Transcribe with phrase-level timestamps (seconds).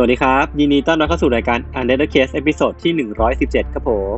[0.00, 2.92] สวัสดีครับ ยินดีต้อนรับเข้าสู่รายการ Untitled Case episode ที่
[3.34, 4.16] 117 ครับผม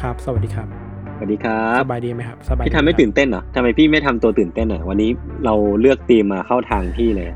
[0.00, 0.68] ครับ สวัสดีครับ
[1.16, 5.10] สวัสดีครับสบายดีไหมครับสบายดีพี่ทำไมไม่ตื่นเต้นเหรอทำไมพี่ไม่ทำตัวตื่นเต้นอะวันนี้
[5.44, 7.28] เราเลือกธีมมาเข้าทางพี่เลย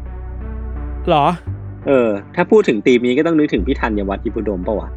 [1.11, 1.27] หรอ
[1.87, 4.89] เออ ถ้าพูดถึงธีมนี้ก็ต้องนึกถึงพี่ธัญวัฒน์อิพภูดมปะวะ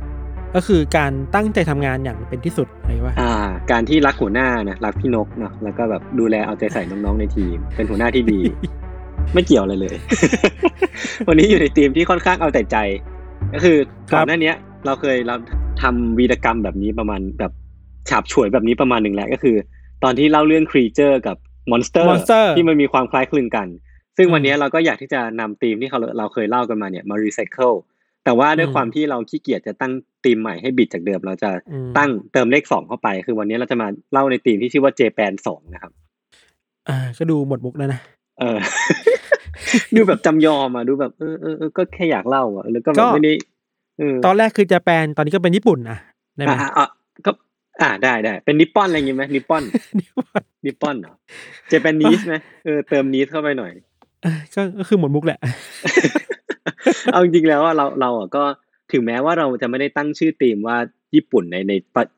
[0.56, 3.32] ก็คือการตั้งใจทำงานอย่างเป็นที่สุดอะไรว่าอ่า
[3.72, 8.42] การที่รักหัวหน้านะรักพี่นกเนาะแล้วก็แบบดูแลเอาใจใส่น้องๆในทีม เป็นหัวหน้าที่ดี
[9.34, 9.96] ไม่เกี่ยวอะไรเลย
[11.28, 12.78] วันนี้อยู่ในทีมที่ค่อนข้างเอาแต่ใจ
[13.54, 13.78] ก็คือ
[14.12, 14.56] ครับก่อนหน้าเนี้ย
[14.86, 15.36] เราเคยเรา
[15.82, 17.52] ทำวีรกรรมแบบนี้ประมาณแบบ
[18.10, 19.56] ฉาบฉวยแบบนี้ประมาณหนึ่งแล้วก็คือ
[20.04, 21.38] ตอนที่เล่าเรื่อง creature กับ
[21.72, 23.68] มอนสเตอร์ Monster ที่มันมีความคล้ายคลึงกัน
[24.18, 27.72] ซึ่งวันนี้อืมเราก็อยากที่จะนำธีมที่เขาเราเคยเล่ากันมาเนี่ยมารีไซเคิล
[28.26, 35.92] แต่ว่าด้วยอืมความที่เราขี้เกียจจะตั้งธีมใหม่ให้บิดจากเดิม เราจะอืมตั้งเติมเลขสองเข้าไป คือวันนี้เราจะมาเล่าในธีมที่ชื่อว่า Japan สองนะครับ
[36.90, 38.02] อ่า ก็ดูหมดมุกแล้วนะ
[38.42, 38.60] เออ
[39.96, 43.34] ดูแบบจำยอมอะดูแบบเออเออเออก็แค่อยากเล่าอะแล้วก็แบก็บไม่ได้
[44.00, 45.98] เออตอนแรกคือจะแปลนตอนนี้ก็เป็นญี่ปุ่นนะ
[46.36, 46.88] ได้ไหมอะอะอะ
[47.26, 47.32] ก็
[47.82, 49.64] อ่าได้ได้เป็นนิปปอนอะไรอย่างงี้ไหมนิปปอน
[50.66, 51.14] นิปปอนเหรอ
[51.68, 53.72] เจแปนนีสไหมเออเติมนีสเข้าไปหน่อย
[54.24, 55.40] เออก็ก็คือหมดมุกแหละ
[57.12, 58.44] เอาจริงๆแล้วอะเราเราอะก็
[58.92, 60.78] ถึงแม้ว่าเราจะไม่ได้ตั้งชื่อธีมว่า
[61.16, 61.74] ญี่ปุ่นในใน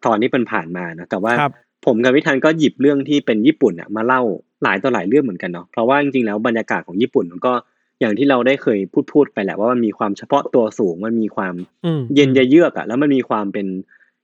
[0.06, 1.54] ตอนที่เป็นผ่านมานะแต่ว่าครับ
[1.86, 4.22] ผมกับวิธันก็หยิบเรื่องที่เป็นญี่ปุ่นอะมาเล่า
[4.64, 7.54] หลายต่อหลายเรื่องเหมือนกันเนาะเพราะว่าจริงๆแล้วบรรยากาศของญี่ปุ่นมันก็
[8.00, 11.54] อย่างที่เราได้เคยพูดพูดไปแหละว่ามันมีความเฉพาะตัวสูงมันมีความ
[11.86, 13.68] อืมเย็นเยือกอะแล้วมันมีความเป็น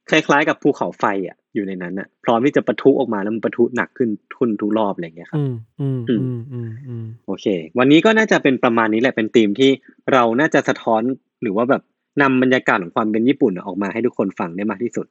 [0.10, 7.46] คล้ายๆ กับภูเขาไฟอะอยู่ในนั้นอะพร้อมที่จะปะทุออกมาแล้วมันปะทุหนักขึ้นทุนทุกรอบอะไรอย่างเงี้ยครับอืมอืมอืมอืมอืมโอเค
[7.80, 9.72] วันนี้ก็น่าจะเป็นประมาณนี้แหละเป็นธีมที่
[10.14, 11.02] เราน่าจะสะท้อน
[11.42, 11.82] หรือว่าแบบ
[12.22, 15.06] นำบรรยากาศของความเป็นญี่ปุ่นออกมาให้ทุกคนฟังได้มากที่สุด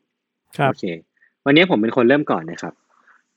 [0.57, 0.85] ครับโอเค
[1.47, 2.75] วันนี้ผมเป็นคนเริ่มก่อนนะครับ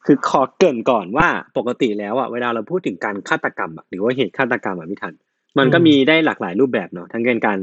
[0.05, 5.13] คือขอเกินก่อนว่าปกติแล้วอะเวลาเราพูดถึงการฆาตกรรมอะหรือว่าเหตุฆาตกรรมอะพี่ทัน
[5.57, 7.59] มันก็มีได้หลากหลายรูปแบบเนาะทั้งเป็นการ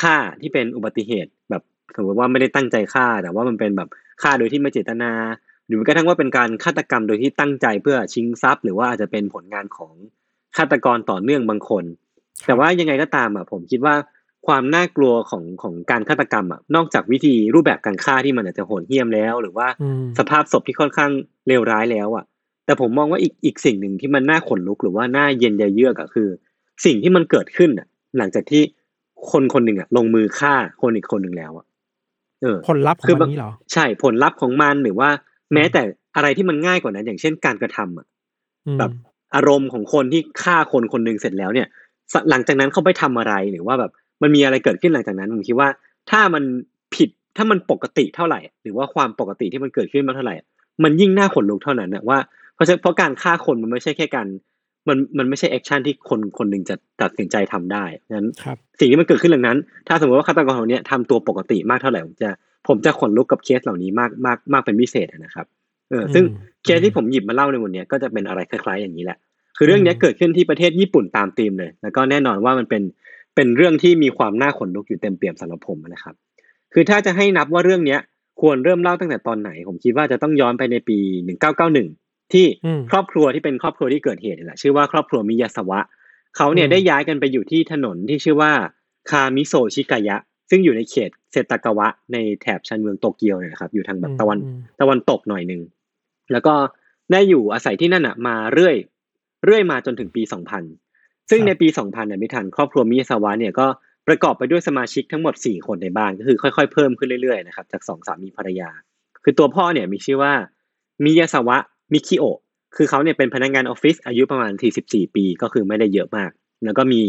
[0.00, 1.62] ฆ่าที่เป็นอุบัติเหตุแบบ
[1.96, 3.88] สมมติว่าไม่ได้ตั้งใจฆ่า แต่ว่ามันเป็นแบบ
[4.22, 5.12] ฆ่าโดยที่ไม่เจตนา
[5.66, 9.94] หรือแม้กระทั่งว่าเป็นการฆาตกรรมโดยที่ตั้งใจเพื่อชิงทรัพย์ หรือว่าอาจจะเป็นผลงานของ
[10.56, 11.84] ฆาตกรต่อเนื่องบางคน
[12.46, 13.94] แต่ว่ายังไงก็ตามอะผมคิดว่า
[14.46, 21.10] ความน่ากลัวของของการฆาตกรรมอะนอกจากวิธีรูปแบบการฆ่าที่มันอาจจะโหดเหี้ยมแล้ว หรือว่าอืมสภาพศพที่ค่อนข้าง
[21.48, 22.24] เลวร้ายแล้วอะ
[22.66, 26.28] แต่ผมมองว่าอีกอีกสิ่งหนึ่งที่มันน่าขนลุกหรือว่าน่าเย็นใจเยือกอะคือ
[26.84, 27.86] สิ่งที่มันเกิดขึ้นอะ
[28.18, 28.62] หลังจากที่
[29.30, 31.66] คนคนหนึ่งอะ ลงมือฆ่าคนอีกคนหนึ่งแล้วอะ
[32.42, 35.08] เออผลลัพธ์ของคือมันนี้เหรอใช่ผลลัพธ์ของมันหรือว่า
[35.54, 35.82] แม้แต่
[36.16, 38.06] อะไรที่มันง่ายกว่านั้น อย่างเช่นการกระทำอะ
[38.66, 38.90] อืมแบบ
[39.34, 41.68] อารมณ์ของคนที่ฆ่าคนคนหนึ่งเสร็จแล้วเนี่ย
[42.12, 45.68] สหลังจากนั้นเขาไปทำอะไรหรือว่าแบบ มันมีอะไรเกิดขึ้นหลังจากนั้นผมคิดว่า
[46.10, 46.44] ถ้ามัน
[46.94, 50.34] ผิดถ้ามันปกติเท่าไหร่ หรือว่าความปกติที่มันเกิดขึ้นมาเท่าไหร่
[50.84, 52.18] มันยิ่งน่าขนลุกเท่านั้นนะว่า
[52.54, 54.26] เพราะฉะเพราะการฆ่าคนมันไม่ใช่แค่การ
[54.88, 57.84] มันมันไม่ใช่แอคชั่นที่คนคนหนึ่งจะตัดสินใจทำได้
[58.16, 62.30] นั้นครับสิ่งที่มันเกิดขึ้นหลังนั้น ถ้าสมมติว่าฆาตกรคนเนี้ยทำตัวปกติมากเท่าไหร่ผมจะ
[62.68, 65.46] ผมจะขนลุกกับเคสเหล่านี้มากมากมากเป็นพิเศษนะครับ
[65.90, 69.18] เออซึ่งอืมเคสที่ผมหยิบมาเล่าในวันเนี้ยก็จะเป็นอะไรคล้ายๆอย่างนี้แหละ
[69.56, 72.82] คือเรื่องเนี้ยเกิดขึ้นที่ประเทศญี่ปุ่นตามธีมเลย แล้วก็แน่นอนว่ามันเป็น
[73.34, 76.14] เป็นเรื่องที่มีความน่าขนลุกอยู่เต็มเปี่ยมสำหรับผมนะครับ
[76.72, 78.00] คือถ้าจะให้นับว่าเรื่องเนี้ย
[78.40, 80.98] ควรเริ่มเล่าตั้งแต่ตอนไหน ผมคิดว่าจะต้องย้อนไปในปี
[81.64, 85.80] 1991 ที่อืมครอบครัวที่เป็นครอบครัวที่เกิดเหตุนี่แหละชื่อว่าครอบครัวมิยาสวะ
[86.36, 88.52] เขาเนี่ยอืมได้ย้ายกันไปอยู่ที่ถนนที่ชื่อว่า
[89.10, 90.16] คามิโซชิกายะ
[90.50, 95.62] ซึ่งอยู่ในเขตเซตากาวะ ในแถบชานเมืองโตเกียวเนี่ยนะครับอยู่ทางแบบตะวันอืมตะวันตกหน่อยหนึ่ง
[96.32, 96.54] แล้วก็
[97.12, 98.76] ได้อยู่อาศัยที่นั่นอะมาเรื่อย
[99.44, 100.22] เรื่อยมาจนถึงปี
[100.58, 100.91] 2000
[101.30, 103.66] ซึ่งครับในปี 2000เนี่ยไม่ทันครอบครัวมิยาสวะเนี่ยก็
[104.08, 108.70] ประกอบไปด้วยสมาชิกทั้งหมด 4 คนในบ้านก็คือค่อยๆ เพิ่มขึ้นเรื่อยๆนะครับจากสองสามีภรรยา
[109.24, 110.32] คือตัวพ่อเนี่ยมีชื่อว่า
[111.04, 111.56] มิยาสวะ
[111.92, 112.38] มิคิโอะ
[112.76, 114.52] คือเขาเนี่ยเป็นพนักงานออฟฟิศอายุประมาณ
[114.84, 116.30] 44 ปีก็คือไม่ได้เยอะมาก
[116.64, 117.02] แล้วก็มี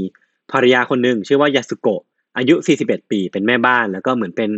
[0.51, 2.01] ภรรยาคนหนึ่งชื่อว่ายาสุโกะ
[2.37, 4.49] อายุ 41 ปี เป็นแม่บ้าน แล้วก็เหมือนเป็น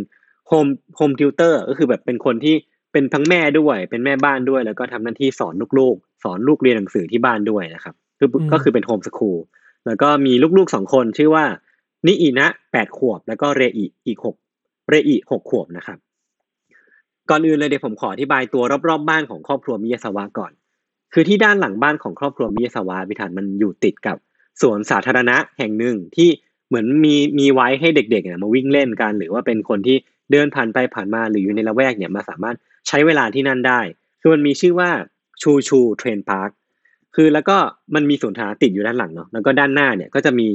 [0.48, 0.66] home
[0.96, 2.54] home tutor ก็คือแบบเป็นคนที่
[2.92, 9.38] ไปเป็นทั้งแม่ด้วย เป็นแม่บ้านด้วย แล้วก็ทำหน้าที่สอนลูกๆ สอนลูกเรียนหนังสือที่บ้านด้วยนะครับ คือก็คือเป็น home school
[9.86, 11.44] แล้วก็มีลูกๆสองคนชื่อว่า
[12.06, 14.36] นิอินะแปดขวบ แล้วก็เรอิอีกหก
[14.88, 15.98] เรอิหกขวบนะครับ
[17.30, 20.52] ก่อนอื่นเลยเดี๋ยวผมขออธิบายตัวรอบๆบ้านของครอบครัวมิยาสวะก่อน
[21.12, 24.16] คือที่ด้านหลังบ้านของครอบครัวมิยาสวะพิธานมันอยู่ติดกับ
[24.60, 26.28] สวนสาธารณะแห่งหนึ่งที่
[26.68, 29.96] เหมือนมีมีไว้ให้เด็กๆเนี่ยมาวิ่งเล่นกัน หรือว่าเป็นคนที่
[30.30, 32.56] เดินผ่านไปผ่านมาหรืออยู่ในละแวกเนี่ยมาสามารถ
[32.88, 33.80] ใช้เวลาที่นั่นได้
[34.20, 34.90] คือมันมีชื่อว่า
[35.42, 36.50] Choo Choo Train Park
[37.16, 37.56] คือแล้วก็
[37.94, 40.48] มันมีสวนสาธารณะติดอยู่ด้านหลังเนาะแล้วก็ด้านหน้าเนี่ยก็จะมี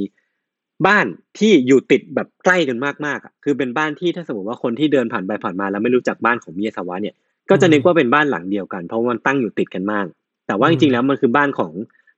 [0.87, 1.05] บ้าน
[1.39, 7.15] ที่อยู่ติดแบบใกล้กันมากๆอะคือเป็นบ้านที่ถ้าสมมติว่าคนที่เดินผ่านไปผ่านมาแล้วไม่รู้จักบ้านของมิยาสวะเนี่ย
[7.49, 10.05] ก็จะนึกว่าเป็นบ้านหลังเดียวกัน เพราะมันตั้งอยู่ติดกันมาก
[10.47, 11.71] แต่ว่าจริงๆแล้วมันคือบ้านของ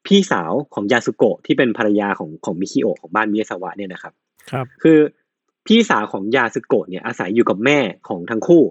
[0.07, 4.13] พี่สาวของยาสุโกะที่เป็นภรรยาของของมิคิโอะของบ้านมิยาสวะเนี่ยนะครับ
[4.51, 4.99] ครับ คือ
[5.67, 8.63] พี่สาวของยาสึโกะเนี่ยอาศัยอยู่กับแม่ของทั้งคู่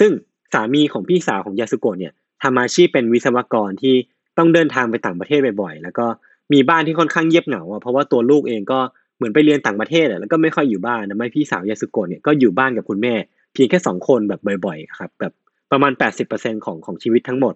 [0.00, 0.10] ซึ่ง
[0.54, 2.12] สามีของพี่สาวของยาสึโกะเนี่ย
[2.42, 3.94] ทำอาชีพเป็นวิศวกรที่
[4.38, 6.06] ต้องเดินทางไปต่างประเทศบ่อยๆ แล้วก็
[6.52, 8.80] มีบ้านที่ค่อนข้างเงียบเหงาอะเพราะว่าตัวลูกเองก็
[9.16, 13.14] เหมือนไปเรียนต่างประเทศอะแล้วก็ไม่ค่อยอยู่บ้านนะไม่พี่สาวยาสึโกะเนี่ยก็อยู่บ้านกับคุณแม่
[13.52, 15.32] เพียงแค่สองคนแบบบ่อยๆครับแบบ
[15.70, 17.54] ประมาณแปดสิบเปอร์เซ็นของของชีวิตทั้งหมด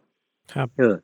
[0.54, 0.94] ครับ เออ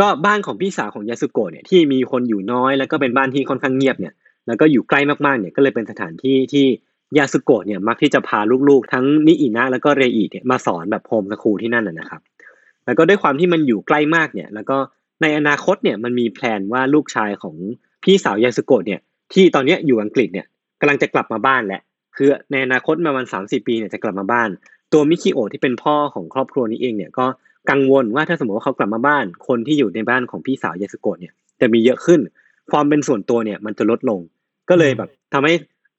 [0.00, 4.14] ก็บ้านของพี่สาวของยาสุโกะเนี่ยที่มีคนอยู่น้อยแล้วก็เป็นบ้านที่ค่อนข้างเงียบเนี่ย
[4.46, 6.66] แล้วก็อยู่ใกล้มากๆเนี่ยก็เลยเป็นสถานที่ที่
[7.18, 12.20] ยาสุโกะเนี่ยมักที่จะพาลูกๆ ทั้งนิอินะแล้วก็เรอิเนี่ยมาสอนแบบโฮมสคูลที่นั่นนะนะครับ
[12.86, 14.76] แล้วก็ด้วยความที่มันอยู่ใกล้มากเนี่ย แล้วก็
[15.22, 17.56] ในอนาคตเนี่ยมันมีแพลนว่าลูกชายของ
[18.04, 19.00] พี่สาวยาสุโกะเนี่ย
[19.32, 20.46] ที่ตอนนี้อยู่อังกฤษเนี่ย
[20.80, 21.80] กำลังจะกลับมาบ้านแหละ
[22.16, 24.48] คือในอนาคตประมาณสามสี่ปีเนี่ยจะกลับมาบ้าน
[24.92, 27.26] ตัวมิคิโอที่เป็นพ่อของครอบครัวนี้เองเนี่ยก็
[27.70, 32.20] กังวลว่าถ้าสมมติว่าเขากลับมาบ้าน คนที่อยู่ในบ้านของพี่สาวยาสุโกะเนี่ยจะมีเยอะขึ้น
[32.72, 34.20] ความเป็นส่วนตัวเนี่ยมันจะลดลง
[34.70, 35.54] ก็เลยแบบทำให้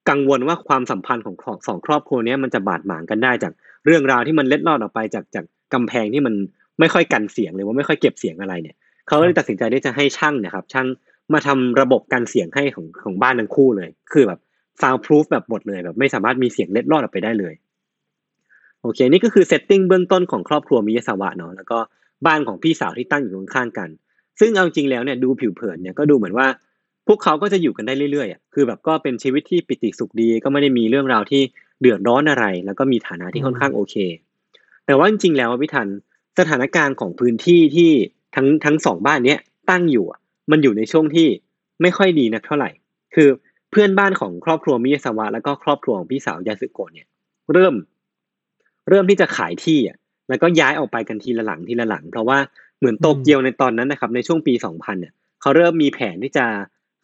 [0.09, 1.35] กังวลว่าความสัมพันธ์ของ
[1.67, 3.53] สองครอบครัวนี้มันจะบาดหมางกันได้จาก
[3.85, 6.33] เรื่องราวที่มันเล็ดลอดออกไปจากจากกำแพงที่มัน
[6.79, 8.75] ไม่ค่อยกันเสียงหรือว่าไม่ค่อยเก็บเสียงอะไรเนี่ย
[9.07, 10.87] เขาเลยตัดสินใจที่จะให้ช่างนะครับช่าง
[11.33, 14.39] มาทำระบบกันเสียงให้ของของบ้านทั้งคู่เลย คือแบบ
[14.81, 17.53] soundproof แบบหมดเลยแบบไม่สามารถมีเสียงเล็ดลอดออกไปได้เลย
[18.81, 21.79] โอเคนี่ก็คือ setting เบื้องต้นของครอบครัวมิยาสวะเนาะแล้วก็
[22.25, 23.89] บ้านของพี่สาวที่ตั้งอยู่ข้างๆกัน
[24.39, 26.47] ซึ่งเอาจริงแล้วเนี่ยดูผิวเผินเนี่ยก็ดูเหมือนว่า
[27.07, 31.41] พวกเขาก็จะอยู่กันได้เรื่อยๆอะคือแบบก็เป็นชีวิตที่ปิติสุขดีก็ไม่ได้มีเรื่องราวที่
[31.81, 33.95] เดือดร้อนอะไร แล้วก็มีฐานะที่ค่อนข้างโอเค
[34.85, 35.87] แต่ว่าจริงๆแล้วพี่ทัน
[36.39, 37.91] สถานการณ์ของพื้นที่ที่
[38.35, 39.39] ทั้งทั้งสองบ้านเนี้ย
[39.69, 40.05] ตั้งอยู่
[40.51, 41.27] มันอยู่ในช่วงที่
[41.81, 42.69] ไม่ค่อยดีนักเท่าไหร่
[43.15, 43.29] คือ
[43.71, 47.07] เพื่อนบ้านของครอบครัวมิยาสวะแล้วก็ครอบครัวของพี่สาวยาสึโกะเนี่ย
[47.53, 47.73] เริ่ม
[48.89, 49.97] เริ่มที่จะขายที่อะ
[50.29, 52.37] แล้วก็ย้ายออกไปกันทีละหลังทีละหลัง เพราะว่า
[52.79, 56.45] เหมือนโตเกียวในตอนนั้นนะครับ ในช่วงปี2000เนี่ยเขาเริ่มมีแผนที่จะ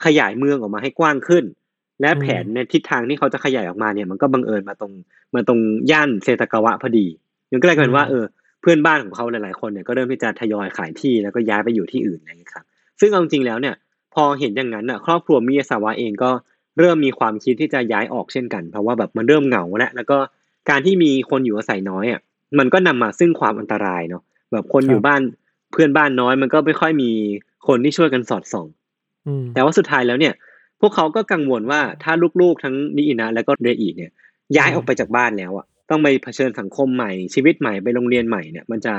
[0.06, 1.44] ขยายเมืองออกมาให้กว้างขึ้น
[2.02, 4.92] และแผนในทิศทางที่เขาจะขยายออกมาเนี่ย มันก็บังเอิญมาตรง
[5.34, 5.60] มาตรง
[5.92, 7.08] ย่านเซตากาวะพอดี
[7.52, 8.26] มันก็เลยกลายเป็นว่าเออ
[8.62, 12.66] เพื่อนบ้านของเขาหลายๆคนเนี่ยก็เริ่มที่จะทยอยขายที่แล้วก็ย้ายไปอยู่ที่อื่นอะไรอย่างนี้ครับ
[13.00, 13.76] ซึ่งเอาจริงแล้วเนี่ย
[14.14, 16.32] พอเห็นอย่างนั้นน่ะครอบครัวมิยาสาวะเองก็
[16.80, 20.18] เริ่มมีความคิดที่จะย้ายออกเช่นกัน เพราะว่าแบบมันเริ่มเหงาแล้วแล้วก็
[20.70, 22.22] การที่มีคนอยู่อาศัยน้อยอะ
[22.60, 25.22] มันก็นำมาซึ่งความอันตรายเนาะแบบคนอยู่บ้าน
[25.72, 27.12] เพื่อนบ้านน้อยมันก็ไม่ค่อยมี
[27.68, 28.68] คนที่ช่วยกันสอดส่อง
[29.28, 30.34] อืมแต่ว่าสุดท้ายแล้วเนี่ย
[30.82, 34.12] พวกเขาก็กังวลว่าถ้าลูกๆทั้งนิอินะและก็เรอิเนี่ย
[34.58, 38.96] ย้ายออกไปจากบ้านแล้วอะ ต้องไปเผชิญสังคมใหม่ชีวิตใหม่ไปโรงเรียนใหม่เนี่ยมันจะ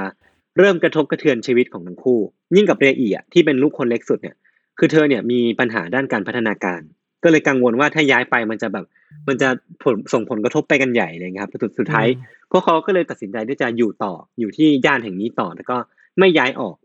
[0.58, 2.20] เริ่มกระทบกระเทือนชีวิตของทั้งคู่
[2.56, 4.36] ยิ่งกับเรอิอะที่เป็นลูกคนเล็กสุดเนี่ย
[4.78, 6.80] คือเธอเนี่ยมีปัญหาด้านการพัฒนาการ
[7.24, 8.84] ก็เลยกังวลว่าถ้าย้ายไปมันจะแบบ
[9.28, 9.48] มันจะ
[9.82, 12.06] ผลส่งผลกระทบไปกันใหญ่เลยครับสุดสุดท้าย
[12.50, 15.76] พวกเขาก็เลยตัดสินใจที่จะอยู่ต่ออยู่ที่ย่านแห่งนี้ต่อแล้วก็
[16.18, 16.76] ไม่ย้ายออก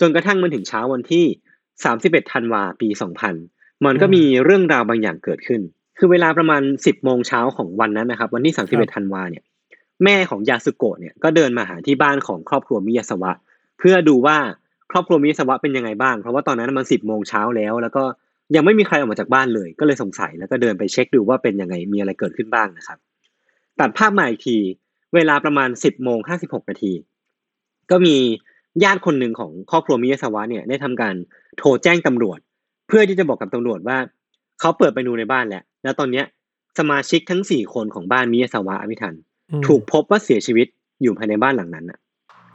[0.00, 1.24] จนกระทั่งมันถึงเช้าวันที่
[1.78, 2.88] 31ธันวาปี
[3.36, 5.60] 2000 มันก็มีเรื่องราวบางอย่างเกิดขึ้น
[5.98, 9.44] คือเวลาประมาณ 10โมงเช้าของวันนั้นนะครับ วันที่ 31ธันวาเนี่ย
[10.04, 13.32] แม่ของยาสุโกะเนี่ยก็เดินมาหาที่บ้านของครอบครัวมิยาสวะ
[13.78, 14.36] เพื่อดูว่า
[14.90, 18.04] ครอบครัวมิยาสวะเป็นยังไงบ้าง เพราะว่าตอนนั้นมัน10โมงเช้าแล้ว แล้วก็
[18.54, 22.98] ยังไม่มีใครออกมาจากบ้านเลย ก็เลยสงสัยแล้วก็เดินไปเช็คดูว่าเป็นยังไงมีอะไรเกิดขึ้นบ้างนะครับ
[23.80, 24.56] ตัดภาพมาอีกที
[25.14, 26.92] เวลาประมาณ10โมง56นาที
[27.90, 28.16] ก็มี
[28.84, 31.14] ญาติคนหนึ่งของครอบครัวมิยาสวะเนี่ยได้ทำการ
[31.58, 32.38] โทรแจ้งตำรวจ
[32.88, 33.98] เพื่อที่จะบอกกับตำรวจว่า
[34.60, 36.24] เขาเปิดไปดูในบ้านแล้วแล้วตอนเนี้ย
[36.78, 39.14] สมาชิกทั้งสี่คนของบ้านมิยาสวะอภิทัน
[39.66, 40.66] ถูกพบว่าเสียชีวิต
[41.02, 41.98] อยู่ภายในบ้านหลังนั้นอะ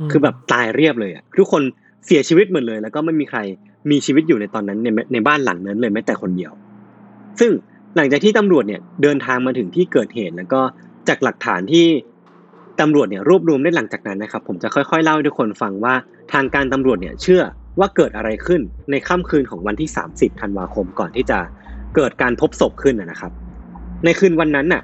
[0.07, 1.61] มคือแบบตายเรียบเลยอะทุกคน
[2.05, 3.39] เสียชีวิตหมดเลย แล้วก็ไม่มีใคร
[3.91, 6.51] มีชีวิตอยู่ในตอนนั้นในในบ้านหลังนั้นเลยแม้แต่คนเดียว
[7.39, 7.51] ซึ่ง
[7.95, 10.61] หลังจากที่ตำรวจเนี่ยเดินทางมาถึงที่เกิดเหตุแล้วก็
[11.07, 11.85] จากหลักฐานที่
[12.81, 15.93] ตำรวจเนี่ยรวบรวมได้หลังจากนั้นนะครับ ผมจะค่อยๆเล่าให้ทุกคนฟังว่า
[16.33, 17.41] ทางการตำรวจเนี่ยเชื่อ
[17.79, 21.39] ว่าเกิดอะไรขึ้นในค่ำคืนของวันที่ 30 ธันวาคมก่อนที่จะ
[21.95, 23.31] เกิดการพบศพขึ้นนะนะครับ
[24.05, 24.81] ในคืนวันนั้นน่ะ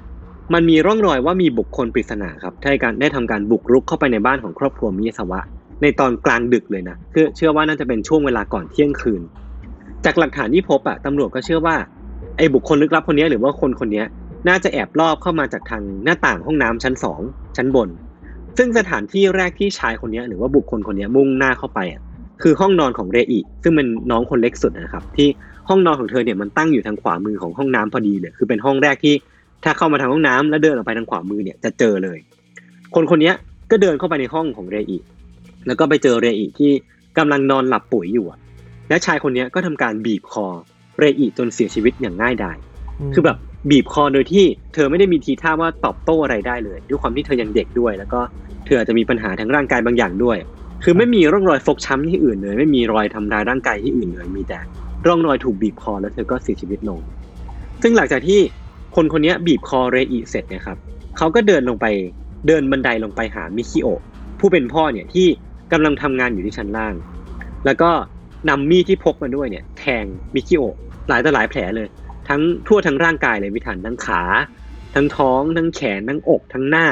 [0.54, 5.40] มันมีร่องรอยว่ามีบุคคลปริศนาครับได้การได้ทำการบุกรุกเข้าไปในบ้านของครอบครัวมิยาสวะ
[5.82, 9.22] ในตอนกลางดึกเลยนะคือเชื่อว่าน่าจะเป็นช่วงเวลาก่อนเที่ยงคืน
[10.04, 11.76] จากหลักฐานที่พบอะตำรวจก็เชื่อว่า
[12.36, 14.04] ไอ้บุคคลลึกลับคนนี้หรือว่าคนคนนี้
[14.48, 17.20] น่าจะแอบลอบเข้ามาจากทางหน้าต่างห้องน้ำชั้นสอง
[17.56, 17.88] ชั้นบน
[18.58, 22.02] ซึ่งสถานที่แรกที่ชายคนนี้หรือว่าบุคคลคนนี้มุ่งหน้าเข้าไปอะ
[22.42, 25.28] คือห้องนอนของเรอิ ซึ่งเป็นน้องคนเล็กสุดนะครับ ที่
[25.68, 29.14] ห้องนอนของเธอเนี่ยมันตั้งอยู่ทางขวามือของห้องน้ำพอดีเลยคือเป็นห้องแรกที่
[29.64, 32.18] ถ้าเข้ามาทางห้องน้ำแล้วเดินออกไปทางขวามือเนี่ยจะเจอเลย
[32.94, 33.32] คนคนนี้
[33.70, 34.98] ก็เดินเข้าไปในห้องของเรอิ
[35.66, 36.70] แล้วก็ไปเจอเรอิที่
[37.18, 38.38] กำลังนอนหลับปุ๋ยอยู่อะ
[38.88, 40.46] และชายคนนี้ก็ทำการบีบคอ
[40.98, 42.56] เรอิจนเสียชีวิตอย่างง่ายดาย
[43.14, 43.36] คือแบบ
[43.70, 48.20] บีบคอโดยที่เธอไม่ได้มีทีท่าว่าตอบโต้อะไรได้เลย ด้วยความที่เธอยังเด็กด้วย แล้วก็
[48.64, 50.38] เธออาจจะมีปัญหาทางร่างกายบางอย่างด้วย
[50.84, 54.58] คือไม่มีร่องรอยฟกช้ำที่อื่นเลย ไม่มีรอยทำร้ายร่างกายที่อื่นเลยมีแต่
[55.06, 57.00] ร่องรอยถูกบีบคอแล้วเธอก็เสียชีวิตลง
[57.82, 58.40] ซึ่งหลังจากที่
[58.94, 60.76] คนคนนี้บีบคอเรอิเสร็จเนะครับ
[61.16, 61.86] เขาก็เดินลงไป
[62.46, 64.00] เดินบันไดลงไปหามิคิโอะ
[64.40, 65.26] ผู้เป็นพ่อเนี่ยที่
[65.72, 66.94] กำลังทำงานอยู่ที่ชั้นล่าง
[67.66, 67.90] แล้วก็
[68.48, 70.04] นำมีดที่พกมาด้วยเนี่ยแทง
[70.34, 70.74] มิคิโอะ
[71.08, 71.88] หลายต่อหลายแผลเลย
[72.28, 74.22] ทั้งทั่วทั้งร่างกายเลยวิถันทั้งขา
[74.94, 76.86] ทั้งท้อง ทั้งแขนทั้งอกทั้งหน้า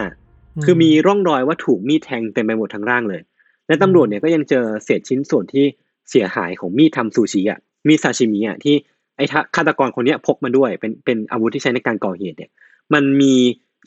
[0.64, 3.23] คือมีร่องรอยว่าถูกมีดแทงเต็มไปหมดทั้งร่างเลย
[3.67, 5.64] และตำรวจเนี่ยก็ยังเจอเศษชิ้นส่วนที่
[6.11, 8.75] เสียหายของมีดทำซูชิอะมีดซาชิมิอะที่
[9.19, 12.51] ไอ้ฆาตกรคนนี้พกมาด้วยเป็นเป็นอาวุธที่ใช้ในการก่อเหตุเนี่ย
[12.95, 13.35] มันมี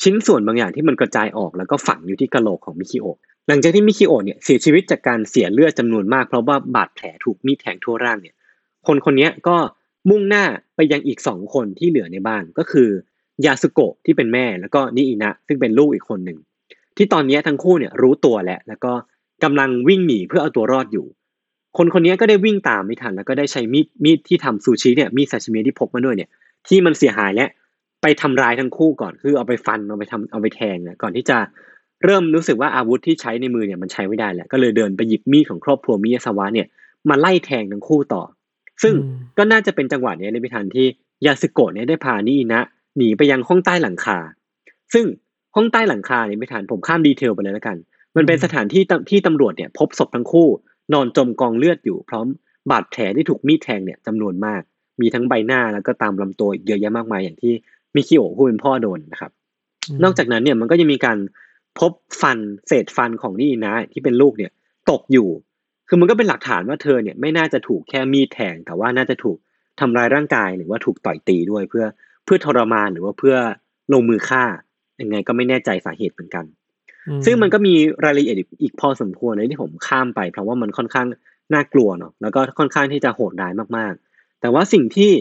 [0.04, 3.06] ชิ้นส่วนบางอย่างที่มันกระจายออกแล้วก็ฝังอยู่ที่กะโหลกของมิคิโอ
[3.48, 8.36] หลังจากที่มิคิโอเนี่ยเสียชีวิตจากการเสียเลือดจำนวนมากเพราะว่าบาดแผลถูกมีดแทงทั่วร่างเนี่ย
[8.88, 9.58] คนคนนี้ก็
[10.10, 10.44] มุ่งหน้า
[10.76, 12.90] ไปยังอีกสองคนที่เหลือในบ้านก็คือ
[13.46, 16.38] ยาสุโกะที่เป็นแม่แล้วก็นิอินะซึ่งเป็นลูกอีกคนหนึ่ง
[16.98, 18.94] ที่ตอนนี้ทั้งคู่เนี่ยรู้ตัวแล้วแล้วก็
[19.44, 21.06] กำลังวิ่งหนีเพื่อเอาตัวรอดอยู่
[21.78, 26.30] คนคนนี้ก็ได้วิ่งตามไม่ทันแล้วก็ได้ใช้มีดมีดที่ทำซูชิเนี่ยมีดซาชิมิที่พกมาด้วยเนี่ย
[26.68, 27.48] ที่มันเสียหายและ
[28.02, 31.38] ไปทำร้ายทั้งคู่ก่อนคือเอาไปฟันเอาไปทำเอาไปแทงเนี่ยก่อนที่จะ
[32.06, 36.68] เริ่มรู้สึกว่าอาวุธที่ใช้ในมือเนี่ยมันใช้ไม่ได้แล้วก็เลยเดินไปหยิบมีดของครอบครัวมิยาสวะเนี่ย
[37.10, 38.24] มาไล่แทงทั้งคู่ต่อ
[38.84, 38.94] ซึ่ง
[39.38, 40.86] ก็น่าจะเป็นจังหวะนี้ในพิธันที่
[41.26, 42.62] ยาสึโกะเนี่ยได้พานิอินะ
[42.98, 44.18] หนีไปยังห้องใต้หลังคา
[44.94, 45.06] ซึ่ง
[45.56, 47.78] ห้องใต้หลังคาเนี่ยไม่ทันผมข้ามดีเทลไปเลยแล้วกัน
[48.16, 50.48] มันเป็นสถานที่ที่ตำรวจเนี่ยพบศพทั้งคู่
[50.94, 52.28] นอนจมกองเลือดอยู่พร้อม
[52.72, 54.62] บาดแผลที่ถูกมีดแทงเนี่ยจำนวนมาก
[55.02, 57.54] มีทั้งใบหน้าแล้วก็ตามลำตัวเยอะแยะมากมายอย่างที่
[57.96, 59.32] มิคิโอะผู้เป็นพ่อโดนนะครับ
[60.04, 61.18] นอกจากนั้นเนี่ยมันก็ยังมีการ
[61.80, 64.52] พบฟันเศษฟันของนี่นะที่เป็นลูกเนี่ย
[64.92, 65.30] ตกอยู่
[65.88, 69.38] คือมันก็เป็นหลักฐานว่าเธอเนี่ยไม่น่าจะถูกแค่มีดแทง แต่ว่าน่าจะถูก
[69.80, 71.86] ทำร้ายร่างกายหรือว่าถูกต่อยตีด้วยเพื่อ
[72.26, 73.36] เพื่อทรมานหรือว่าเพื่อ
[73.94, 74.44] ลงมือฆ่า
[75.02, 76.46] ยังไงก็ไม่แน่ใจสาเหตุเหมือนกัน
[77.26, 77.74] ซึ่งมันก็มี
[78.06, 81.08] รายละเอียดอีกพอสมควรเลยที่ผมข้ามไป เพราะว่ามันค่อนข้าง
[81.54, 85.12] น่ากลัวเนาะแล้วก็ค่อนข้างที่จะโหดร้ายมากๆ แต่ว่าสิ่งที่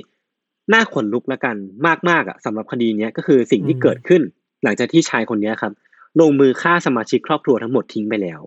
[0.72, 1.56] น่าขนลุกแล้วกัน
[2.08, 4.22] มากๆอะสำหรับคดีเนี้ยก็คือสิ่งที่เกิดขึ้น
[4.64, 5.72] หลังจากที่ชายคนนี้ครับ
[6.20, 8.40] ลงมือฆ่าสมาชิกครอบครัวทั้งหมดทิ้งไปแล้ว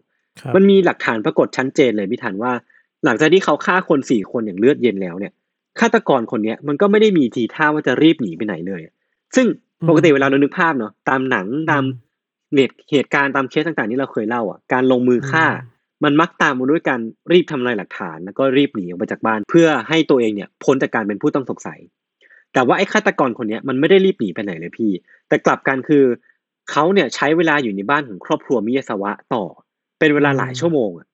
[0.56, 2.52] มันมีหลักฐานปรากฏชัดเจนเลยพิธันว่า
[3.06, 5.34] หลังจากที่เขาฆ่าคนสี่คนอย่างเลือดเย็นแล้วเนี่ย
[5.80, 8.82] ฆาตกรคนเนี้ยมันก็ไม่ได้มีทีท่าว่าจะรีบหนีไปไหนเลย
[9.36, 9.48] ซึ่ง
[9.90, 11.84] ปกติเวลาเรานึกภาพเนาะตามหนังตาม
[12.92, 15.46] เหตุการณ์ตามเคสต่างๆที่เราเคยเล่าอะการลงมือฆ่า
[16.04, 21.80] มันมักตามมาด้วยการรีบทำลายหลักฐาน แล้วก็รีบหนีออกไปจากบ้าน เพื่อให้ตัวเองเนี่ยพ้นจากการเป็นผู้ต้องสงสัย
[22.54, 24.92] แต่ว่าไอ้ฆาตกรคนเนี้ยมันไม่ได้รีบหนีไปไหนเลยพี่
[25.28, 26.04] แต่กลับกันคือ
[26.72, 29.44] เขาเนี่ยใช้เวลาอยู่ในบ้านของครอบครัวมิยาสวะต่อ
[30.00, 31.08] เป็นเวลาหลายชั่วโมงอะ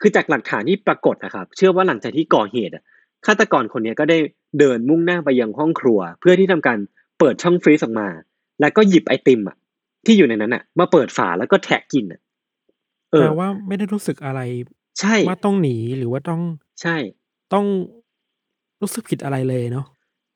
[0.00, 2.84] คือจากหลักฐานที่ปรากฏนะครับ เชื่อว่าหลังจากที่ก่อเหตุอะ
[3.26, 4.18] ฆาตกรคนนี้ก็ได้
[4.58, 6.78] เดินมุ่งหน้าไปยังห้องครัว เพื่อที่ทำการ
[7.18, 8.08] เปิดช่องฟรีซออกมา
[8.60, 9.56] แล้วก็หยิบไอติมอะ
[10.06, 12.20] ที่อยู่ในนั้นอะมาเปิดฝาแล้วก็แทะกินอะ
[13.12, 14.40] เออว่าไม่ได้รู้สึกอะไร
[15.00, 16.40] ใช่ว่าต้องหนีหรือว่าต้อง
[16.82, 16.96] ใช่
[17.52, 17.64] ต้อง
[18.82, 19.86] รู้สึกผิดอะไรเลยเนาะ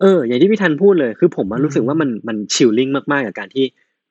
[0.00, 3.64] เออ อย่างที่พี่ทันพูดเลย คือผมมันรู้สึกว่ามันมันชิลลิ่งมากๆกับการที่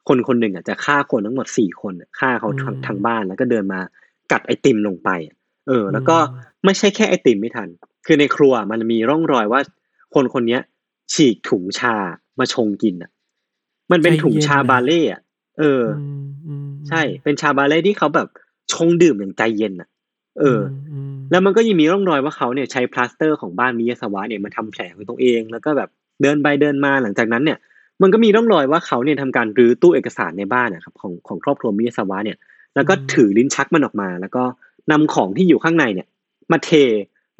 [0.08, 3.80] คนคนหนึ่งอะจะฆ่าคนทั้งหมดสี่คนฆ่าเขาทางทางบ้านแล้วก็เดินมา
[4.32, 5.10] กัดไอติมลงไป
[5.68, 6.18] เออ แล้วก็
[6.66, 7.68] ไม่ใช่แค่ไอติมไม่ทัน
[8.06, 9.62] คือในครัวมันมีร่องรอยว่า
[10.16, 10.60] คนคนนี้
[11.14, 11.96] ฉีกถุงชา
[12.40, 13.12] มาชงกินอะ
[13.92, 15.22] มันเป็นถุงชาบาเล่อะ
[15.60, 15.84] เออ
[16.90, 18.28] ใช่ เป็นชาบาเล่ที่เขาแบบ
[18.74, 19.90] ชงดื่มอย่างใจเย็นอะ
[20.40, 20.62] เออ
[21.32, 25.90] แล้วมันก็ยังมีร่องรอยว่าเขาเนี่ยใช้พลาสเตอร์ของบ้านมิยาสวะเนี่ยมาทำแผลของตัวเอง แล้วก็แบบ
[26.22, 27.58] เดินไปเดินมาหลังจากนั้นเนี่ย
[28.02, 32.38] มันก็มีร่องรอยว่าเขาเนี่ยทำการรื้อตู้เอกสารในบ้านนะครับของของครอบครัวมิยาสวะเนี่ย
[32.76, 34.44] แล้วก็ถือลิ้นชักมันออกมา แล้วก็
[34.92, 36.08] นำของที่อยู่ข้างในเนี่ย
[36.52, 36.70] มาเท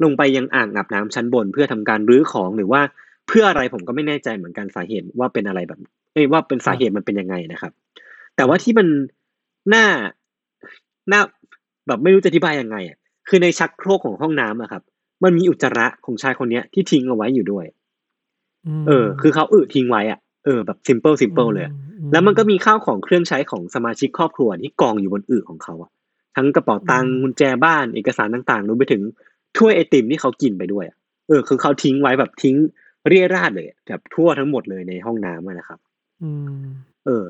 [0.02, 2.80] ลงไปยังอ่างอาบน้ำชั้นบน เพื่อทำการรื้อของหรือว่า
[3.28, 5.78] เพื่ออะไรผมก็ไม่แน่ใจเหมือนกันสาเหตุว่าเป็นอะไรแบบ
[6.14, 7.72] เอ้ว่าเป็นสาเหตุมันเป็นยังไงนะครับ
[8.36, 8.88] แต่ว่าที่มัน
[9.74, 9.86] น่า
[11.12, 11.20] น่า
[11.86, 12.98] แบบไม่รู้จะอธิบายยังไงอะ
[13.28, 14.82] คือในชักโครกของห้องน้ำอะครับ
[15.24, 17.64] มันมีอุจจาระของชายคนเนี้ยที่ทิ้งเอาไว้อยู่ด้วย
[18.86, 25.90] เออ คือเขาอึทิ้งไว้อะเออแบบซิมเ l ิลซิมเ l ิลเลยอะอืแล้วมันก็มีข้าวของเครื่องใช้ของสมาชิกครอบครัวที่กองอยู่บนอึของเขาอะ
[26.36, 29.02] ทั้งกระเป๋าตังค์กุญแจบ้านเอกสารต่างๆรวมไปถึง
[29.56, 30.96] ถ้วยไอติมที่เขากินไปด้วยอะ
[31.28, 32.56] เออ คือเขาทิ้งไว้แบบทิ้ง
[33.08, 35.78] เรี่ยราดเลยอะแบบทั่วทั้งหมดเลยในห้องน้ำอะนะครับ
[36.22, 36.30] อื
[36.62, 36.64] ม
[37.06, 37.24] เออ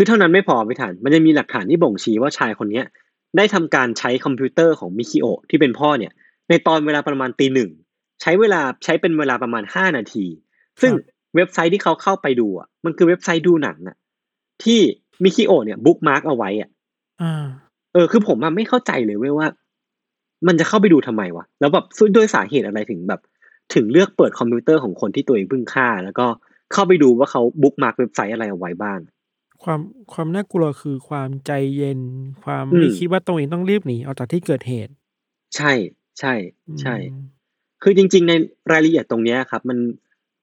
[0.00, 2.84] คือเท่านั้นไม่พอไม่ทันมันจะมีหลักฐานที่บ่งชี้ว่าชายคนเนี้ย
[3.36, 6.12] ได้ทำการใช้คอมพิวเตอร์ของมิคิโอะที่เป็นพ่อเนี่ย
[6.48, 7.70] ในตอนเวลาประมาณตีหนึ่ง
[8.22, 10.26] ใช้เวลาใช้เป็นเวลาประมาณห้านาที
[10.80, 10.92] ซึ่ง
[11.36, 13.96] เว็บไซต์ที่เขาเข้าไปดูอะมันคือเว็บไซต์ดูหนังอะ
[14.64, 14.80] ที่
[15.24, 16.70] มิคิโอะเนี่ย bookmark เอาไว้อะ
[17.22, 17.44] อ่า
[17.92, 19.46] เออคือผมอะไม่เข้าใจเลยเว้ยว่า
[20.46, 21.84] มันจะเข้าไปดูทำไมวะแล้วแบบ
[22.16, 23.20] ด้วยสาเหตุอะไรถึงแบบ
[23.74, 26.26] ถึงเลือกเปิดคอมพิวเตอร์ของคนที่ตัวเองเพิ่งฆ่า แล้วก็
[26.72, 28.98] เข้าไปดูว่าเขา bookmark เว็บไซต์อะไรเอาไว้บ้าง
[29.62, 29.80] ความ
[30.12, 32.00] ความน่ากลัวคือความใจเย็น
[32.42, 34.92] ความอืมไม่คิดว่าตัวเองต้องรีบหนีออกจากที่เกิดเหตุ
[35.56, 35.72] ใช่
[36.18, 36.34] ใช่
[36.82, 37.26] ใช่อืม
[37.82, 38.32] คือจริง ๆ ใน
[38.72, 39.78] รายละเอียดตรงเนี้ยครับ มัน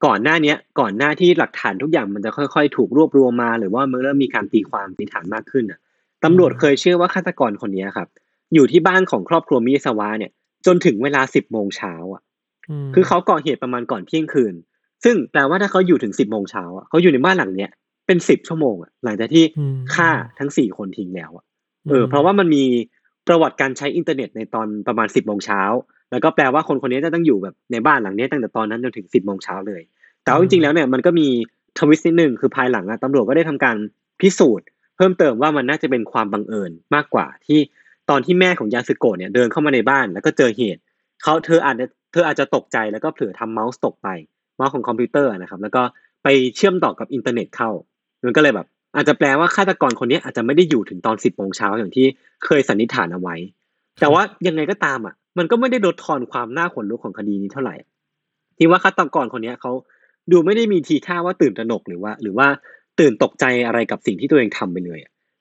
[0.05, 5.79] ก่อนหน้าเนี้ย ก่อนหน้าที่หลักฐานทุกอย่างมันจะค่อย ๆ ถูกรวบรวมมา หรือว่ามันเริ่มมีการตีความสันนิษฐานมากขึ้นอะ
[6.23, 8.07] ตำรวจเคยเชื่อว่าฆาตกรคนเนี้ยครับ
[8.53, 10.31] อยู่ที่บ้านของครอบครัวมิยาสวะเนี่ย
[10.65, 12.21] จนถึงเวลาสิบโมงเช้าอะ
[12.85, 14.53] มคือเขาก่อเหตุประมาณก่อนเที่ยงคืน
[15.03, 17.71] ซึ่งแปลว่าถ้าเขาอยู่ถึงสิบโมงเช้าอะเขาอยู่ในบ้านหลังเนี้ย
[18.07, 20.09] เป็นสิบชั่วโมงอะหลังจากที่อืมฆ่า
[20.39, 21.45] ทั้งสี่คนทิ้งแล้วอะ
[21.89, 22.63] เออ เพราะว่ามันมี
[23.27, 25.61] ประวัติการใช้อินเทอร์เน็ตในตอนประมาณสิบโมงเช้า
[26.11, 29.81] แล้วก็แปลว่าคนคนนี้จะต้องอยู่แบบในบ้านหลังนี้ตั้งแต่ตอนนั้นจนถึงสิบโมงเช้าเลย
[30.23, 31.27] แต่ว่าจริงๆแล้วเนี่ยมันก็มี
[31.79, 33.75] twist นิดหนึ่งคือภายหลังอะตำรวจก็ได้ทำการ
[34.21, 37.59] พิสูจน์ เพิ่มเติมว่ามันน่าจะเป็นความบังเอิญมากกว่าที่
[38.09, 40.81] ตอนที่แม่ของยาสึโกะเนี่ยเดินเข้ามาในบ้าน แล้วก็เจอเหตุ
[41.23, 44.07] เขาเธออาจจะเธออาจจะตกใจแล้วก็เผลอทำเมาส์ตกไป
[44.57, 45.83] เมาส์ของคอมพิวเตอร์นะครับ แล้วก็
[46.23, 47.71] ไปเชื่อมต่อกับอินเทอร์เน็ตเข้า
[48.25, 52.05] มันก็เลยแบบ อาจจะแปลว่าฆาตกรคนนี้อาจจะไม่ได้อยู่ถึงตอนสิบโมงเช้าอย่างที่
[52.45, 53.35] เคยสันนิษฐานเอาไว้
[53.99, 57.75] แต่ว่ายังไงก็ตามอะ มันก็ไม่ได้ลดทอนความน่าขนลุกของคดีนี้เท่าไหร่
[58.57, 59.71] ที่ว่าฆาตกรคนนี้เขา
[60.31, 62.47] ดูไม่ได้มีทีท่าว่าตื่นตระหนกหรือว่า หรือว่า
[62.99, 64.99] ตื่นตกใจอะไรกับสิ่งที่ตัวเองทำไปเลย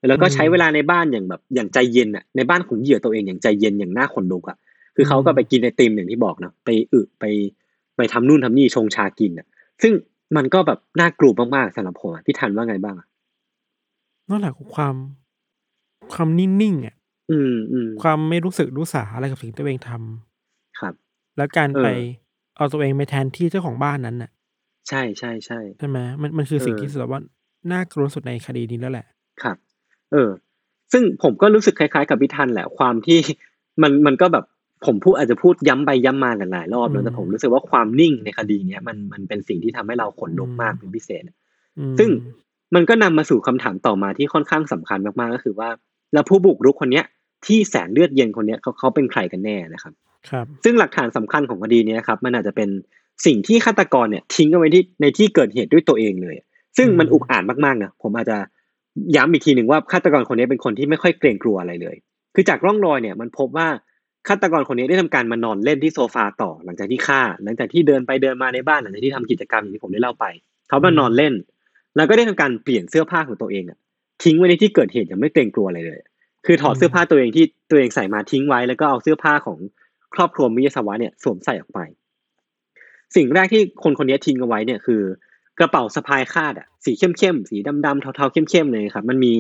[0.09, 4.57] แล้วก็ใช้เวลาในบ้านอย่างแบบอย่างใจเย็นอะในบ้านของเหยื่อตัวเองอย่างใจเย็นอย่างน่าขนลุกอะ
[4.97, 7.25] คือเขาก็ไปกินไอติมอย่างที่บอกเนาะไปอึไป
[7.97, 9.47] ไปทำนู่นทำนี่ชงชากินอะ
[9.83, 9.93] ซึ่ง
[10.37, 13.07] มันก็แบบน่ากลัวมากๆสำหรับผมอะพี่ทันว่าไงบ้างอะ
[14.29, 14.95] นั่นแหละคือความ
[16.15, 16.95] ความนิ่งๆอะ
[17.31, 20.95] อืมอืมความไม่รู้สึกรู้สาอะไรกับสิ่งที่ตัวเองทำครับ
[21.37, 21.89] แล้วการเออไป
[22.57, 24.31] เอาตัวเองไปแทนที่เจ้าของบ้านนั้นน่ะ
[24.89, 27.23] ใช่ใช่ใช่ใช่ไหมมันมันคือสิ่งเออที่สุดว่า
[27.73, 29.07] น่ากลัวสุดในคดีนี้แล้วแหละ
[29.43, 29.57] ครับ
[30.13, 30.31] เออ
[30.93, 33.19] ซึ่งผมก็รู้สึกคล้ายๆ กับพี่ทันแหละ ความที่
[33.83, 34.45] มันมันก็แบบ
[34.85, 41.23] ผมพูดอาจจะพูดย้ำไปย้ำมาหลายๆรอบอืแล้วมแต่ผมรู้สึกว่าความนิ่งในคดีเนี้ยมันมันเป็นสิ่งที่ทำให้เราขนลุกอืมมากเป็นพิเศษ
[41.79, 42.11] อืมซึ่ง
[42.75, 45.69] มันก็นำมาสู่คำถามต่อมาที่ค่อนข้างสำคัญมากๆก็คือว่า
[46.13, 47.05] แล้วผู้บุกรุกคนเนี้ย
[47.47, 49.93] ที่แสนเลือดเย็นคนเนี้ยเขาเขาเป็นใครกันแน่นะครับ
[50.31, 52.69] ครับ ซึ่งหลักฐานสำคัญของคดีเนี้ยครับ มันอาจจะเป็น
[53.27, 56.37] สิ่งที่ฆาตกรเนี่ย ทิ้งเอาไว้ที่ในที่เกิดเหตุด้วยตัวเองเลย
[56.77, 58.39] ซึ่งมันอืมอุกอาจมากๆนะผมอาจจะ
[59.17, 61.97] ย้ำอีกทีหนึ่งว่าฆาตกรคนนี้เป็นคนที่ไม่ค่อยเกรงกลัวอะไรเลย
[62.35, 63.69] คือจากร่องรอยเนี่ยมันพบว่า
[64.29, 70.25] ฆาตกรคนนี้ได้ทำการมานอนเล่นที่โซฟาต่อหลังจากที่ฆ่า หลังจากที่เดินไปเดินมาในบ้านหลังจากที่ทำกิจกรรมอย่างที่ผมได้เล่าไป
[70.69, 71.35] เขามานอนเล่น
[71.97, 73.79] แล้วก็ได้ทำการเปลี่ยนเสื้อผ้าของตัวเองอะ
[74.25, 76.01] ทิ้งไว้ในที่เกิดเหตุย่างไม่เกรงกลัวอะไรเลย
[76.47, 79.59] คือถอดเสื้อผ้าตัวเองที่ตัวเองใส่มาทิ้งไว้ แล้วก็เอาเสื้อผ้าของ
[80.15, 81.81] ครอบครัวมิยาสวะเนี่ยสวมใส่ออกไป
[83.17, 85.03] สิ่งแรกที่คนคนนี้ทิ้งเอาไว้เนี่ยคือ
[85.59, 89.33] กระเป๋าสะพายคาดอะสีเข้มๆสีดำๆเทาๆเข้มๆเลยครับ มันมี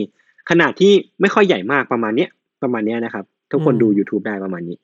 [0.50, 2.30] ขนาดที่ไม่ค่อยใหญ่มากประมาณเนี้ย
[2.62, 4.76] ประมาณเนี้ยนะครับ ทุกคนอืมดู YouTube ได้ประมาณนี้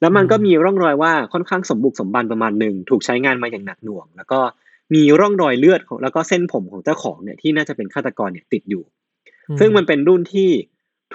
[0.00, 4.40] แล้วมันก็มีร่องรอยว่าค่อนข้างสมบุกสมบันประมาณหนึ่งถูกใช้งานมาอย่างหนักหน่วง แล้วก็
[4.94, 8.82] มีร่องรอยเลือดของแล้วก็เส้นผมของเจ้าของเนี่ยที่น่าจะเป็นฆาตกรเนี่ยติดอยู่
[9.48, 10.50] อืซึ่งมันเป็นรุ่นที่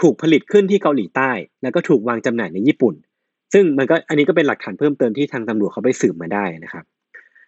[0.01, 2.95] ถูกผลิตขึ้นที่เกาหลีใต้ แล้วก็ถูกวางจำหน่ายในญี่ปุ่น
[3.53, 6.83] ซึ่งมันก็อันนี้ก็เป็นหลักฐานเพิ่มเติมที่ทางตำรวจเขาไปสืบมาได้นะครับ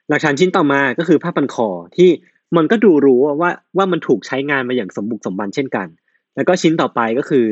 [0.09, 2.09] หลักฐานชิ้นต่อมาก็คือผ้าพันคอที่
[2.57, 5.87] มันก็ดูรู้ว่าว่ามันถูกใช้งานมาอย่างสมบุกสมบันเช่นกัน
[6.35, 7.45] แล้วก็ชิ้นต่อไปก็คือ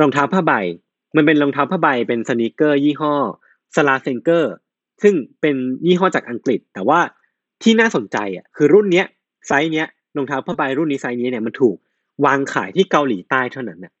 [0.00, 0.52] รองเท้าผ้าใบ
[1.16, 3.14] มันเป็นรองเท้าผ้าใบเป็น sneaker ยี่ห้อ
[3.76, 4.52] Slazenger
[5.02, 7.00] ซึ่งเป็นยี่ห้อจากอังกฤษ แต่ว่า
[7.62, 9.06] ที่น่าสนใจอะคือรุ่นเนี้ย
[9.46, 11.76] ไซส์เนี้ยรองเท้าผ้าใบรุ่นนี้ไซส์นี้เนี่ยมันถูก
[12.26, 13.92] วางขายที่เกาหลีใต้เท่านั้นน่ะ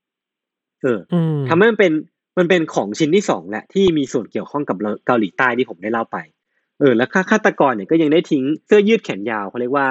[0.82, 1.92] เอออืมทำให้มันเป็น
[2.38, 6.18] มันเป็นของชิ้นที่สองแหละที่มีส่วนเกี่ยวข้องกับเกาหลีใต้ที่ผมได้เล่าไป
[6.80, 9.88] เออ แล้วฆาตกรเนี่ยก็ยังได้ทิ้งเสื้อยืดแขนยาวเขาเรียกว่า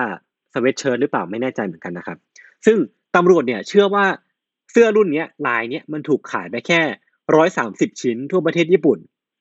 [0.54, 2.18] สเวตเชิ้ตหรือเปล่าไม่แน่ใจเหมือนกันนะครับ
[2.66, 2.78] ซึ่ง
[3.16, 4.06] ตำรวจเนี่ยเชื่อว่า
[4.72, 6.82] เสื้อรุ่นเนี้ยลายเนี้ยมันถูกขายไปแค่
[7.36, 8.98] ร้อยสามสิบชิ้นทั่วประเทศญี่ปุ่น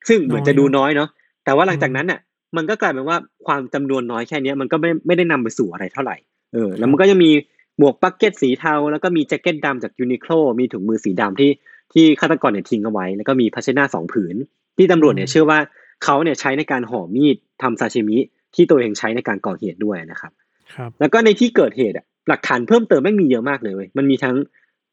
[0.09, 1.09] ซึ่งเหมือนจะดูน้อยเนาะ
[1.45, 2.21] แต่ว่าหลังจากนั้นน่ะ
[2.57, 6.17] มันก็กลายเป็นว่าความจำนวนน้อยแค่เนี้ยมันก็ไม่ไม่ได้นำไปสู่อะไรเท่าไหร่
[6.53, 7.33] เออแล้วมันก็ยังมี
[7.79, 11.51] หมวกปักเก็ตสีเทา แล้วก็มีแจ็คเก็ตดำจากยูนิโคลมีถุงมือสีดำที่
[11.93, 14.37] ที่ฆาตกรเนี่ยทิ้งเอาไว้ แล้วก็มีภาชนะสองผืน
[14.77, 15.59] ที่ตำรวจเนี่ยเชื่อว่า
[16.05, 18.19] เขาเนี่ยใช้ในการห่อมีดทำซาชิมิ
[18.55, 20.33] ที่ตัวเองใช้ในการก่อเหตุด้วยนะครับ
[20.75, 24.37] ครับ แล้วก็ในที่เกิดเหตุอะหลักฐานเพิ่มเติมไม่งมีเยอะมากเลยเว้ยมันมีทั้ง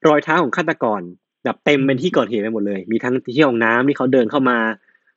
[0.08, 1.02] รอยเท้าของฆาตกร
[1.44, 4.60] แบบเต็มเป็นที่เกิดเหตุไปหมดเลย มีทั้งที่ห้องน้ำที่เขาเดินเข้ามา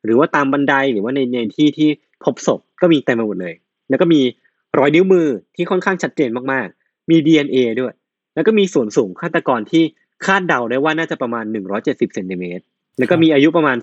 [0.05, 1.89] หรือว่าตามบันไดหรือว่าในในที่ที่
[2.25, 3.55] พบศพก็มีเต็มไปหมดเลย
[3.89, 4.21] แล้วก็มี
[4.79, 7.95] รอยนิ้วมือที่ค่อนข้างชัดเจนมากๆ มี DNA ด้วย
[8.35, 9.85] แล้วก็มีส่วนสูงฆาตกรที่
[10.25, 11.45] คาดเดาได้ว่าน่าจะประมาณ
[11.79, 12.65] 170เซนติเมตร
[12.99, 13.77] แล้วก็มีอายุประมาณ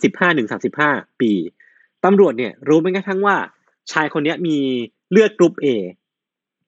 [0.58, 1.32] 15-35 ปี
[2.06, 3.36] ตำรวจเนี่ยรู้แม้กระทั่งว่า
[3.92, 4.58] ชายคนนี้มี
[5.12, 5.66] เลือดกรุ๊ป A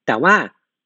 [0.08, 0.36] แต่ว่า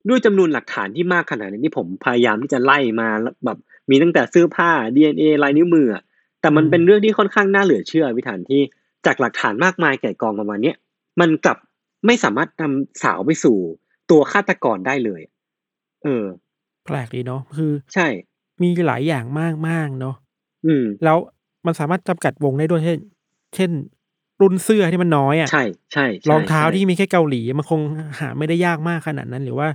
[0.10, 3.08] ด้วยจำนวนหลักฐานที่มากขนาดนี้ที่ผมพยายามที่จะไล่มา
[3.46, 3.58] แบบ
[3.90, 6.04] มีตั้งแต่เสื้อผ้า DNA ลายนิ้วมืออะ
[6.42, 8.62] แต่มันเป็นเรื่องที่ค่อนข้างน่าเหลือเชื่อวิธานที่
[9.06, 10.76] จากหลักฐานมากมายแก่กองประมาณเนี้ย
[11.20, 11.58] มันกลับ
[12.06, 13.58] ไม่สามารถนำสาวไปสู่
[14.10, 15.22] ตัวฆาตกรได้เลย
[16.04, 16.26] เออ
[16.86, 18.08] แปลกดีเนาะคือ ใช่
[18.62, 20.16] มีหลายอย่างมากมากๆเนาะ
[20.66, 21.18] อืม แล้ว
[21.66, 23.00] มันสามารถจำกัดวงได้ด้วยเช่น
[23.56, 23.72] เช่น
[24.42, 27.82] รุ่นเสื้อที่มันน้อยอะใช่ใช่ใช่รองเท้าใช่ที่มีแค่เกาหลี มันคง
[28.20, 29.68] หาไม่ได้ยากมากขนาดนั้น หรือว่า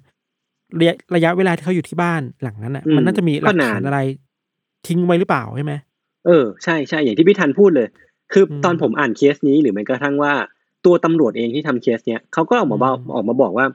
[0.78, 3.98] ระยะระยะเวลาที่เขาอยู่ที่บ้านหลังนั้นอะ มันน่าจะมีหลักฐานอะไร
[4.86, 5.74] ทิ้งไว้หรือเปล่าใช่ไหม
[6.26, 7.88] เออใช่ใช่อย่างที่พี่ทันพูดเลย
[8.32, 10.32] คืออมตอนผมอ่านเคสนี้หรือแม้กระทั่งว่า
[10.84, 13.66] ตัวตำรวจเองที่ทำเคสเนี้ยเขาก็ออกมาบอกอืมออกมาบอกว่า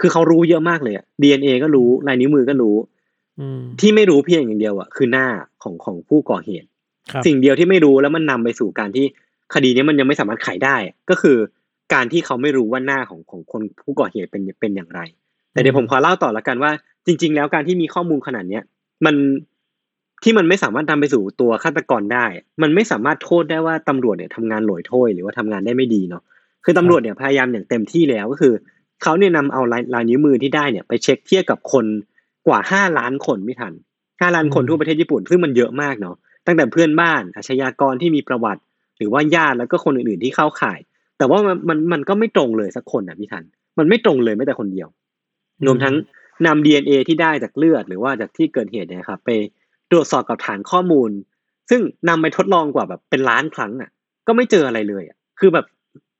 [0.00, 2.76] คือเขารู้เยอะมากเลยอะ DNA ก็รู้ลายนิ้วมือก็รู้
[3.40, 5.26] อืมที่ไม่รู้เพียงอย่างเดียวอะคือหน้า
[5.62, 6.68] ของของผู้ก่อเหตุ
[7.12, 9.06] ครับสิ่งเดียวที่ไม่รู้แล้วมันนำไปสู่การที่
[9.54, 10.76] คดีเนี้ยมันยังไม่สามารถไขได้
[11.10, 11.36] ก็คือ
[11.94, 15.00] การที่เขาไม่รู้ว่าหน้าของของคนผู้ก่อเหตุเป็นเป็นอย่างไร
[15.56, 16.72] แต่เดี๋ยวผมขอเล่าต่อละกันว่า
[17.06, 18.62] จริง ๆ แล้วการที่มีข้อมูลขนาดเนี้ย
[19.04, 19.14] มัน
[20.22, 22.26] ที่มันไม่สามารถนำไปสู่ตัวฆาตกรได้
[22.62, 26.22] มันไม่สามารถโทษได้ว่าตำรวจเนี่ยทำงานหลอยโถ้วยหรือว่าทำงานได้ไม่ดีเนาะ
[26.64, 28.54] คือตำรวจเนี่ยพยายามอย่างเต็มที่แล้วก็คือ
[29.02, 31.84] เขาเนี่ยนำเอาลายลายนิ้วมือที่ได้เนี่ยไปเช็คเทียบกับคน
[32.46, 33.72] กว่าห้าล้านคนไม่ทัน
[34.20, 36.16] ห้าล้านคนทั่วประเทศญี่ปุ่นซึ่งมันเยอะมากเนาะ
[36.46, 38.62] ตั้งแต่เพื่อนบ้านอาชญากรที่มีประวัติ
[38.98, 40.78] หรือว่าญาติแล้วก็คนอื่นๆที่เข้าข่าย
[41.18, 43.44] แต่ว่ามันมันมันก็ไม่ตรงเลยสักคนอะพี่ทัน
[43.78, 44.88] มันไม่ตรงเลยแม้แต่คนเดียว
[45.66, 45.94] รวมทั้ง
[46.46, 49.30] นำ DNA ที่ได้จากเลือดหรือว่าจากที่เกิดเหตุเนี่ยครับไป
[49.90, 51.10] ตรวจสอบกับฐานข้อมูล
[51.70, 53.90] ซึ่งนำไปทดลองกว่าแบบเป็นล้านครั้งอะ
[54.26, 55.66] ก็ไม่เจออะไรเลยอะคือแบบ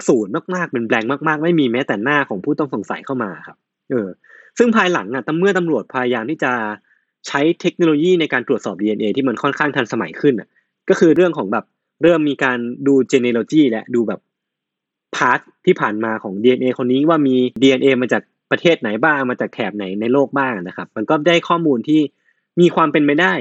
[0.09, 3.57] ศูนย์มากๆเป็นแบงค์มากๆ ไม่มีแม้แต่หน้าของผู้ต้องสงสัยเข้ามาครับ
[3.90, 4.09] เออ
[4.59, 6.53] ซึ่งภายหลังอะตำเมื่อตำรวจพยายามที่จะ
[7.27, 10.49] ใช้เทคโนโลยีในการตรวจสอบ DNA ที่มันค่อนข้างทันสมัยขึ้นอะ
[10.88, 11.64] ก็คือเรื่องของแบบ
[12.03, 14.20] เริ่มมีการดู genealogy และดูแบบ
[15.16, 22.00] พาร์ทที่ผ่านมาของ DNA คนนี้ว่ามี DNA มาจาก ประเทศไหนบ้างมาจากแถบไหนในโลกบ้างนะครับ มันก็ได้ข้อมูลที่
[22.61, 23.32] มีความเป็นไปได้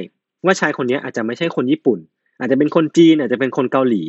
[0.46, 2.00] ว่าชายคนนี้อาจจะไม่ใช่คนญี่ปุ่น
[2.40, 4.04] อาจจะเป็นคนจีนอาจจะเป็นคนเกาหลี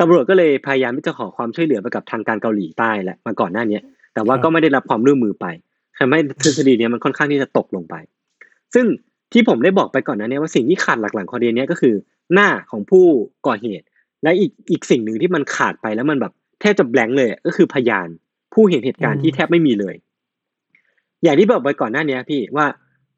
[0.00, 3.82] ตำรวจก็เลยพยายามที่จะขอความช่วยเหลือไปกับทางการเกาหลีใต้แหละมาก่อนหน้าเนี้ย
[4.14, 5.46] แต่ว่าก็ไม่ได้รับความร่วมมือไป
[5.98, 7.94] ทำให้ทฤษฎีนี้มันค่อนข้างที่จะตกลงไป
[8.74, 8.86] ซึ่ง
[9.32, 11.94] ที่ผมได้บอกไปก่อนน้านี้ว่าสิ่งที่ขาดหลักๆของคดีเนี้ก็คือ
[12.34, 13.06] หน้าของผู้
[13.46, 13.86] ก่อเหตุ
[14.22, 18.08] และอีกอีกสิ่งหนึ่งที่มันขาดไปแล้วมันแบบแทบจะแบงค์เลยก็คือพยาน
[18.54, 19.94] ผู้เห็นเหตุการณ์ที่แทบไม่มีเลย
[21.24, 22.66] อย่างที่บอกไปก่อนหน้านี้พี่ว่า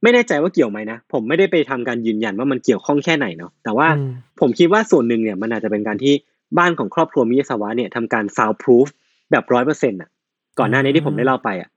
[0.03, 6.15] ไม่แน่ใจว่าเกี่ยวไหมนะผมไม่ได้ไปทำการยืนยันว่ามันเกี่ยวข้องแค่ไหนเนาะแต่ว่าอืมผมคิดว่าส่วนหนึ่งเนี่ยมันอาจจะเป็นการที่
[6.59, 8.87] บ้านของครอบครัวมิยาสวะเนี่ยทำการ sound proof
[9.31, 10.11] แบบร้อยเปอร์เซ็นต์อะ
[10.59, 11.69] ก่อนหน้านี้ที่ผมได้เล่าไปอะ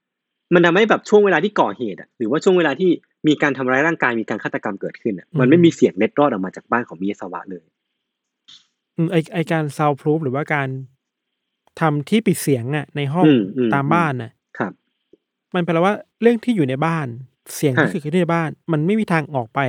[0.53, 2.89] มันทำให้แบบช่วงเวลาที่ก่อเหตุอะหรือว่าช่วงเวลาที่
[3.27, 7.65] มีการทำร้ายร่างกายมีการฆาตกรรมเกิดขึ้นอะมันไม่มีเสียงเล็ดรอดออกมาจากบ้านของมิยาสวะเลย
[8.97, 10.69] อืมไอไอการ sound proof หรือว่าการ
[11.79, 14.38] ทำที่ปิดเสียงอะในห้องอืมอืมตามบ้านน่ะครับ
[15.55, 17.07] มันแปลว่าเรื่องที่อยู่ในบ้าน
[17.55, 19.59] เสียงที่ฮะเกิดขึ้นในบ้าน มันไม่มีทางออกไป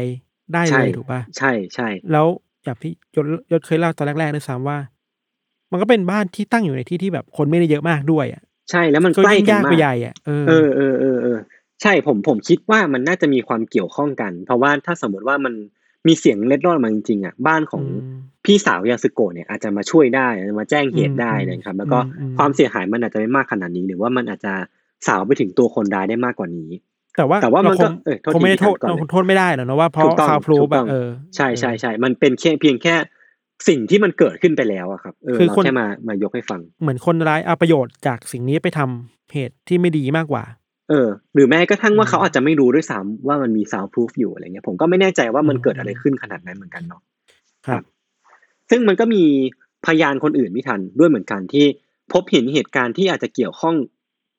[0.54, 2.26] ได้ใช่เลยถูกป่ะใช่ใช่แล้ว
[2.64, 4.78] อย่างที่ยศยศเคยเล่าตอนแรกๆด้วยซ้ำว่า
[5.70, 11.38] มันก็เป็นบ้านที่ตั้งอยู่ในที่ที่แบบคนไม่ได้เยอะมากด้วยอะใช่แล้วมันก็ใกล้ยิ่งกันยากมาไปกใหญ่อะเออเออเออเออเออ
[11.82, 15.54] ใช่ผมผมคิดว่ามันน่าจะมีความเกี่ยวข้องกัน เพราะว่าถ้าสมมติว่ามัน
[16.06, 24.54] มีเสียงเล็ดรอดมาจริงๆอะบ้านของอืมพี่สาวยาสึโกะเนี่ยอาจจะมาช่วยได้อาจจะมาแจ้งเหตุได้อืมนะครับ แล้วก็อืมอืมความเสียหายมันอาจจะไม่มากขนาดนี้ หรือว่ามันอาจจะ
[25.06, 26.70] สาวไปถึงตัวคนร้ายได้มากกว่านี้
[27.16, 32.94] แต่ว่าแต่ว่ามันเรคก็งเอ้ยโทษคงไม่ได้ทีโทษก่อนเลยเราคงโทษไม่ได้หรอกนะว่าเพราะถูกต้องซาวพลูถูฟกต้แบองบเออใช่ใช่ใช่มันเป็นแค่เพียงแค่
[33.68, 40.44] สิ่งที่มันเกิดขึ้นไปแล้วอะครับเออคือเราคนแค่มามายกให้ฟัง เหมือนคนร้ายเอาประโยชน์จากสิ่งนี้ไปทำเหตุที่ไม่ดีมากกว่า
[40.88, 47.02] เออ หรือแม้กระทั่งว่าอืมเขาอาจจะไม่รู้ด้วยซ้ำว่ามันมี soundproof อยู่อะไรเงี้ย ผมก็ไม่แน่ใจว่ามันอืมเกิดอะไรขึ้นขนาดนั้นเหมือนกันเนาะ
[47.66, 47.82] ครับ
[48.70, 49.22] ซึ่งมันก็มี
[49.86, 51.66] พยานคนอื่นไม่ทันด้วยเหมือนกันที่
[52.12, 53.74] พบเห็นเหตุการณ์ที่อาจจะเกี่ยวข้อง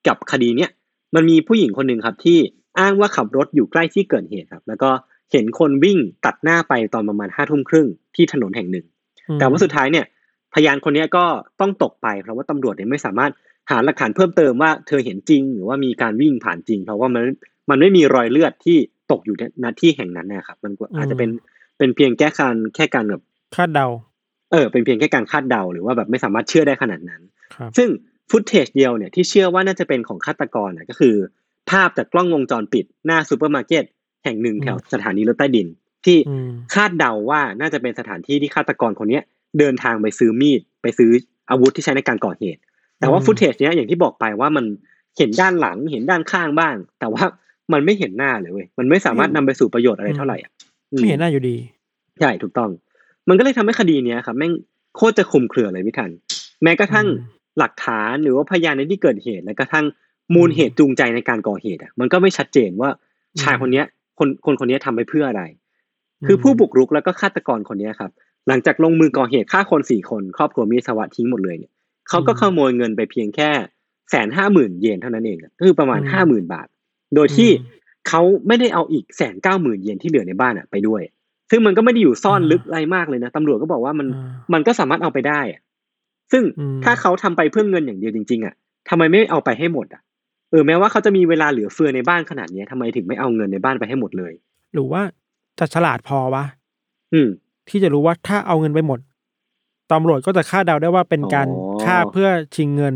[0.07, 0.69] กับคดีเนี้ย
[1.15, 2.39] มันมีผู้หญิงคนหนึ่งครับที่
[2.79, 4.89] อ้างว่าขับรถอยู่ใกล้ที่เกิดเหตุครับ แล้วก็
[5.31, 8.85] เห็นคนวิ่งตัดหน้าไปตอนประมาณห้าทุ่มครึ่งที่ถนนแห่งหนึ่ง
[9.29, 10.05] อืมแต่ว่าสุดท้ายเนี่ย
[10.53, 11.25] พยานคนเนี้ยก็
[11.59, 13.31] ต้องตกไป เพราะว่าตำรวจเนี่ยไม่สามารถ
[13.71, 17.23] หาหลักฐานเพิ่มเติมว่าเธอเห็นจริง หรือว่ามีการวิ่งผ่านจริง เพราะว่ามัน
[17.69, 18.77] มันไม่มีรอยเลือดที่
[19.11, 21.29] ตกอยู่ณที่แห่งนั้นนะครับ มันก็อาจจะเป็น
[21.77, 23.21] เป็นเพียงแค่การแค่การแบบ
[23.55, 23.87] คาดเดา
[24.51, 27.21] เออ เป็นเพียงแค่การคาดเดาหรือว่าแบบไม่สามารถเชื่อได้ขนาดนั้น
[27.55, 27.89] ครับซึ่ง
[28.31, 31.15] footage เดียวเนี่ยที่เชื่อว่าน่าจะเป็นของฆาตกรน่ะก็คือ
[31.69, 33.83] ภาพจากกล้องวงจรปิดหน้าซูเปอร์มาร์เก็ต
[34.23, 35.67] แห่งหนึ่งแถวสถานีรถใต้ดิน
[36.05, 39.23] ที่อืมคาดเดาว่าน่าจะเป็นสถานที่ที่ฆาตกรคนเนี้ย
[39.59, 41.11] เดินทางไปซื้อมีดไปซื้อ
[41.49, 42.59] อาวุธที่ใช้ในการก่อเหตุ
[42.99, 44.65] แต่ว่าอืม footage เนี้ยอย่างที่บอกไปว่ามัน
[45.17, 47.23] เห็นด้านหลังเห็นด้านข้างบ้าง แต่ว่า
[47.73, 50.51] มันไม่เห็นหน้าเลยเว้ยมันไม่สามารถนำไปสู่ประโยชน์อะไรเท่าไหร่อะ
[50.91, 51.55] อืไม่เห็นหน้าอยู่ดี
[52.19, 52.69] ใช่ถูกต้อง
[53.29, 54.51] มันก็เลยทำให้คดีเนี้ยครับแม่ง
[54.95, 56.11] โคตรจะคลุมเครือเลยพี่ทัน
[56.63, 59.85] แม้กระทั่งอืม หลักฐานหรือว่าพยานในที่เกิดเหตุและกระทั่ง
[60.33, 62.89] มูลเหตุจูงใจในการก่อเหตุอะมันก็ไม่ชัดเจนว่า
[63.41, 63.85] ชายคนเนี้ย
[64.19, 65.43] คนคนคนเนี้ยทำไปเพื่ออะไร
[66.25, 68.11] คือผู้บุกรุกแล้วก็ฆาตกรคนเนี้ยครับ
[68.47, 71.71] หลังจากลงมือก่อเหตุฆ่าคนสี่คน ครอบครัวมิสวะทิ้งหมดเลยเนี่ย
[72.09, 73.49] เขาก็ขโมยเงินไปเพียงแค่
[74.09, 76.67] แสนห้าหมื่นเยนเท่านั้นเองอะก็คือประมาณอืมห้าหมื่นบาท
[77.15, 81.01] โดยที่อืมเขาไม่ได้เอาอีกแสนเก้าหมื่นเยนที่เหลือในบ้านอะไปด้วย
[81.49, 85.61] ซึ่งมันก็ไม่ได้อยู่ซ่อนอ่าลึกอะไรมากเลยนะตำรวจก็บอกว่ามันอ่ามันก็สามารถเอาไปได้อะ
[86.31, 88.53] ซึ่งอืมถ้าเขาทำไปเพื่อเงินอย่างเดียวจริง ๆ อะ
[88.89, 90.01] ทำไมไม่เอาไปให้หมดอะ
[90.51, 94.33] เออแม้ว่าเขาจะมีเวลาเหลือเฟือในบ้านขนาดเนี้ยทำไมถึงไม่เอาเงินในบ้านไปให้หมดเลย
[94.73, 95.01] หรือว่า
[95.59, 96.43] จะฉลาดพอวะ
[97.13, 97.29] อืม
[97.69, 98.99] ที่จะรู้ว่าถ้าเอาเงินไปหมด
[99.91, 102.95] ตำรวจก็จะคาดเดาได้ว่าเป็นการอ๋อฆ่าเพื่อชิงเงิน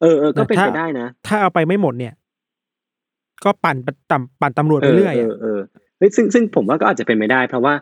[0.00, 2.14] เออเออก็เป็นแต่ไปถ้าได้นะ ถ้าเอาไปไม่หมดเนี่ย
[3.44, 5.60] ก็ปั่นปั่นปั่นตำรวจไปเรื่อยเออะอเออ
[5.98, 7.74] เฮ้ยซึ่งซึ่งผมว่าก็อาจจะเป็นไปได้ เพราะว่า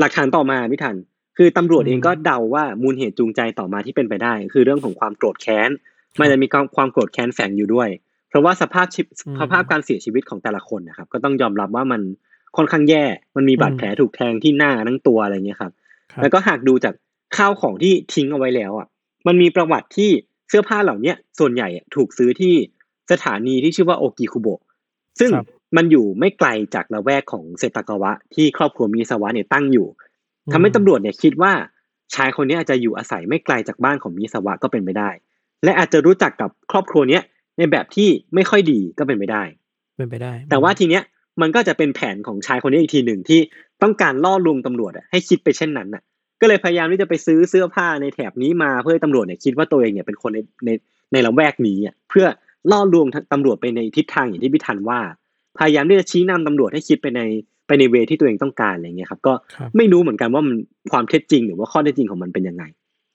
[0.00, 0.96] หลักฐานต่อมาพี่ทัน
[1.36, 5.70] คือตำรวจอืมเองก็เดาว่ามูลเหตุจูงใจต่อมาที่เป็นไปได้ คือเรื่องของความโกรธแค้น
[6.20, 7.88] มันจะมีความความโกรธแค้นแฝงอยู่ด้วย
[8.28, 12.00] เพราะว่าสภาพชีวิตอืมสภาพการเสียชีวิตของแต่ละคนนะครับ ก็ต้องยอมรับว่ามัน
[12.56, 13.04] ค่อนข้างแย่
[13.36, 15.72] มันมีบาดอืมแผลถูกแทงที่หน้าทั้งตัวอะไรเงี้ยครับ
[16.12, 16.94] ครับแล้วก็หากดูจาก
[17.36, 18.86] ข้าวของที่ทิ้งเอาไว้แล้วอะ
[19.26, 20.10] มันมีประวัติที่
[20.48, 22.54] เสื้อผ้าเหล่าเนี้ยส่วนใหญ่อะถูกซื้อที่
[23.12, 24.62] สถานีที่ชื่อว่าโอกิคุโบะ
[25.20, 30.11] ซึ่งครับมันอยู่ไม่ไกลจากละแวกของเซตากาวะที่ครอบครัวมิซาวะเนี่ยตั้งอยู่อืม
[30.52, 31.52] ทำให้ตำรวจเนี่ยคิดว่า
[32.14, 35.10] ชายคนนี้อาจจะอยู่อาศัยไม่ไกลจากบ้านของมิซาวะก็เป็นไปได้
[35.64, 37.22] และอาจจะรู้จักกับครอบครัวเนี้ย
[37.58, 39.42] ในแบบที่ไม่ค่อยดีก็เป็นไปได้
[39.96, 41.02] เป็นไปได้ แต่ว่าทีเนี้ย
[41.40, 43.40] มันก็จะเป็นแผนของชายคนนี้อีกทีหนึ่งที่
[43.82, 46.02] ต้องการล่อลวงตำรวจอะให้คิดไปเช่นนั้นน่ะ
[46.40, 50.70] ก็เลยพยายามที่จะไปซื้อเสื้อผ้าในแถบนี้มาเพื่อให้ตำรวจเนี่ยคิดว่าตัวเองเนี่ยเป็นคนในใน
[51.12, 52.26] ในละแวกนี้อะเพื่อ
[52.70, 55.00] ล่อลวงตำรวจไปในทิศทางอย่างที่พี่ทันว่า
[55.58, 57.22] พยายามที่จะชี้นำตำรวจให้คิดไปใน
[57.66, 60.54] ไปในเวที่ตัวเองต้องการอะไรเงี้ยครับ ก็ครับไม่รู้เหมือนกันว่ามัน
[60.92, 62.64] ความเท็จจริง หรือว่าข้อเท็จจริงของมันเป็นยังไง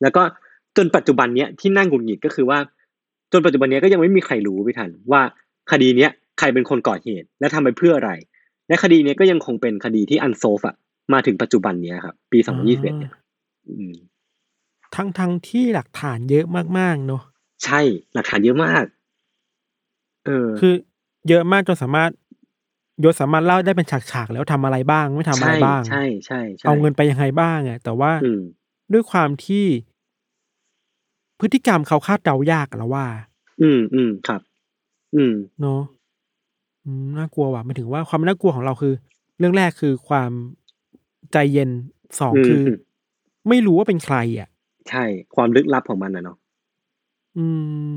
[0.01, 0.21] แล้วก็
[0.77, 2.59] จนปัจจุบันเนี้ยที่นั่งหงุดหงิดก็คือว่า
[3.33, 5.21] จนปัจจุบันเนี้ยก็ยังไม่มีใครรู้พี่ทันว่า
[5.71, 8.11] คดีเนี้ยใครเป็นคนก่อเหตุ และทำไปเพื่ออะไร
[8.67, 10.75] และคดีเนี้ยก็ยังคงเป็นคดีที่อันโซฟอะ
[11.13, 13.13] มาถึงปัจจุบันเนี้ยครับ ปี2021เนี่ย
[13.69, 13.93] อืม
[14.95, 16.45] ทั้งทั้งที่หลักฐานเยอะ
[16.79, 17.23] มากๆเนอะ
[17.65, 17.81] ใช่
[18.13, 18.83] หลักฐานเยอะมาก
[20.25, 20.73] เออ คือ
[21.29, 22.11] เยอะมากจนสามารถ
[23.03, 28.41] ยศสามารถเล่าได้เป็นฉากๆแล้วทำอะไรบ้างไม่ทำอะไรใช่บ้าง ใช่ใช่ใช่เอาเงินไปยังไงบ้างอะแต่ว่าอืม
[28.93, 29.65] ด้วยความที่
[31.39, 33.05] พฤติกรรมเขาคาดเดายากอะแล้วว่า
[33.61, 34.41] อืมอืมครับ
[35.15, 35.81] อืมเนอะ
[36.85, 38.93] อืมน่ากลัวว่ะหมายถึงว่าความน่ากลัวของเราคือ
[39.39, 40.31] เรื่องแรกคือความ
[41.31, 41.69] ใจเย็น
[42.19, 42.77] สองอืมคืออม
[43.49, 44.49] ไม่รู้ว่าเป็นใครอะ
[44.89, 45.03] ใช่
[45.35, 46.37] ความลึกลับของมันนะเนาะ
[47.37, 47.47] อื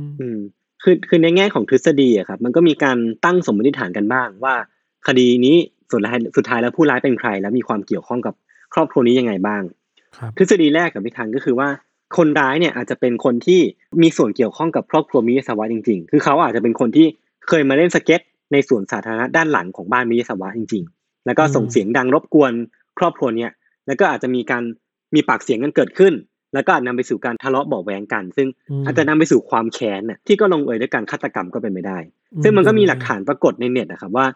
[0.00, 0.38] ม อืม
[0.82, 4.54] คือคือในแง่ของทฤษฎีอะครับ มันก็มีการตั้งสมมติฐานกันบ้างว่า
[5.06, 5.56] คดีนี้
[5.92, 8.34] สุดท้ายสุดท้ายแล้วผู้ร้ายเป็นใคร แล้วมีความเกี่ยวข้องกับ
[8.74, 9.62] ครอบครัวนี้ยังไงบ้าง
[10.16, 11.68] ครับทฤษฎีแรกกับพิธันก็คือว่า
[12.16, 13.60] คนร้ายเนี่ยอาจจะเป็นคนที่
[14.02, 17.06] มีส่วนเกี่ยวข้องกับครอบครัวมิยาซาวะจริง ๆ คือเขาอาจจะเป็นคนที่
[17.48, 18.20] เคยมาเล่นสเก็ต
[18.52, 22.52] ในสวนสาธารณะด้านหลังของบ้านมิยาซาวะจริง ๆ แล้วก็ส่งเสียงดังรบกวน
[22.98, 23.50] ครอบครัวเนี่ย
[23.86, 24.62] แล้วก็อาจจะมีการ
[25.14, 26.14] มีปากเสียงกันเกิดขึ้น
[26.54, 31.98] แล้วก็อาจนำไปสู่การทะเลาะเบาะแว้งกัน ซึ่งอืมอาจจะนำไปสู่ความแค้นน่ะที่ก็ลงเอยด้วยการฆาตกรรมก็เป็นไปได้
[32.42, 34.26] ซึ่งมันก็มีหลักฐานปรากฏในเน็ตนะครับว่า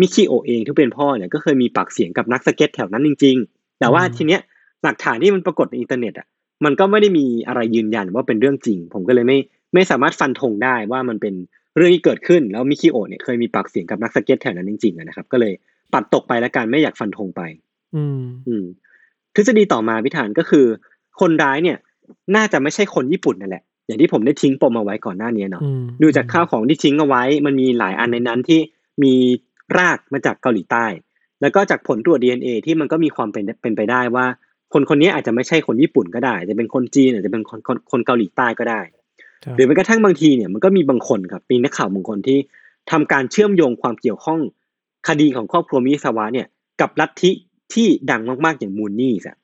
[0.00, 4.40] มิคิโอะเองที่เป็นพ่อเนี่ยก็เคยมีปากเสียงกับนักสเก็ตแถวนั้นจริง ๆ แต่ว่าทีเนี้ย
[4.82, 6.26] หลักฐานที่มันปรากฏในอินเทอร์เน็ตอะ
[6.64, 9.38] มันก็ไม่ได้มีอะไรยืนยันว่าเป็นเรื่องจริง ผมก็เลยไม่
[9.74, 11.34] ไม่สามารถฟันธงได้ว่ามันเป็น
[11.76, 15.52] เรื่องที่เกิดขึ้นแล้วมิคิโอะเนี่ยเคยมีปากเสียงกับนักสเก็ตแถวนั้นจริงๆอะนะครับ ก็เลย
[15.92, 17.42] ปัดตกไปแล้วกันไม่อยากฟันธงไป
[17.96, 18.64] อืม อืม
[19.34, 20.66] ทฤษฎีต่อมาพี่ธันก็คือ
[21.20, 21.78] คนร้ายเนี่ย
[22.36, 28.60] น่าจะไม่ใช่คนญี่ปุ่นนั่นแหละ อย่างที่ผมได้ทิ้งปมเอาไว้ก่อนหน้านี้เนาะอืมดูจากข้าวของที่ทิ้งเอาไว้ มันมีหลายอันในนั้นที่
[29.02, 29.14] มี
[29.78, 30.86] รากมาจากเกาหลีใต้
[31.40, 34.26] แล้วก็จากผลตรวจ DNA ที่มันก็มีความเป็นเป็นไปได้ว่า
[34.72, 38.80] คนคนนี้อาจจะไม่ใช่คนญี่ปุ่นก็ได้อาจจะเป็นคนจีนอาจจะเป็นคนคนคนเกาหลีใต้ก็ได้
[39.44, 42.38] ครับหรือแม้กระทั่งบางทีเนี่ยมันก็มีบางคนครับมีนักข่าวบางคนที่
[42.90, 44.40] ทำการเชื่อมโยงความเกี่ยวข้อง
[45.08, 46.46] คดีของครอบครัวมิซาวะเนี่ย
[46.80, 47.30] กับลัทธิ
[47.74, 49.36] ที่ดังมากๆอย่างมูนนี่อะ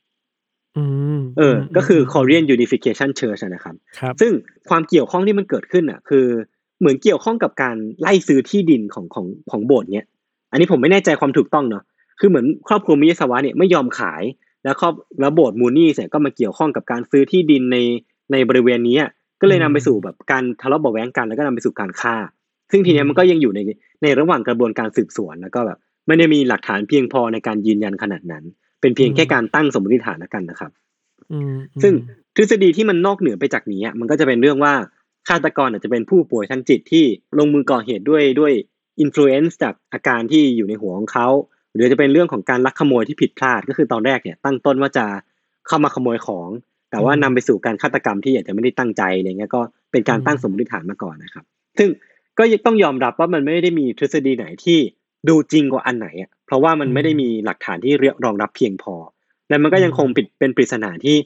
[0.76, 0.84] อื
[1.18, 4.32] มเออ ก็คือ Korean Unification Church อะนะครับครับ ซึ่ง
[4.68, 6.26] ความเกี่ยวข้องที่มันเกิดขึ้นอะ คือ
[6.80, 10.06] เหมือนเกี่ยวข้องกับการไล่ซื้อที่ดินของของของโบสถ์เนี้ย
[10.50, 11.84] อันนี้ผมไม่แน่ใจความถูกต้องเนาะ
[12.20, 14.22] คือเหมือนครอบครัวมิยาสวะเนี่ยไม่ยอมขาย
[14.64, 17.76] แล้วครอบแล้วโบสถ์มูนี่เนี่ยก็มาเกี่ยวข้องกับการซื้อที่ดินใน
[18.32, 22.16] ในบริเวณนี้อะก็เลยนำไปสู่แบบการทะเลาะเบาะแว้งกันแล้วก็นำไปสู่การฆ่า
[22.70, 23.60] ซึ่งทีเนี้ยมันก็ยังอยู่ใน
[24.02, 28.44] ในระหว่างกระบวนการสืบสวนแล้วก็แบบไม่ได้มีหลักฐานเพียงพอในการยืนยันขนาดนั้น
[28.80, 30.70] เป็นเพียงแค่การตั้งสมมติฐานแล้วกันนะครับ
[31.32, 31.92] อืมซึ่ง
[32.36, 34.72] ทฤษฎีที่มันนอกเหนือไปจากนี้อะมันก็จะเป็นเรื่องว่า
[35.28, 37.04] ฆาตกรอาจจะเป็นผู้ป่วยทางจิตที่
[37.38, 38.52] ลงมือก่อเหตุด้วยด้วย
[39.00, 41.28] influence จากอาการที่อยู่ในหัวของเขา
[41.74, 45.06] หรือจะเป็นเรื่องของการลักขโมยที่ผิดพลาดก็คือตอนแรกเนี่ยตั้งต้นว่าจะ
[45.66, 46.48] เข้ามาขโมยของ
[46.90, 49.60] แต่ว่านำไปสู่การฆาตกรรมที่อาจจะไม่ได้ตั้งใจอะไรเงี้ยก็
[49.92, 51.44] เป็นการตั้งสมมติฐานมาก่อนนะครับ
[51.78, 51.88] ซึ่ง
[52.38, 54.78] ก็ต้องยอมรับว่ามันไม่ได้มีทฤษฎีไหนที่
[55.28, 57.92] ดูจริงกว่าอันไหนอะเพราะว่ามันไม่ได้มีหลักฐานที่
[58.24, 58.94] รองรับเพียงพอ
[59.48, 61.16] และมันก็ยังคงปิดเป็นปริศนาที่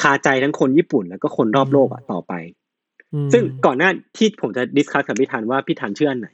[0.00, 2.32] คาใจทั้งคนญี่ปุ่น แล้วก็คนรอบโลกอะต่อไป
[3.32, 6.28] ซึ่งก่อนหน้าที่ผมจะ discuss กับพี่ธันว่าพี่ธันเชื่ออันไหน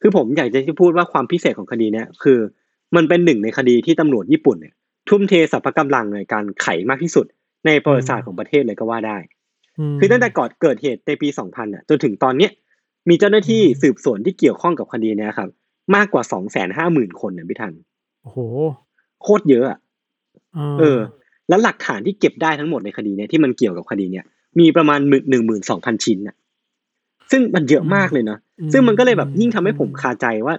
[0.00, 2.38] คือผมอยากจะพูดว่าความพิเศษของคดีเนี้ยคือ
[2.96, 4.74] มันเป็นหนึ่งในคดีที่ตำรวจญี่ปุ่นเนี่ย
[5.08, 7.26] ทุ่มเทสรรพกำลังในการไขมากที่สุด
[7.66, 9.18] ในประวัติศาสตร์ของประเทศเลยก็ว่าได้
[9.98, 12.50] คือตั้งแต่ก่อนเกิดเหตุในปี 2000อะจนถึงตอนเนี้ย
[13.08, 15.48] มีเจ้าหน้าที่สืบสวนที่เกี่ยวข้องกับคดีเนี้ยครับ
[15.94, 17.72] มากกว่าสองแสนห้าหมื่นคนเนี่ยพี่ธัน
[18.22, 18.38] โอ้โห
[19.22, 19.78] โคตรเยอะอะ
[20.80, 20.98] เออ
[21.48, 24.24] แล้วหลักฐานที่เก็บได้ทั้งหมดในคดีเนี้ยที่มันเกี่ยวกับคดีเนี้ย
[24.58, 26.36] มีประมาณหนึ่งหมื่นสองพันชิ้นอะ
[27.30, 28.38] ซึ่งมันเยอะมากเลยเนาะ
[28.72, 30.54] ซึ่งมันก็เลยแบบยิ่งทำให้ผมคาใจว่า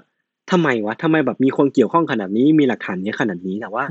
[0.51, 3.83] ทำไมวะทำไมแบบมีคนเกี่ยวข้องขนาดนี้มีหลักฐานเยอะขนาดนี้แต่ว่า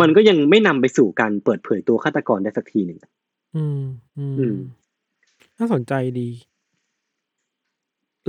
[0.00, 2.98] มันก็ยังไม่นำไปสู่การเปิดเผยตัวฆาตกรได้สักทีหนึ่ง
[3.56, 3.80] อืม
[4.18, 4.56] อืม
[5.58, 6.28] น่าสนใจดี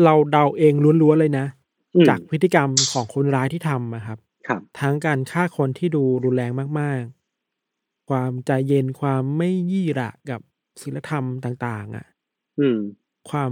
[0.04, 1.46] เราเดาเองล้วนๆเลยนะ
[2.10, 4.18] จากพฤติกรรมของคนร้ายที่ทำอะครับ
[4.48, 7.02] ครับ ทั้งการฆ่าคนที่ดูรุนแรงมาก
[7.56, 10.42] ๆ ความใจเย็นความไม่ยี่ระกับ
[10.82, 12.06] ศีลธรรมต่าง ๆ อะ
[12.60, 12.78] อืม
[13.30, 13.52] ความ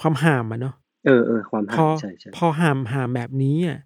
[0.00, 0.74] ความห่ามอะเนาะ
[1.06, 3.78] เออเออความพห่าอมใช่ใช่พอห่ามห่ามแบบนี้อะ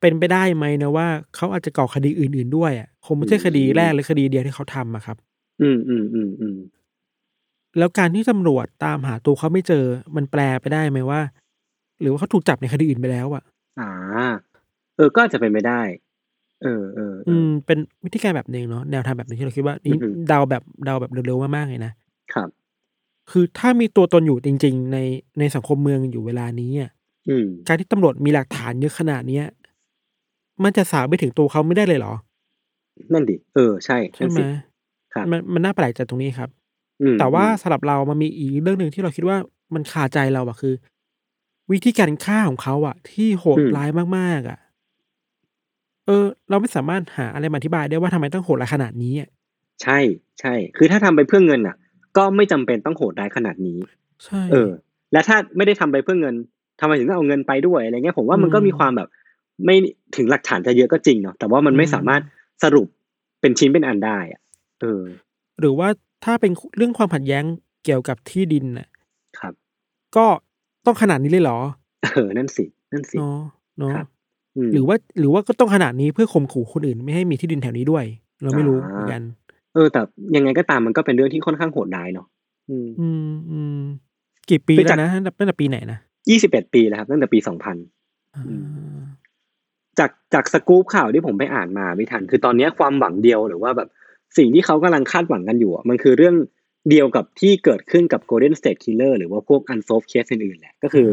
[0.00, 5.16] เป็นไปได้ไหมนะว่าเขาอาจจะก่อคดีอื่น ๆด้วยอะคงไม่ใช่คดีแรกหรือคดีเดียวที่เขาทำอะครับ
[5.62, 6.56] อืมอืมอืมอืม
[7.78, 9.84] แล้วการที่ตำรวจตามหาตัวเขาไม่เจอ
[10.16, 11.20] มันแปลไปได้ไหมว่า
[12.00, 13.42] หรือว่าเขาถูกจับในคดีอื่นไปแล้วอะ
[13.80, 13.90] อ่า
[14.96, 15.80] เออ ก็อาจจะเป็นไปได้
[16.64, 21.92] เออเออเออือมเป็นวิธีการแบบหนึ่งเนาะแนวทางแบบหนึงที่เราคิดว่านี่อือฮึเดาแบบเดาแบบเร็วๆมากๆเลยนะ
[22.34, 22.48] ครับ
[23.30, 24.98] คือถ้ามีตัวตนอยู่จริง ๆ ใน
[25.38, 26.90] ในสังคมเมืองอยู่เวลานี้อะ
[27.28, 29.46] อืมการที่ตำรวจมีหลักฐานเยอะขนาดเนี้ย
[30.64, 32.14] มันจะสาวไปถึงตัวเขาไม่ได้เลยเหรอ
[33.12, 34.42] นั่นดิ เออ ใช่ ใช่ไหมนั่นสิ
[35.14, 36.50] ครับมันมันน่าแปลกใจตรงนี้ครับ
[37.02, 39.36] อืมแต่ว่าอืมสำหรับเรามันมีอีกเรื่องหนึ่งที่เราคิดว่า
[39.74, 40.74] มันคาใจเราอะคือ
[41.72, 44.58] วิธีการฆ่าของเขาอะที่โหดร้ายมากๆอะ
[46.06, 49.28] เออ เราไม่สามารถหาอะไรมาอธิบายได้ว่าทำไมต้องโหดร้ายขนาดนี้อะ
[49.82, 49.98] ใช่
[50.40, 51.76] ใช่ คือถ้าทำไปเพื่อเงินอะ
[52.16, 53.78] ก็ไม่จำเป็นต้องโหดร้ายขนาดนี้
[54.24, 54.70] ใช่ เออ
[55.12, 56.34] และถ้าไม่ได้ทำไปเพื่อเงิน
[56.80, 59.08] ทำไมถึงต้องเอาเงินไปด้วยอะไรเงี้ยผมว่ามันก็มีความแบบ
[59.64, 59.76] ไม่
[60.16, 62.22] ถึงหลักฐานจะเยอะก็จริงเนาะแต่ว่ามันไม่สามารถ
[62.62, 62.86] สรุป
[63.40, 64.40] เป็นชิ้นเป็นอันได้อะ
[64.80, 65.02] เออ
[65.60, 65.88] หรือว่า
[66.24, 67.44] ถ้าเป็นเรื่องความขัดแย้ง
[67.84, 68.88] เกี่ยวกับที่ดินน่ะ
[69.38, 69.54] ครับ
[70.16, 70.26] ก็
[70.86, 71.58] ต้องขนาดนี้เลยเหรอ
[72.02, 73.40] เออ นั่นสิ นั่นสิเนาะ
[73.78, 74.13] เนาะครับอืม
[74.72, 78.04] หรือว่าหรือว่าก็ต้องขนาดนี้เพื่อข่มขู่คนอื่น ไม่ให้มีที่ดินแถวนี้ด้วย
[78.42, 79.22] เราไม่รู้อ่าเหมือนกัน
[79.74, 80.00] เออ แต่
[80.36, 82.26] ยังไงก็ตามมันก็เป็นเรื่องที่ค่อนข้างโหดร้ายเนาะ
[82.70, 83.80] อืมอืมอืม
[84.50, 85.98] กี่ปีคือแล้จากวนะตั้งแต่ตั้งแต่ปีไหนนะ
[86.30, 87.76] ยี่สิบเอ็ดปีแล้วครับตั้งแต่ปีสองพัน
[88.34, 88.54] อ่าอื
[88.94, 88.98] ม
[89.98, 93.88] จากจากสกู๊ปข่าวที่ผมไปอ่านมาไม่ทัน คือตอนเนี้ยความหวังเดียวหรือว่าแบบ
[94.38, 96.36] สิ่งที่เขากำลังคาดหวังกันอยู่อะมันคือเรื่อง
[96.90, 101.08] เดียวกับที่เกิดขึ้นกับ Golden State Killer หรือว่าพวก unsolved case อื่นๆแหละก็คือ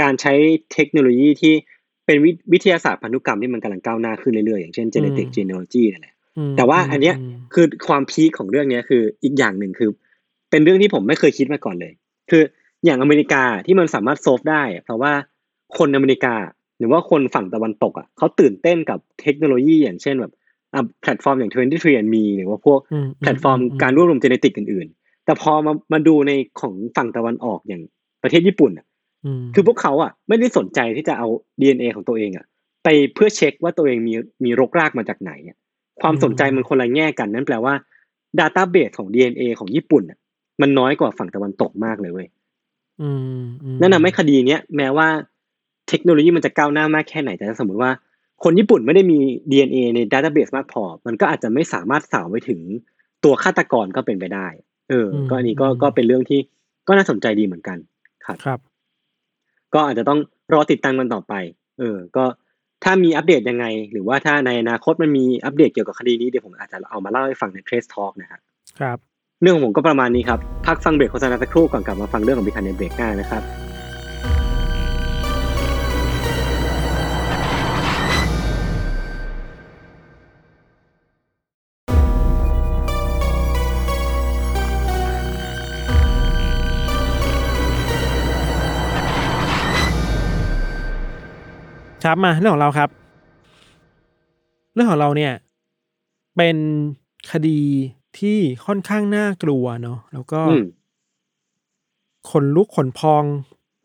[0.00, 0.34] การใช้
[0.72, 1.54] เทคโนโลยีที่
[2.08, 9.90] เป็นวิวิทยาศาสตร์พันธุกรรมที่มันกำลังก้าวหน้าขึ้นเรื่อยๆ อย่างเช่น genetic genealogy นั่นแหละอืมแต่ว่าอันเนี้ยมคือความพีคของเรื่องเนี้ยคืออีกอย่างหนึ่งคือ
[10.50, 11.92] เป็นเรื่องที่ผมไม่เคยคิดมาก่อนเลย
[12.30, 12.42] คือ
[12.84, 15.12] อย่างอเมริกาที่มันสามารถ solve ได้อะเพราะว่า
[15.78, 16.34] คนอเมริกา
[16.78, 20.32] หรือว่าคนฝั่งตะวันตกอะเขาตื่นเต้นกับเทคโนโลยีอย่างเช่นแบบ
[20.74, 27.82] อะแพลตฟอร์มอย่าง 23andMe หรือว่าพวกอืแพลตฟอร์มการรวบรวม genetic อื่นๆ แต่พอมามาดูในของฝั่งตะวันออกอย่าง
[28.22, 28.88] ประเทศญี่ปุ่นอะม
[29.54, 31.28] คือพวกเขาอะ ไม่ได้สนใจที่จะเอา
[31.60, 32.46] DNA ของตัวเองอะ
[32.84, 35.56] ไปเพื่อเช็คว่าตัวเองมีมีรกรากมาจากไหนอะ
[36.00, 37.74] ความสนใจมันคนละแง่กันนั่นแปลว่า
[38.38, 40.18] Database ของ DNA ของญี่ปุ่นอะ
[40.60, 42.28] มันน้อยกว่าฝั่งตะวันตกมากเลยเว้ย
[43.02, 45.08] อืมอืมนั่นทำให้คดีเนี้ยแม้ว่า
[45.88, 47.90] เทคโนโลยีมันจะก้าวหน้ามากแค่ไหนแต่ถ้าสมมติว่า
[48.44, 49.18] คนญี่ปุ่นไม่ได้มี
[49.50, 52.60] DNA ใน Database มากพอ มันก็อาจจะไม่สามารถสาวไปถึง
[53.24, 54.48] ตัวฆาตกรก็เป็นไปได้
[54.90, 56.40] เออ ก็อันนี้ก็ก็เป็นเรื่องที่
[56.88, 57.78] ก็น่าสนใจดีเหมือนกัน
[58.26, 58.58] ครับครับ
[59.74, 60.18] ก็อาจจะต้อง
[60.52, 61.34] รอติดตามกันต่อไป
[61.78, 62.24] เออ ก็
[62.84, 68.40] ถ้ามีอัปเดตยังไง หรือว่าถ้าในอนาคตมันมีอัปเดตเกี่ยวกับคดีนี้เดี๋ยวผมอาจจะเอามาเล่าให้ฟังใน Trace Talk นะครับ
[68.80, 68.98] ครับ
[69.42, 73.67] เรื่องของผมก็ประมาณนี้ครับ พักฟังเบรกโฆษณาสักครู่ก่อนกลับมาฟังเรื่องของพิธันในเบรกหน้านะครับ
[92.08, 92.90] ครับมาเรื่องของเราครับ
[94.74, 95.32] เรื่องของเราเนี่ย
[96.36, 96.56] เป็น
[97.32, 97.60] คดี
[98.18, 100.64] ที่ค่อนข้างน่ากลัวเนาะแล้วก็อืม
[102.30, 103.24] ขนลุกขนพอง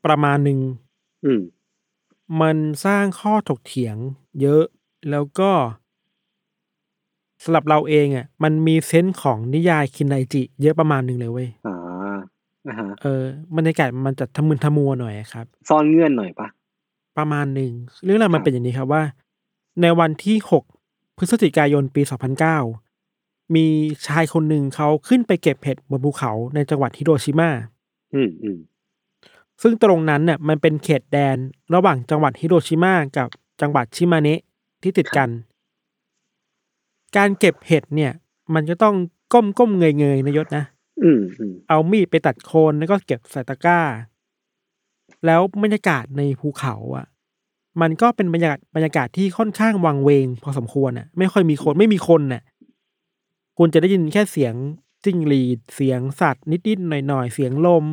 [0.05, 0.59] ประมาณหนึ่ง
[1.25, 1.41] อืม
[2.41, 3.95] มันสร้างข้อถกเถียง
[4.41, 4.63] เยอะ
[5.09, 5.51] แล้วก็
[7.43, 11.75] สำหรับเราเองอะ มันมีเซนส์ของนิยายคินไดจิ เยอะประมาณหนึ่งเลยเว้ยอ่า
[12.67, 13.23] อ่าฮะเออ
[13.57, 16.49] บรรยากาศมันจะทะมึนทะมัวหน่อยอะครับ ซ่อนเงื่อนหน่อยปะ
[17.17, 17.71] ประมาณหนึ่ง
[18.03, 19.03] เรื่องราวมันครับเป็นอย่างนี้ครับว่า
[19.81, 20.37] ในวันที่
[20.77, 22.01] 6พฤศจิกายนปี
[22.77, 23.65] 2009มี
[24.07, 27.49] ชายคนหนึ่งเขาขึ้นไปเก็บเห็ดบนภูเขาในจังหวัดฮิโรชิมา
[28.15, 28.57] อืมอืม
[29.61, 31.37] ซึ่งตรงนั้นเนี่ยมันเป็นเขตแดน
[31.75, 33.27] ระหว่างจังหวัดฮิโรชิมากับ
[33.61, 34.41] จังหวัดชิมาเนะ
[34.83, 35.29] ที่ติดกัน
[37.17, 38.11] การเก็บเห็ดเนี่ย
[38.53, 38.95] มันจะต้อง
[39.33, 40.63] ก้มก้มเงยเงยๆนะยศนะ
[41.03, 43.79] อืมอืมเอามีดไปตัดโคนแล้วก็เก็บใส่ตะกร้า
[45.25, 47.05] แล้วบรรยากาศในภูเขาอะ
[47.81, 52.43] มันก็เป็นบรรยากาศบรรยากาศที่ค่อนข้างวังเวง พอสมควรอะ ไม่ค่อยมีคนไม่มีคนน่ะ
[53.57, 54.53] คุณจะได้ยินแค่เสียง
[55.03, 57.85] จิ้งหรีดเสียงสัตว์นิดๆหน่อยๆเสียงลม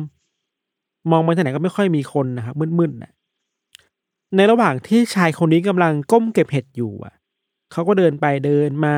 [1.11, 3.11] มองไปทางไหนก็ไม่ค่อยมีคนนะครับมืดๆน่ะ
[4.35, 7.13] ในระหว่างที่ชายคนนี้กำลังก้มเก็บเห็ดอยู่อะ
[7.71, 8.97] เขาก็เดินไปเดินมา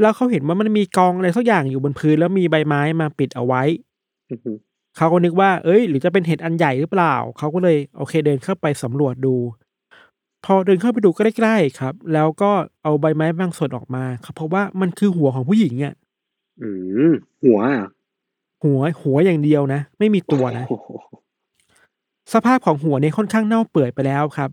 [0.00, 3.62] แล้วเขาเห็นว่ามันมีกองอะไรสักอย่างอยู่บนพื้นแล้วมีใบไม้มาปิดเอาไว้
[4.96, 9.34] เขาก็นึกว่า เอ้ย หรือจะเป็นเห็ดอันใหญ่หรือเปล่า เขาก็เลยโอเคเดินเข้าไปสำรวจดู
[10.44, 12.50] พอเดินเข้าไปดูใกล้ๆครับ แล้วก็
[12.82, 15.94] เอาใบไม้บางส่วนออกมาครับเพราะว่ามันคือหัวของผู้หญิงอะ
[16.62, 16.70] อื
[17.10, 17.88] มหัวอะ
[18.64, 20.88] หัวหัวอย่างเดียวนะ ไม่มีตัวนะโอ้โห
[22.32, 24.50] สภาพของหัวเนี่ยค่อนข้างเน่าเปื่อยไปแล้วครับ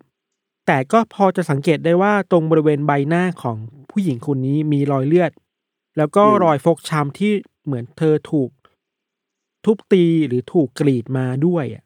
[0.67, 3.57] แต่ก็พอจะสังเกตได้ว่าตรงบริเวณใบหน้าของ
[3.91, 5.31] ผู้หญิงคนนี้มีรอยเลือด
[5.97, 7.31] แล้วก็รอยฟกช้ำที่
[7.65, 8.49] เหมือนเธอถูก
[9.65, 11.83] ทุบตีหรือถูกกรีดมาด้วยอะ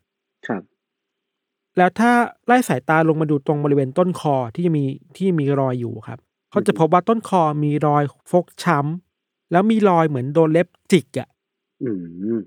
[0.47, 0.63] ครับ
[1.77, 2.11] แล้วถ้า
[2.45, 4.83] ไล่สายตาลงมาดูตรงบริเวณต้นคอที่จะมี
[5.17, 6.19] ที่มีรอยอยู่ครับ
[6.51, 11.27] เขาจะพบว่าต้นคอมีรอยฟกช้ำแล้วมีรอยเหมือนโดนเล็บจิกอะ
[11.83, 11.91] อื
[12.37, 12.39] ม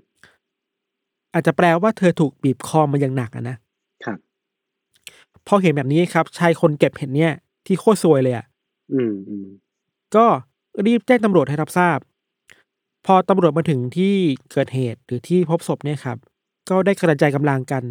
[1.33, 3.57] อาจจะแปลว่าเธอถูกบีบคอมาอย่างหนักอะนะ
[4.05, 4.17] ครับ
[5.47, 7.33] พอเห็นแบบนี้ครับ ชายคนเก็บเห็ดเนี่ย
[7.65, 8.45] ที่โคตรซวยเลยอะ
[8.93, 9.47] อืมอืม
[10.15, 10.25] ก็
[10.85, 11.97] รีบแจ้งตำรวจให้รับทราบ
[13.05, 14.13] พอตำรวจมาถึงที่
[14.51, 16.17] เกิดเหตุหรือที่พบศพเนี่ยครับ
[16.69, 17.83] ก็ได้กระจายกำลังกัน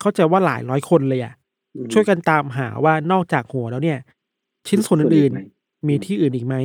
[0.00, 1.34] เข้าใจว่าหลายร้อยคนเลยอะ
[1.74, 3.98] อืมช่วยกันตามหาว่านอกจากหัวแล้วเนี่ย
[4.68, 6.56] ชิ้นส่วนอื่นไหมๆมีที่อื่นอีกไหม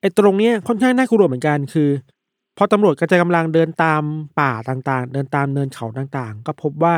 [0.00, 1.90] ไอ้ตรงเนี้ยค่อนข้างน่ากลัวเหมือนกันคือ
[2.56, 4.02] พอตำรวจกระจายกำลังเดินตาม
[4.40, 6.96] ป่าต่างๆ เดินตามเนินเขาต่างๆ ก็พบว่า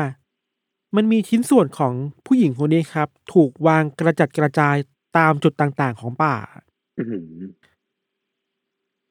[0.95, 1.93] มันมีชิ้นส่วนของ
[2.25, 4.75] ผู้หญิงคนนี้ครับ ถูกวางกระจัดกระจาย
[5.17, 6.35] ตามจุดต่างๆ ของป่า
[6.97, 7.17] อืม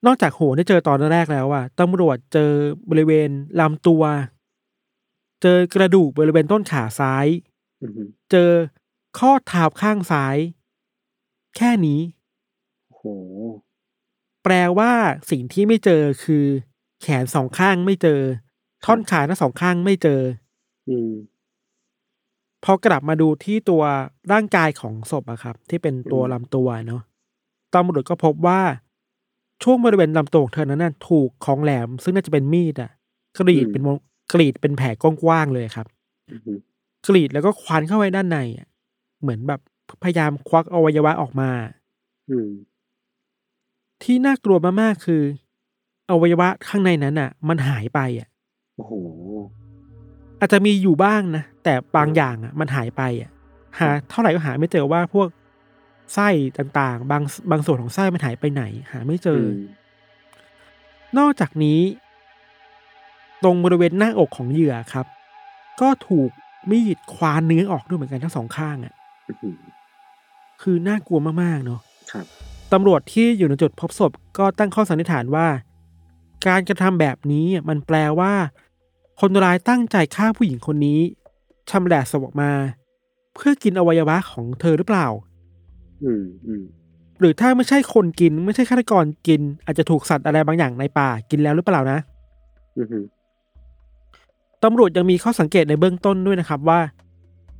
[0.07, 2.51] นอกจากหัวที่เจอตอนแรกแล้วอะตำรวจเจอ
[2.91, 3.29] บริเวณ
[3.61, 4.03] ลำตัว
[5.43, 7.27] เจอกระดูกบริเวณต้นขาซ้าย
[7.81, 8.51] อืมเจอ
[9.19, 10.37] ข้อเท้าข้างซ้าย
[11.57, 12.01] แค่นี้
[12.87, 13.05] โอ้โห
[14.43, 14.93] แปลว่า
[15.31, 16.45] สิ่งที่ไม่เจอคือ
[17.03, 18.21] แขนสองข้างไม่เจอ
[18.85, 20.21] ท่อนขาทั้งสองข้างไม่เจอ
[20.89, 21.13] อืม
[22.65, 23.83] พอกลับมาดูที่ตัว
[24.33, 27.03] ร่างกายของศพอะครับ ที่เป็นตัวอืมลำตัวเนาะ
[27.75, 28.61] ตำรวจก็พบว่า
[29.63, 32.91] ช่วงบริเวณลำตัวของเธอนั้นน่ะถูกของแหลม ซึ่งน่าจะเป็นมีดอะ
[33.39, 33.97] กรีดเป็นวง
[34.33, 35.87] กรีดเป็นแผลกว้างๆเลยครับ
[36.31, 36.59] อืม
[37.07, 38.69] กรีดแล้วก็ควันเข้าไปด้านในอะ
[39.21, 39.61] เหมือนแบบ
[40.03, 41.51] พยายามควักอวัยวะออกมา
[42.31, 42.49] อืม
[44.03, 45.23] ที่น่ากลัวมากๆคือ
[46.11, 48.29] อวัยวะข้างในนั้นอะ มันหายไปอะ
[48.77, 48.93] โอ้โห
[50.41, 53.31] อาจจะมีอยู่บ้างนะแต่บางอย่างอะ มันหายไปอะ
[53.79, 55.29] หา เท่าไหร่ก็หาไม่เจอว่าพวก
[56.15, 56.29] ไส้
[56.59, 59.55] ต่างๆ บางบางส่วนของไส้มันหายไปไหน หาไม่เจออม
[61.19, 61.81] นอกจากนี้
[63.43, 65.07] ตรงบริเวณหน้าอกของเหยื่อครับ
[65.81, 66.31] ก็ถูก
[66.71, 68.95] มีดควานเนื้อออกด้วยเหมือนกันทั้งสองข้างอะ
[69.43, 69.59] อืม
[70.63, 71.81] คือน่ากลัวมากๆเนาะ
[72.13, 72.27] ครับ
[72.73, 75.47] ตำรวจที่อยู่ในจุดพบศพก็ตั้งข้อสันนิษฐานว่า
[76.47, 78.33] การกระทำแบบนี้มันแปลว่า
[79.21, 81.01] คนร้ายตั้งใจฆ่าผู้หญิงคนนี้
[81.71, 82.51] ชำแหละศพออกมา
[83.35, 85.07] เพื่อกินอวัยวะของเธอหรือเปล่า
[86.05, 86.65] อืมอืม
[87.21, 91.99] หรือถ้าไม่ใช่คนกิน ไม่ใช่ฆาตกรกิน อาจจะถูกสัตว์อะไรบางอย่างในป่ากินแล้วหรือเปล่านะ
[92.79, 93.05] อืม
[94.65, 96.81] ตำรวจยังมีข้อสังเกตในเบื้องต้นด้วยนะครับว่า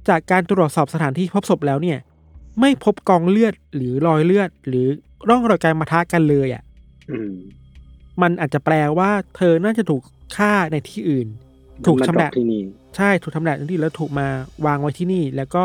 [0.09, 1.99] จากการตรวจสอบสถานที่พบศพแล้วเนี่ย
[2.61, 4.87] ไม่พบกองเลือดหรือรอยเลือด หรือ
[5.29, 6.63] ร่องรอยการมาทะกันเลยอะ
[7.11, 7.35] อืม
[8.23, 10.03] มันอาจจะแปลว่า เธอน่าจะถูก
[10.37, 11.29] ฆ่าในที่อื่น
[11.87, 12.63] ถูกมันชำมาแหดรอละปที่นี่
[12.97, 14.27] ใช่ถูกทำแหละที่แล้วถูกมา
[14.67, 15.65] วางไว้ที่นี่ แล้วก็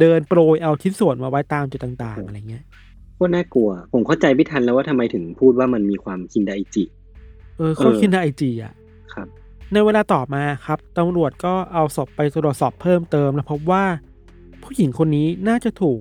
[0.00, 2.64] เดินโปรยเอาชิ้นส่วนมาไว้ตามจุดต่าง ๆ อะไรเงี้ย
[3.18, 6.84] ก็น่ากลัว ผมเข้าใจไม่ทันแล้วว่าทำไมถึงพูดว่ามันมีความคินไดจิ
[7.58, 8.72] เออเขาเออคิดได้ไอจีอะ
[9.14, 9.26] ครับ
[9.72, 13.84] ในเวลาต่อมาครับตำรวจก็เอาศพไปตรวจสอบเพิ่มเติมแล้วพบว่า
[14.62, 16.00] ผู้หญิงคนนี้น่าจะถูก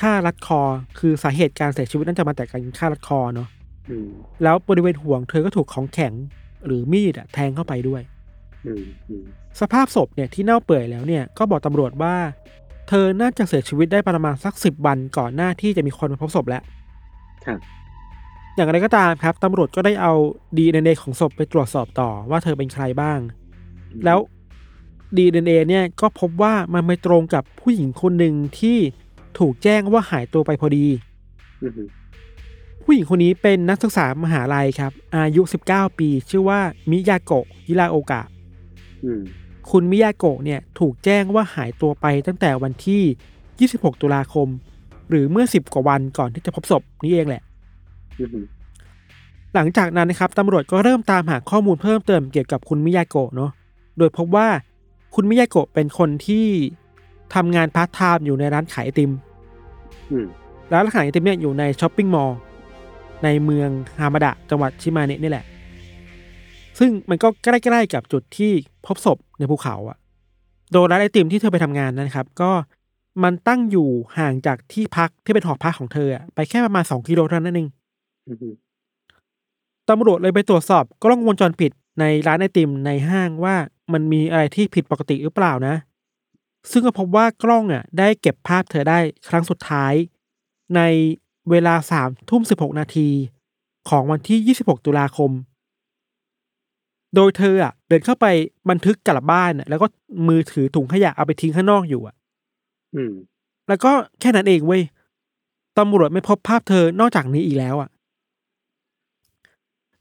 [0.00, 0.60] ฆ่ารัดคอ
[0.98, 3.48] คือสาเหตุการเสียชีวิตน่าจะมาจากการฆ่ารัดคอเนาะ
[3.90, 4.08] อืม
[4.42, 6.12] แล้วบริเวณห่วงเธอก็ถูกของแข็ง
[6.66, 8.02] หรือมีดอะแทงเข้าไปด้วย
[8.66, 9.24] อืมอืม
[9.60, 12.14] สภาพศพเนี่ยที่เน่าเปื่อยแล้วเนี่ยก็บอกตำรวจว่า
[12.88, 16.62] เธอน่าจะเสียชีวิตได้ประมาณสักสิบวันก่อนหน้าที่จะมีคนมาพบศพแล้ว
[17.46, 17.58] ครับ
[18.54, 20.12] อย่างไรก็ตามครับตำรวจก็ได้เอา
[20.56, 23.18] DNA ของศพไปตรวจสอบต่อว่าเธอเป็นใครบ้าง
[24.04, 24.18] แล้ว
[25.16, 28.78] DNA เนี่ยก็พบว่ามันไม่ตรงกับผู้หญิงคนหนึ่งที่
[29.38, 30.86] ถูกแจ้งว่าหายตัวไปพอดี
[31.62, 31.72] อืม
[32.84, 36.60] ผู้หญิงคนนี้เป็นนักศึกษามหาลัยครับ อายุ 19 ปี ชื่อว่า
[36.90, 38.22] มิยาโกะฮิราโอกะ
[39.04, 39.22] อืม
[39.70, 44.48] คุณมิยาโกะเนี่ยถูกแจ้งว่าหายตัวไปตั้งแต่วันที่ 26 ตุลาคม
[45.08, 47.42] หรือเมื่อ 10 กว่าวันก่อนที่จะพบศพนี้เองแหละ
[48.18, 48.44] อืม
[49.54, 53.50] หลังจากนั้นนะครับตำรวจก็เริ่มตามหาข้อมูลเพิ่มเติมเกี่ยวกับคุณมิยาโกะเนาะ
[53.98, 54.48] โดยพบว่า
[55.14, 56.46] คุณมิยาโกะเป็นคนที่
[57.34, 59.10] ทำงานพาร์ทไทม์อยู่ในร้านขายไอติม
[60.10, 60.26] อืม
[60.72, 62.38] ร้านขายไอติมเนี่ยอยู่ใน shopping mall
[63.24, 65.44] ในเมืองฮามาดะจังหวัดชิมาเนะนี่แหละ
[66.78, 68.52] ซึ่งมันก็ใกล้ๆกับจุดที่
[68.86, 69.98] พบศพ ในภูเขาอะ
[70.72, 72.50] โดยร้านไอติมที่เธอไปทำงานนะครับ ก็
[73.22, 77.68] มันตั้งอยู่ห่างจากที่พักที่เป็นหอพักของเธออะไปแค่ประมาณสองกิโลเท่านั้นเอง
[78.26, 78.54] อืม
[79.90, 83.56] ตำรวจเลยไปตรวจสอบกล้องวงจรปิดในร้านไอติมในห้างว่า
[83.92, 85.74] มันมีอะไรที่ผิดปกติหรือเปล่านะ
[86.70, 89.92] ซึ่งก็พบว่ากล้องอะ ได้เก็บภาพเธอได้ครั้งสุดท้าย
[90.76, 90.80] ใน
[91.50, 93.08] เวลาสามทุ่มสิบหกนาที
[93.88, 95.30] ของวันที่ยี่สิบหกตุลาคม
[97.14, 98.26] โดยเธออะเดินเข้าไป
[98.70, 99.86] บันทึกกลับบ้านอะแล้วก็
[100.28, 102.14] มือถือถุงขยะเอาไปทิ้งข้างนอกอยู่อะ
[102.94, 103.12] อืม
[103.68, 104.82] แล้วก็แค่นั้นเองเว้ย
[105.78, 107.90] ตำรวจไม่พบภาพเธอนอกจากนี้อีกแล้วอะ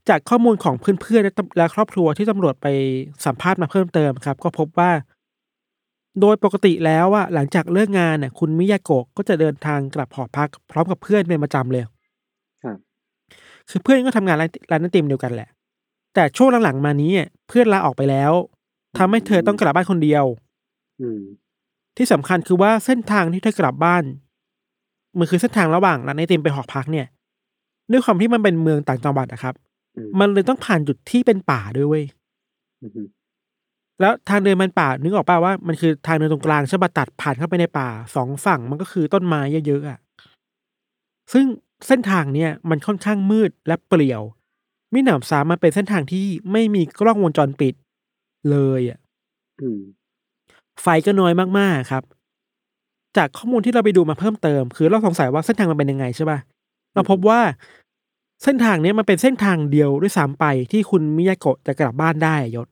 [0.09, 2.67] จากข้อมูลของเพื่อนๆและตำและครอบครัวที่ตำรวจไป
[3.25, 4.91] สัมภาษณ์มาเพิ่มเติมครับ ก็พบว่า
[6.21, 11.83] โดยปกติแล้วอะหลังจากเลิกงานน่ะ คุณมิยาโกะก็จะเดินทางกลับหอพัก พร้อมกับเพื่อนเป็นประจำเลย
[12.63, 12.77] ครับ
[13.69, 15.49] คือเพื่อนก็ทำงานร้านร้านไอติมเดียวกันแหละ
[16.13, 18.31] แต่ช่วงหลังๆมานี้อะเพื่อนลาออกไปแล้ว
[18.97, 20.25] ทำให้เธอต้องกลับบ้านคนเดียว
[21.01, 21.21] อืม
[21.97, 24.03] ที่สำคัญคือว่าเส้นทางที่เธอกลับบ้าน
[25.17, 27.07] มันคือเส้นทางระหว่างร้านไอติมไปหอพักเนี่ย
[27.91, 29.55] ด้วยความที่มันเป็นเมืองต่างจังหวัดนะครับ
[29.97, 32.05] อืมมันเลยต้องผ่านจุดที่เป็นป่าด้วยเว้ย
[32.81, 33.07] อืม
[33.99, 39.99] แล้วทางเดินมันป่านึกออกป่าว่ามันคือทางเดินตรงกลางใช่ปะตัดผ่านเข้าไปในป่าสองฝั่งมันก็คือต้นไม้เยอะๆอะ
[41.33, 41.45] ซึ่ง
[41.87, 44.21] เส้นทางเนี่ยมันค่อนข้างมืดและเปลี่ยว
[44.93, 47.73] มิหนำซ้ำมันเป็นเส้นทางที่ไม่มีกล้องวงจรปิด
[48.51, 48.99] เลยอะ
[49.61, 49.81] อืม
[50.81, 52.03] ไฟก็น้อยมากๆครับ
[53.17, 56.39] จากข้อมูลที่เราไปดูมาเพิ่มเติม คือเราสงสัยว่าเส้นทางมันเป็นยังไงใช่ป่ะ
[56.93, 57.39] เราพบว่า
[58.43, 62.67] เส้นทางเนี้ยมันเป็นเส้นทางเดียวด้วยซ้ำไปที่คุณมิยาโกะจะกลับบ้านได้อะยศ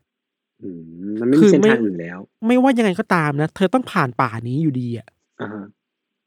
[0.63, 0.81] อืม
[1.19, 5.07] มันไม่คืมีอเส้นไม่ทางอื่นแล้ว ไม่ว่ายังไงก็ตามนะ เธอต้องผ่านป่านี้อยู่ดีอะ
[5.41, 5.65] อ่าฮะ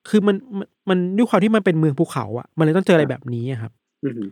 [0.08, 3.72] คือมันมันมันด้วยความที่มันเป็นเมืองภูเขาอะ มันเลยต้องเจออะไรแบบนี้อะครับ
[4.04, 4.22] อืม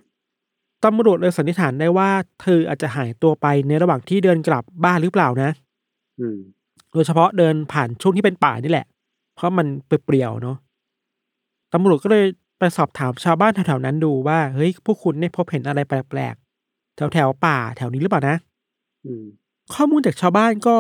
[0.85, 2.11] ตำรวจเลยสันนิษฐานได้ว่า
[2.43, 5.51] เธออาจจะหายตัวไปในระหว่างที่เดินกลับบ้านหรือเปล่านะ
[6.21, 6.39] อืม
[6.93, 8.87] โดยเฉพาะเดินผ่านช่วงที่เป็นป่านี่แหละ
[9.35, 10.57] เพราะมันเปรี่ยวๆเนาะ
[11.73, 12.25] ตำรวจก็เลย
[12.59, 18.37] ไปสอบถามชาวบ้านแถวๆนั้นดูว่าเฮ้ยพวกคุณได้พบเห็นอะไรแปลกๆแถวๆป่าแถวนี้หรือเปล่านะ
[19.07, 19.25] อืม
[19.75, 20.77] ข้อมูลจากชาวบ้านก็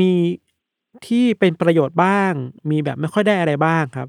[0.00, 0.10] มี
[1.06, 2.32] ที่เป็นประโยชน์บ้าง
[2.70, 4.08] มีแบบไม่ค่อยได้อะไรบ้างครับ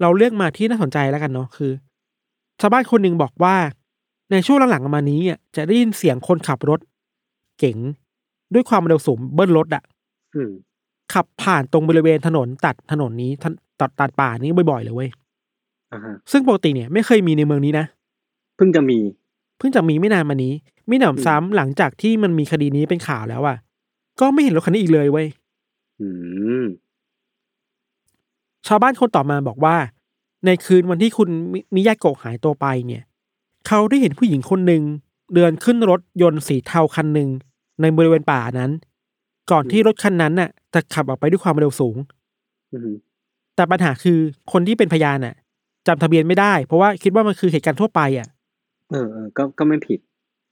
[0.00, 1.72] เราเลือกมาที่น่าสนใจแล้วกันเนาะคือ
[2.60, 3.56] ชาวบ้านคนหนึ่งบอกว่า
[4.30, 6.80] ในช่วงหลังๆมานี้อะจะได้ยินเสียงคนขับรถ
[7.58, 7.78] เก๋ง
[8.54, 9.82] ด้วยความเร็วสูงเบิ้ลรถอะ
[10.34, 10.50] อืม
[11.14, 15.10] ขับผ่านตรงบริเวณถนนตัดถนนนี้ถนตัดตัดป่านี้บ่อยๆเลยเว้ย
[15.92, 17.86] อ่าฮะซึ่งปกติเนี่ยไม่เคยมีในเมืองนี้นะ
[18.56, 18.98] เพิ่งจะมี
[19.58, 20.52] เพิ่งจะมีไม่นานมานี้
[20.90, 23.56] มิหนำซ้ำหลังจากที่มันมีคดีนี้เป็นข่าวแล้วอะ
[24.20, 25.26] ก็ไม่เห็นรถคันนี้อีกเลยเว้ย
[26.00, 26.08] อื
[26.62, 26.64] ม
[28.66, 29.76] ชาวบ้านคนต่อมาบอกว่า
[30.46, 33.02] ในคืนวันที่คุณมิมิยาโกะหายตัวไปเนี่ย
[33.66, 34.82] เขาได้เห็นผู้หญิงคนหนึ่ง
[35.34, 37.28] เดินขึ้นรถยนต์สีเทาคันหนึ่ง
[37.80, 38.70] ในบริเวณป่านั้น
[39.50, 41.96] ก่อนที่รถคันนั้นน่ะจะขับออกไปด้วยความเร็วสูง
[42.72, 42.90] อืม
[43.56, 44.18] แต่ปัญหาคือ
[44.52, 45.34] คนที่เป็นพยานน่ะ
[45.86, 48.28] จำทะเบียนไม่ได้ เพราะว่าคิดว่ามันคือเหตุการณ์ทั่วไปอะ
[48.90, 49.98] เออเออก็ก็ไม่ผิด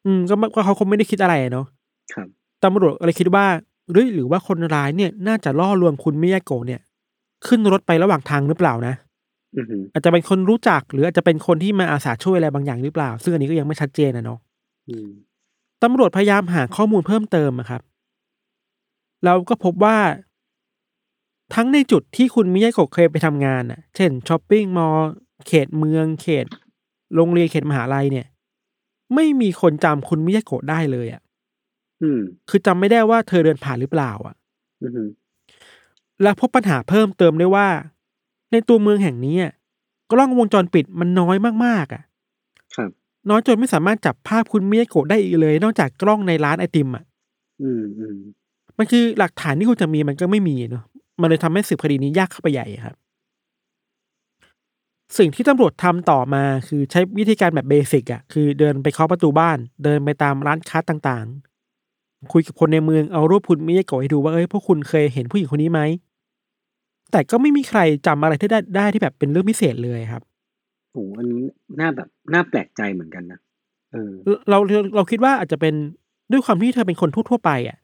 [0.06, 1.66] อืมก็ไม่ก็เขาคงไม่ได้คิดอะไรอะเนาะ
[2.14, 2.26] ครับ
[2.64, 3.46] ตำรวจเลยคิดว่า
[3.92, 6.80] หรือหรือว่าคนร้ายเนี่ย น่าจะล่อลวงคุณมิยาโกะเนี่ย
[7.46, 8.94] ขึ้นรถไประหว่างทางหรือเปล่านะ
[9.56, 14.38] อืมอาจจะเป็นคนรู้จัก หรืออาจจะเป็นคนที่มาอาสาช่วยอะไรบางอย่างหรือเปล่า ซึ่งอันนี้ก็ยังไม่ชัดเจนนะเนาะ
[14.88, 15.08] อืม
[15.82, 17.82] ตำรวจพยายามหาข้อมูลเพิ่มเติมอะครับ
[19.24, 19.96] เราก็พบว่า
[21.54, 25.12] ทั้งในจุดที่คุณมิยาโกะเคยไปทำงานน่ะ เช่นช้อปปิ้งมอลล์
[25.46, 26.46] เขตเมือง เขต
[27.14, 28.26] โรงเรียนเขตมหาลัยเนี่ย
[29.14, 31.22] ไม่มีคนจำคุณมิยาโกะได้เลยอะ
[32.02, 34.34] ออืมคือจำไม่ได้ว่าเธอเดินผ่านหรือเปล่า อะ
[34.82, 35.08] อืม
[36.22, 37.68] แล้วพบปัญหาเพิ่มเติมด้วยว่า
[38.52, 39.52] ในตัวเมืองแห่งนี้อะ
[40.12, 42.02] กล้องวงจรปิดมันน้อยมากๆอะ
[42.76, 42.90] ครับ
[43.30, 47.04] น้อยจนไม่สามารถจับภาพคุณมิยาโกะได้อีกเลย นอกจากกล้องในร้านไอติมอะ
[47.62, 48.16] อืมอืม
[48.78, 50.84] มันคือหลักฐานที่คุณจะมีมันก็ไม่มีเนาะ
[51.20, 52.94] มันเลยทำให้สืบคดีนี้ยากเข้าไปใหญ่ครับ
[55.18, 65.80] สิ่งที่ตำรวจทำต่อมาคือใช้วิธีการแบบเบสิกอะคือเดินไปเคาะประตูบ้าน เดินไปตามร้านค้าต่างๆ คุยกับคนในเมืองเอารูปคุณมิยาโกะให้ดูว่าเอ้ยพวกคุณเคยเห็นผู้หญิงคนนี้ไหม
[67.12, 70.22] แต่ก็ไม่มีใครจำอะไรที่ได้ได้ที่แบบเป็นเรื่องพิเศษเลยครับ
[70.92, 71.42] โหอันนี้
[71.80, 73.38] น่าแบบน่าแปลกใจเหมือนกันนะ
[73.92, 74.12] เออ
[74.48, 75.74] เราเราเราคิดว่าอาจจะเป็น
[76.32, 77.78] ด้วยความที่เธอเป็นคนทั่วๆไปอะ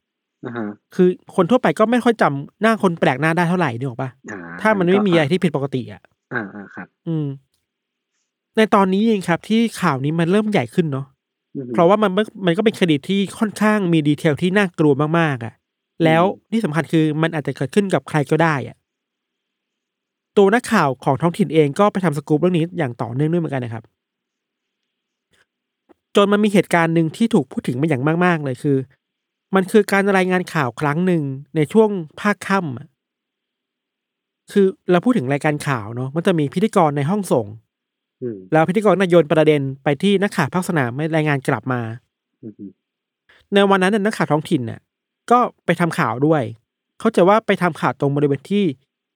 [0.47, 6.03] นะฮะคือคนทั่วไปก็ไม่ค่อยจำหน้าคนแปลกหน้าได้เท่าไหร่นึกออกปะอ่ถ้ามันไม่มีอะไรที่ผิดปกติอะ
[6.35, 7.27] อ่าอ่าครับ อืม
[8.57, 11.07] ในตอนนี้เองครับ ที่ข่าวนี้มันเริ่มใหญ่ขึ้นเนาะ
[11.57, 15.55] อืมเพราะว่ามันมันมันก็เป็นคดีที่ค่อนข้างมีดีเทลที่น่ากลัวมากๆอะ
[16.05, 16.23] แล้ว
[16.53, 18.77] ที่สำคัญคือมันอาจจะเกิดขึ้นกับใครก็ได้อะ
[20.39, 23.85] ตัวนักข่าวของท้องถิ่นเองก็ไปทำสกู๊ปเรื่องนี้อย่างต่อเนื่องด้วยเหมือนกันนะครับ
[26.17, 28.77] จนมันมีเหตุการณ์หนึ่งที่ถูกพูดถึงมาอย่างมาก ๆ เลยคือ
[29.55, 31.23] มันคือการรายงานข่าวครั้งหนึ่ง
[31.57, 32.89] ในช่วงภาคค่ำอะ
[34.53, 37.47] คือเราพูดถึงรายการข่าวเนาะมันจะมีพิธีกรในห้องส่ง
[38.23, 41.81] อืมแล้วพิธีกรนายโยนประเด็นไปที่นักข่าวภาคสนามไม่รายงานกลับมา
[42.43, 42.71] อืมอืม
[43.53, 44.81] ในวันนั้นน่ะนักข่าวท้องถิ่นน่ะ
[45.31, 46.43] ก็ไปทำข่าวด้วย
[47.01, 48.65] เขาใจะว่าไปทำข่าวตรงบริเวณที่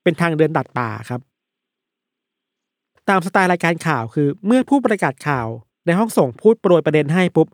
[0.03, 1.21] เป็นทางเดินตัดป่าครับ
[3.09, 5.47] ตามสไตล์รายการข่าวคือ เมื่อผู้ประกาศข่าว
[5.87, 7.49] ในห้องส่งพูดโปรยประเด็นให้ปุ๊บ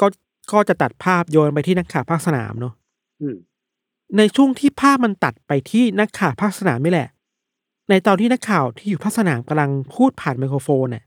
[0.00, 0.06] ก็
[0.52, 2.74] ก็จะตัดภาพโยนไปที่นักข่าวภาคสนามเนาะ
[3.20, 3.36] อืม
[4.16, 7.08] ในช่วงที่ภาพมันตัดไปที่นักข่าวภาคสนามนี่แหละ
[7.90, 11.04] ในตอนที่นักข่าวที่อยู่ภาคสนามกำลังพูดผ่านไมโครโฟนน่ะ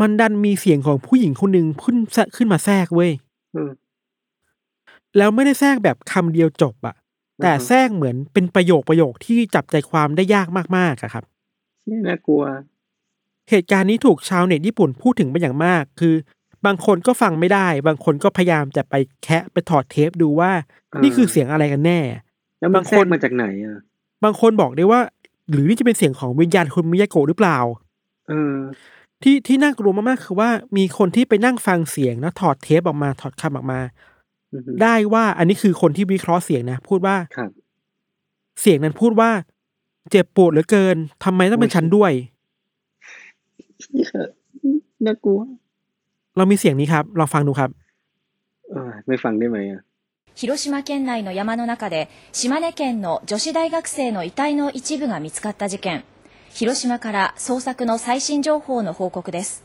[0.00, 3.10] มันดันมีเสียงของผู้หญิงคนหนึ่งพุ่นแทรกขึ้นมาแทรกเว้ย
[3.54, 3.70] อืม
[5.16, 6.94] แล้วไม่ได้แทรกแบบคำเดียวจบอะ
[7.42, 11.24] แต่อ่าฮะแทรกเหมือนเป็นประโยคประโยคที่จับใจความได้ยากมากๆอะครับ
[11.88, 12.42] นี่น่ากลัว
[13.50, 16.14] เหตุการณ์นี้ถูกชาวเน็ตญี่ปุ่นพูดถึงเป็นอย่างมาก คือ
[16.66, 20.50] บางคนก็ฟังไม่ได้ บางคนก็พยายามจะไปแคะไปถอดเทปดูว่า
[20.92, 22.00] อ่านี่นี่คือเสียงอะไรกันแน่
[22.60, 23.78] แล้วมันบางแทครนกมาจากไหนอะ
[24.24, 25.00] บางคนบอกได้ว่า
[25.50, 27.58] หรือนี่จะเป็นเสียงของวิญญาณคุณมิยาโกะหรือเปล่า
[28.28, 28.56] เออ
[29.22, 34.13] ที่ที่น่ากลัวมากๆคือว่ามีคนที่ไปนั่งฟังเสียงแล้วถอดเทปออกมาถอดคำออกมาอืม
[34.81, 37.49] ได้ว่าอันนี้คือคนที่วิเคราะห์เสียงนะ พูดว่า ครับ
[38.61, 39.29] เสียงนั้นพูดว่า
[40.11, 42.11] เจ็บปวดเหลือเกินทำไมต้องเป็นฉันด้วย
[45.05, 45.39] น่ากลัว
[46.37, 47.69] เรามีเสียงนี้ครับ ลองฟังดูครับ
[48.71, 49.81] เออไม่ฟังได้ไหมอ่ะ
[50.35, 56.03] 広島県内の山の中で島根県の女子大学生の遺体の一部が見つかった事件
[56.53, 59.62] 広島から捜索の最新情報の報告です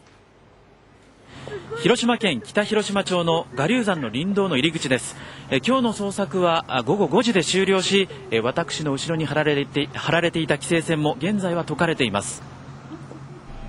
[1.82, 5.16] 広島県北広島町の我流山の林道の入り口です
[5.50, 12.42] えー今日の捜索はあ午後5時で終了しえー私の後ろに張られて張られていた規制線も現在は解かれています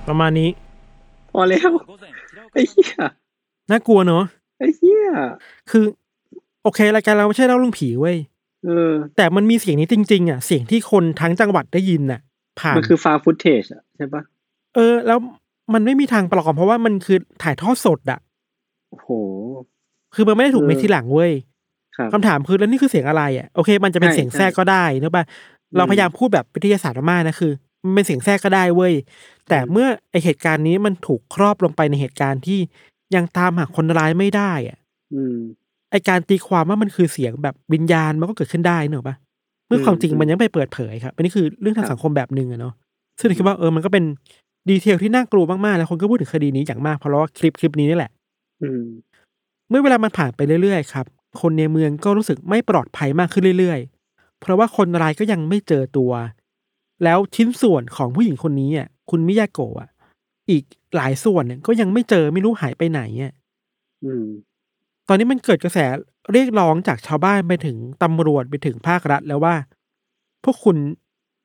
[0.07, 0.49] ประมาณนี้
[1.31, 2.93] พอแล้ว 午前平岡 ไอ้เหี้ย
[3.71, 4.23] น่ากลัวเนอะ
[4.59, 5.09] ไอ้เหี้ย
[5.69, 5.85] คือ
[6.63, 8.17] โอเครายการเราไม่ใช่เล่าเรื่องผีเว้ย
[8.65, 12.19] เออ แต่มันมีเสียงนี้จริง ๆ อ่ะ เสียงที่คนทั้งจังหวัดได้ยินน่ะ
[12.59, 14.21] ผ่าน มันคือฟาฟุตเทจอ่ะใช่ปะ
[14.75, 15.19] เออ แล้ว
[15.74, 18.20] มันไม่มีทางปลอมเพราะว่ามันคือถ่ายทอดสดอะ
[18.90, 19.08] โอ้โห
[20.14, 21.32] คือมันไม่ได้ถูกเออเมคทีหลังเว้ย
[21.96, 25.24] ครับคำถามคือแล้วนี่คือเสียงอะไรอะโอเค มันจะเป็นใช่เสียงแทรกก็ได้เนอะป่ะ
[25.76, 27.52] เราพยายามพูดแบบวิทยาศาสตร์มากๆนะคือ
[27.84, 28.92] มันเป็นเสียงแทรกก็ได้เว้ย
[29.48, 32.58] แต่เมื่อไอเหตุการณ์นี้มันถูกครอบลงไปในเหตุการณ์ที่
[33.14, 34.78] ยังตามหาคนร้ายไม่ได้อะ
[35.14, 35.36] อืม
[35.90, 39.16] ไอการตีความว่ามันคือเสียงแบบวิญญาณมันก็เกิดขึ้นได้เนอะปะ
[39.66, 42.74] เมื่อความจริงอืมมันยังไม่เปิดเผยครับอันนี้คือเรื่องทางครับสังคมแบบหนึ่งอะเนาะ
[43.18, 44.04] ซึ่งผมคิดว่าเออมันก็เป็น
[44.68, 48.12] ดีเทลที่น่ากลัวมากๆ แล้วคนก็พูดถึงคดีนี้อย่างมากเพราะว่าคลิปคลิปนี้นี่แหละ
[48.62, 48.82] อืม
[49.68, 51.06] เมื่อเวลามันผ่านไปเรื่อยๆครับ
[51.40, 56.12] คนในเมืองก็รู้สึกไม่ปลอดภัยมากขึ้นเรื่อยๆ เพราะว่าคนร้ายก็ยังไม่เจอตัว
[57.04, 59.90] แล้วชิ้นส่วนของผู้หญิงคนนี้อะ คุณมิยาโกะอะ
[60.50, 60.64] อีก
[60.96, 63.32] หลายส่วนเนี่ยก็ยังไม่เจอไม่รู้หายไปไหนอะ
[64.04, 64.26] อืม
[65.08, 65.78] ตอนนี้มันเกิดกระแส
[66.32, 69.54] เรียกร้องจากชาวบ้านไปถึงตำรวจไปถึงภาครัฐแล้วว่า
[70.44, 70.76] พวกคุณ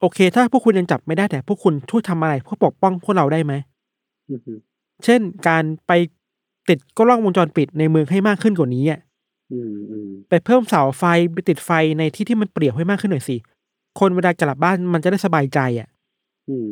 [0.06, 3.54] โอเค ถ้าพวกคุณยังจับไม่ได้แต่พวกคุณช่วยทำอะไรเพื่อปกป้องพวกเราได้ไหม
[4.30, 4.40] อืม
[5.04, 5.92] เช่นการไป
[6.70, 9.00] ติดกล้องวงจรปิดในเมืองให้มากขึ้นกว่านี้อะ
[9.54, 13.36] อืมอืมไปเพิ่มเสาไฟไปติดไฟในที่ที่มันเปลี่ยวให้มากขึ้นหน่อยสิ
[14.00, 15.88] คนเวลากลับบ้านมันจะได้สบายใจอะ
[16.50, 16.70] อืม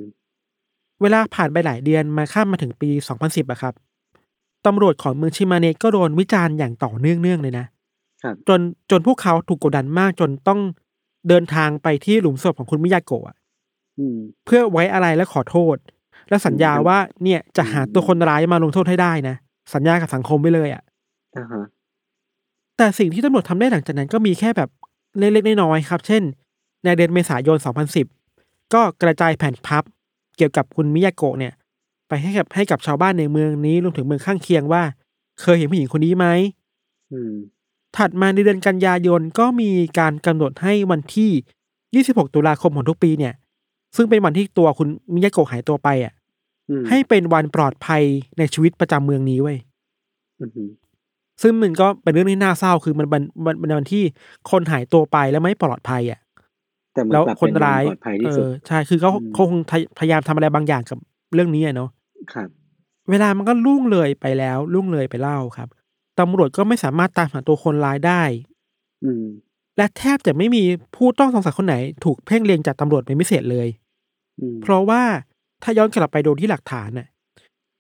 [1.02, 3.74] เวลาผ่านไปหลายเดือนมาข้ามมาถึงปี2010อะครับ
[4.66, 7.66] ตำรวจของเมืองชิมาเนะก็โดนวิจารณ์อย่างต่อเนื่องเนื่องๆเลยนะ
[8.24, 8.60] ครับจน
[8.92, 10.60] จนพวกเขาถูกกดดันมากจนต้อง
[11.30, 13.38] เดินทางไปที่หลุมศพของคุณมิยาโกะอะ
[14.00, 15.78] อืมเพื่อไว้อะไรและขอโทษ
[16.30, 19.36] และสัญญาอืมว่าเนี่ยจะหาตัวคนร้ายมาลงโทษให้ได้นะ
[19.74, 20.84] สัญญากับสังคมไปเลยอะ
[21.38, 21.64] อ่าฮะ
[22.78, 24.70] แต่สิ่งที่ตำรวจทำได้หลังจากนั้นก็มีแค่แบบ
[25.18, 26.24] เล็กๆน้อยๆครับ เช่น
[26.84, 27.58] ในเดือนเมษายน
[28.16, 29.84] 2010 ก็กระจายแผ่นพับ
[30.38, 31.54] เกี่ยวกับคุณมิยาโกะเนี่ย
[32.08, 34.84] ไปให้กับให้กับชาวบ้านในเมืองนี้รวมถึงเมืองข้างเคียงว่า
[35.42, 36.28] เคยเห็นผู้หญิงคนนี้ไหม
[37.12, 37.34] อืม
[37.98, 39.70] ถัดมาในเดือนกันยายนก็มี
[40.00, 43.34] การกำหนดให้วันที่ 26 ตุลาคมของทุกปีเนี่ย
[43.96, 46.14] ซึ่งเป็นวันที่ตัวคุณมิยาโกะหายตัวไปอะ
[46.70, 48.04] อืมให้เป็นวันปลอดภัย
[48.38, 49.58] ในชีวิตประจำเมืองนี้เว้ย
[50.40, 50.70] อืม
[51.42, 54.04] ซึ่งมันก็เป็นเรื่องที่น่าเศร้าคือมันมันมันมันเป็นวันที่
[54.52, 56.20] คนหายตัวไปแล้วไม่ปลอดภัยอะ
[56.94, 59.60] แต่เหมือนแล้วกลับคนเป็นร้ายปลอดภัยเอที่สุดอใช่คือเขาอืมเขาคง
[60.00, 60.98] พยายามทำอะไรบางอย่างกับ
[61.34, 61.90] เรื่องนี้อะเนาะ
[62.34, 62.50] ครับ
[63.10, 65.70] เวลามันก็ล่วงเลยไปแล้วล่วงเลยไปเล่าครับ
[66.20, 68.22] ตำรวจก็ไม่สามารถตามหาตัวคนร้ายได้
[69.06, 69.26] อืม
[69.78, 70.64] และแทบจะไม่มี
[70.96, 73.68] ผู้ต้องสงสัยคนไหนถูกเพ่งเล็งจากตำรวจเป็นพิเศษเลย
[74.40, 75.02] อืม เพราะว่า
[75.64, 77.08] ถ้าย้อนกลับไปดูที่หลักฐานน่ะ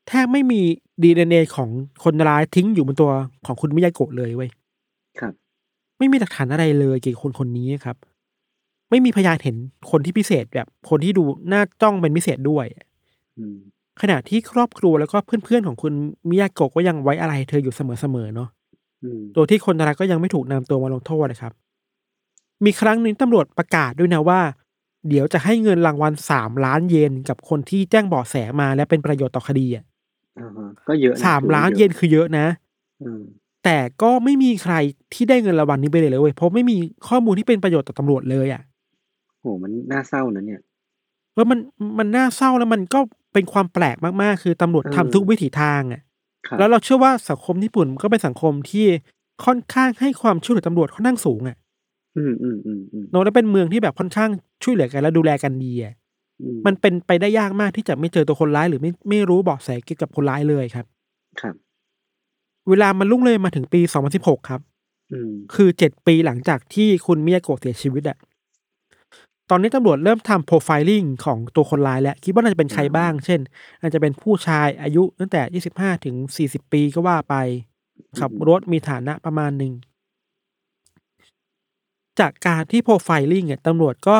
[0.07, 0.61] แทบไม่มี
[1.01, 1.69] ดีเอ็นเอของ
[2.03, 3.11] คนร้ายทิ้งอยู่บนตัว
[3.45, 4.49] ของคุณมิยาโกะเลยเว้ย
[5.19, 5.33] ครับ
[5.97, 7.97] ไม่มีหลักฐานอะไรเลยเกี่ยวกับคนคนนี้ครับ
[8.89, 9.55] ไม่มีพยานเห็น
[9.91, 12.65] คนที่พิเศษแบบ คนที่ดูน่าจ้องเป็นพิเศษด้วย
[13.37, 13.57] อืม
[14.01, 15.93] ขณะที่ครอบครัวแล้วก็เพื่อนๆของคุณ
[16.29, 18.49] มิยาโกะก็ยังไว้อะไรเธออยู่เสมอๆเนาะ
[19.03, 21.53] อืมโดยที่คนร้ายก็ยังไม่ถูกนำตัวมาลงโทษนะครับ
[22.65, 24.41] มีครั้งหนึ่งตำรวจประกาศด้วยนะว่า
[25.09, 29.83] เดี๋ยวจะให้เงินรางวัลสามล้านเยนกับคนที่แจ้งเบาะแสมาและเป็นประโยชน์ต่อคดีอะ
[30.39, 32.45] อ่าฮะก็เยอะะสามถือว่ล้านอะเยนคือเยอะนะ
[33.03, 33.21] อืม
[33.63, 34.75] แต่ก็ไม่มีใคร
[35.13, 36.77] ที่ได้เงินรางวัลนี้ไปเลยเลยเว้ยเพราะไม่มี
[37.07, 38.61] ข้อมูลที่เป็นประโยชน์ต่อตำรวจเลยอะ
[39.41, 40.61] โหมันน่าเศร้านะเนี่ย
[41.33, 41.59] เออมัน
[41.99, 42.99] มันน่าเศร้าแล้วมันก็
[43.33, 46.01] เป็นความแปลกมากๆ คือตำรวจเออทำทุกวิถีทางอะ
[46.47, 48.85] ครับแล้วเราเชื่อว่าสังคมญี่ปุ่นก็เป็นสังคมที่
[49.45, 51.57] ค่อนข้างให้ความช่วยเหลือตำรวจค่อนข้างสูงอะ
[52.17, 54.29] อืมอืมอืมอืมเนอะแล้วเป็นเมืองที่แบบค่อนข้าง
[54.63, 55.93] ช่วยเหลือกันและดูแลกันดีอะ
[56.41, 60.85] อืมันเป็นไปได้ยากมากที่จะไม่เจอตัวคนร้ายหรือไม่ไม่รู้เบาะแสเกี่ยวกับคนร้ายเลยครับ
[61.41, 61.55] ครับ
[62.69, 63.81] เวลามันลุ่งเลยมาถึงปี
[64.15, 64.61] 2016ครับ
[65.11, 68.19] อืมคือเจ็ดปีหลังจากที่คุณมิยาโกะเสียชีวิตอะต
[69.53, 73.39] อนนี้ตำรวจเริ่มทำโปรไฟลิงของตัวคนร้ายแล้ว คิดว่าน่าจะเป็นใครบ้าง เช่น
[73.81, 75.41] อาจจะเป็นผู้ชายอายุตั้งแต่
[75.73, 76.15] 25ถึง
[76.47, 77.35] 40ปีก็ว่าไป
[78.19, 79.73] ขับรถมีฐานะประมาณหนึ่ง
[82.19, 84.17] จากการที่โปรไฟลิงเนี่ยตำรวจก็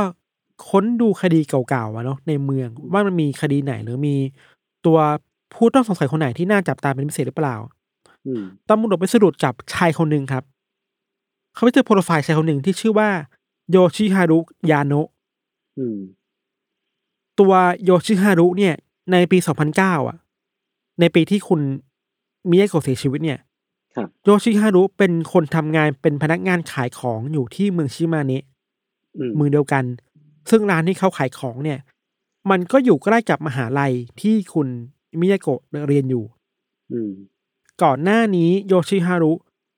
[0.70, 4.16] ค้นดูคดีเก่าๆอะเนาะในเมืองว่ามันมีคดีไหนหรือมี
[4.86, 4.98] ตัว
[5.54, 7.56] ผู้ต้องสงสัยคนไหนที่น่าจับตาเป็นพิเศษหรือเปล่า
[8.28, 10.44] อืมตำรวจไปสะดุดจับชายคนหนึ่งครับ
[11.54, 13.10] เขาไปเจอโปรไฟล์ชายคนหนึ่งที่ชื่อว่า
[13.72, 14.40] โยชิฮารุ
[14.72, 15.12] ยาโนะอืม
[17.40, 17.54] ตัว
[17.84, 18.76] โยชิฮารุเนี่ย
[19.12, 19.38] ในปี
[19.74, 20.18] 2009อะ
[21.00, 21.62] ในปีที่คุณ
[22.50, 23.40] มิยาโกะเสียชีวิตเนี่ย
[23.96, 28.44] ครับโยชิฮารุเป็นคนทำงานเป็นพนักงานขายของอยู่ที่เมืองชิมาเนะ
[29.18, 29.84] อืมเมืองเดียวกัน
[30.50, 31.80] ซึ่งร้านที่เขาขายของเนี่ย
[32.50, 34.68] มันก็อยู่ใกล้กับมหาลัยที่คุณ
[35.20, 36.26] มิยาโกะเรียนอยู่
[36.94, 37.12] อืม
[37.84, 39.34] ก่อนหน้านี้โยชิฮารุ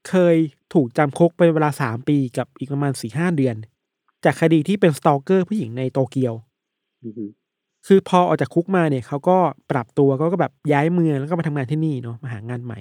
[0.09, 0.35] เคย
[0.73, 3.55] ถูกจำคุกเป็นเวลาสามปีกับอีกประมาณสี่ห้าเดือน
[4.25, 6.33] จากคดีที่เป็นสตอเกอร์ผู้หญิงในโตเกียว
[7.03, 7.29] อืม
[7.87, 9.37] คือพอออกจากคุกมาเนี่ยเขาก็
[9.71, 12.79] ปรับตัวก็ก็แบบย้ายเมืองแล้วก็มาทำงานที่นี่เนาะมาหางานใหม่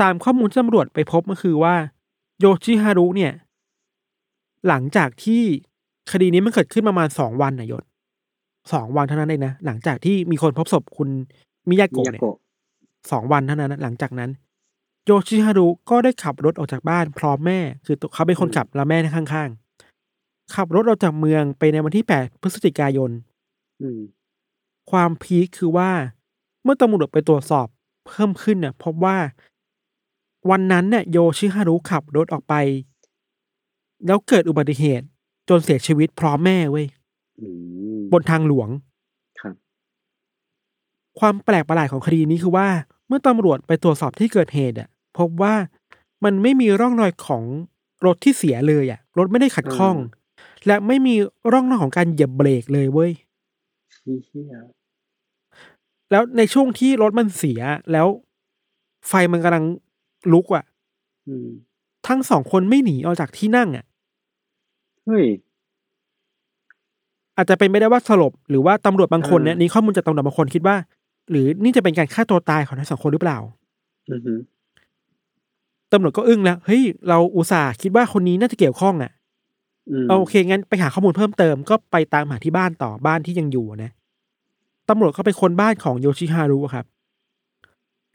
[0.00, 1.74] ตามข้อมูลที่ตำรวจไปพบก็คือว่า
[2.40, 3.32] โยชิฮารุเนี่ย
[4.68, 5.42] หลังจากที่
[6.12, 7.84] คดีนี้มันเกิดขึ้นประมาณสองวันนะยศ
[8.72, 11.08] สองวันเท่านั้นเองนะหลังจากที่มีคนพบศพคุณ
[11.68, 12.36] มิยามิโกะยาเนี่ยโกะ
[13.12, 14.30] สองวันเท่านั้นนะหลังจากนั้น
[15.04, 19.61] โยชิฮารุก็ได้ขับรถออกจากบ้านพร้อมแม่ คือตัวเขาเป็นคนขับแล้วแม่นั่งข้างๆ
[20.54, 23.10] ขับรถออกจากเมืองไปในวันที่ 8 พฤศจิกายน
[23.82, 24.00] อืม
[24.90, 25.90] ความพีคคือว่า
[26.62, 27.66] เมื่อตำรวจไปตรวจสอบ
[28.06, 29.16] เพิ่มขึ้นเนี่ยพบว่า
[30.50, 32.54] วันนั้นเนี่ยโยชิฮารุขับรถออกไป
[34.06, 35.06] แล้วเกิดอุบัติเหตุ
[35.48, 36.86] จนเสียชีวิตพร้อมแม่เว้ย
[37.40, 37.46] อื
[37.98, 38.68] มบนทางหลวง
[39.40, 39.54] ครับ
[41.18, 42.68] ความแปลกประหลาดของคดีนี้คือว่า
[43.06, 44.88] เมื่อตำรวจไปตรวจสอบที่เกิดเหตุอะ
[45.18, 45.54] พบว่า
[46.24, 47.42] มันไม่มีร่องรอยของ
[48.06, 49.96] รถที่เสียเลยอะ รถไม่ได้ขัดข้อง
[50.66, 51.14] และไม่มี
[51.52, 53.12] ร่องรอยของการเหยียบเบรกเลยเว้ย
[53.94, 54.54] เชี่ย
[56.10, 57.60] แล้วในช่วงที่รถมันเสีย
[57.92, 58.06] แล้ว
[59.08, 59.64] ไฟมันกำลัง
[60.32, 60.64] ลุกอะ
[61.28, 61.48] อืม
[62.08, 63.84] ทั้งสองคนไม่หนีออกจากที่นั่งอะ
[65.06, 65.26] เฮ้ย
[67.36, 70.76] อาจจะเป็นไม่ได้ว่าสลบหรือว่าตำรวจบางคนเนี่ยอ่านี่ข้อมูลจากตำรวจบางคนคิดว่า
[71.30, 73.38] หรือนี่จะเป็นการฆ่าตัวตายของทั้งสองคนหรือเปล่า
[74.10, 74.34] อือฮึ
[75.92, 79.21] ตำรวจก็อึ้งแล้วเฮ้ยเราอุตส่าห์คิดว่าคนนี้น่าจะเกี่ยวข้องอะอืมเอา
[80.10, 83.90] โอเคงั้นไปหาข้อมูลเพิ่มเติมก็ไปตามหาที่บ้านต่อบ้านที่ยังอยู่นะ
[84.88, 86.86] ตำรวจก็ไปค้นบ้านของโยชิฮารุอะครับ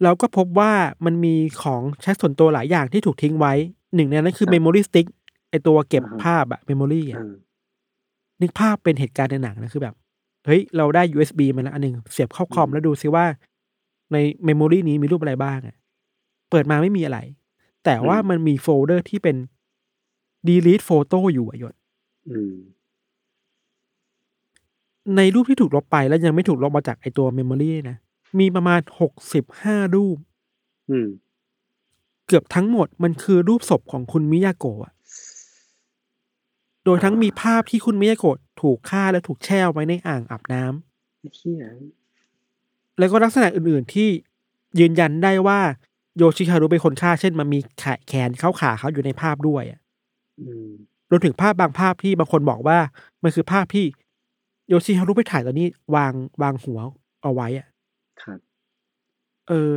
[0.04, 0.72] แล้วก็พบว่า
[1.06, 3.54] มันมีของใช้ส่วนตัวหลายอย่างที่ถูกทิ้งไว้
[3.96, 5.08] หนึ่งในนั้นคือ memory stick
[5.50, 7.34] ไอตัวเก็บภาพอะ memory อะอ่า
[8.42, 9.96] นึกภาพเป็นเหตุการณ์ในหนังนะคือแบบ
[10.46, 13.26] เฮ้ย เราได้ USB มาแล้วอันหนึ่งเสียบเข้าคอมแล้วดูซิว่า
[14.14, 15.76] ใน memory นี้มีรูปอะไรบ้างอะ
[16.50, 19.36] เปิดมาไม่มีอะไรแต่ว่าอืมมันมีโฟลเดอร์ที่เป็น
[20.48, 21.74] delete photo อยู่อะยศ
[22.30, 22.56] อืม
[25.16, 27.98] ในรูปที่ถูกลบไปแล้วยังไม่ถูกลบมาจากไอตัว memory นะ
[28.40, 30.18] มีประมาณหกสิบห้ารูป
[30.92, 31.10] อืม
[32.28, 34.94] เกือบทั้งหมดมันคือรูปศพของคุณมิยาโกะอะ
[36.86, 41.64] โดยทั้งมีภาพที่คุณมิยาโกะถูกฆ่าและถูกแช่ไว้ในอ่างอาบน้ำไอ้เหี้ย
[43.00, 44.10] แล้วก็ลักษณะอื่นๆที่
[44.80, 45.60] ยืนยันได้ว่า
[46.18, 49.87] โยชิฮารุเป็นคนฆ่าเช่น มันมีแขแขนเข้าขาเขาอยู่ในภาพด้วยอะอืม
[51.10, 52.78] รวมถึงภาพบางภาพที่บางคนบอกว่า
[53.24, 53.86] มันคือภาพที่
[54.70, 56.80] โยชิฮารุไปถ่ายตอนนี้วางวางหัว
[57.24, 57.68] เอาไว้อะ
[58.24, 58.40] ครับ
[59.48, 59.72] เออ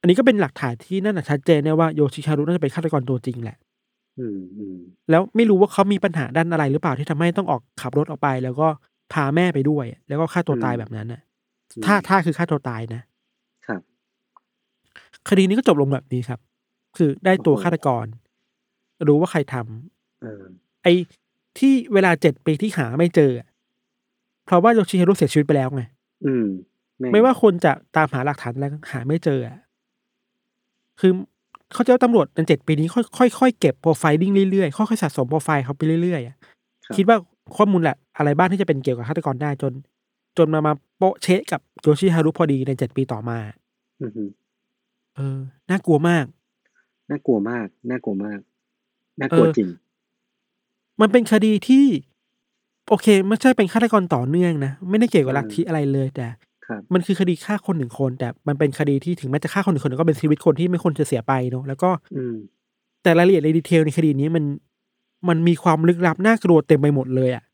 [0.00, 3.56] อันนี้ก็เป็นหลักฐานที่นั่นนะชัดเจนได้ว่าโยชิฮารุน่าจะเป็นฆาตกรตัวจริงแหละ
[4.18, 4.76] อืมอืม
[5.10, 8.68] แล้วไม่รู้ว่าเขามีปัญหาด้านอะไรหรือเปล่าที่ทำให้ต้องออกขับรถออกไป แล้วก็
[9.12, 11.20] พาแม่ไปด้วย แล้วก็ฆ่าตัวตายแบบนั้นน่ะ
[11.84, 13.02] ถ้าถ้าคือฆ่าตัวตายนะ
[13.66, 13.80] ครับ
[15.28, 16.40] คดีนี้ก็จบลงแบบนี้ครับ
[16.96, 18.04] คือได้ตัวฆาตกร
[19.08, 20.42] รู้ว่าใครทำเออ
[20.82, 20.92] ไอ้
[21.58, 23.46] ที่เวลาเจ็ดปีที่หาไม่เจออะ
[24.46, 25.82] เพราะว่าโยชิฮารุเสียชีวิตไปแล้วไง
[26.26, 26.46] อืม
[27.08, 29.56] งไม่ว่าคนจะตามหาหลักฐานอะไรก็หาไม่เจออะ
[31.00, 31.12] คือ
[31.72, 36.36] เขาจะว่าตำรวจในเจ็ดปีนี้ค่อยๆค่อยๆเก็บโปรไฟลิ่งเรื่อยๆค่อยๆสะสมโปรไฟล์เขาไปเรื่อยๆอะ
[36.88, 37.16] รับคิดว่า
[37.56, 39.72] ข้อมูลแหละอะไรบ้างที่จะเป็นเกี่ยวกับฆาตกรได้จน
[40.38, 43.38] จนมามาโปะเชะกับโยชิฮารุพอดีในเจ็ดปีต่อมา
[44.02, 44.24] อือฮึ
[45.16, 45.38] เออ
[45.70, 46.24] น่ากลัวมาก
[47.10, 48.40] น่ากลัวมาก น่ากลัวมาก
[49.20, 49.68] น่ากลัวเออจริง
[51.00, 51.84] มันเป็นคดีที่
[52.88, 56.26] โอเค ไม่ใช่เป็นฆาตกรต่อเนื่องนะ ไม่ได้เกี่ยวกับลัทธิอะไรเลยแต่
[56.66, 62.36] ครับมันคือคดีฆ่าคนหนึ่งคน แต่มันเป็นคดีที่ถึงแม้จะฆ่าคนหนึ่งคนก็เป็นชีวิตคนที่ไม่ควรจะเสียไปเนอะแล้วก็ อืม
[63.02, 64.44] แต่รายละเอียดในดีเทลในคดีนี้มัน
[65.28, 67.44] มันมีความลึกลับน่ากลัวเต็มไปหมดเลยอะ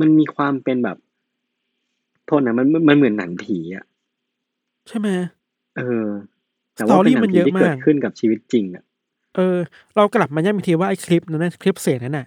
[0.00, 0.96] มันมีความเป็นแบบ
[2.26, 3.84] โทษนะมันมันเหมือนหนังผีอะ
[4.88, 5.08] ใช่ไหม
[5.76, 6.06] เออ
[6.76, 8.84] แต่ว่าเป็นหนัสตอรี่มังนผีเยอะที่เกิดมากขึ้นกับชีวิตจริงอะ
[9.34, 9.56] เออ
[9.96, 12.26] เรากลับมาย้ำอีกทีว่าไอ้คลิปนั้นนะคลิปเสียงนั้นน่ะ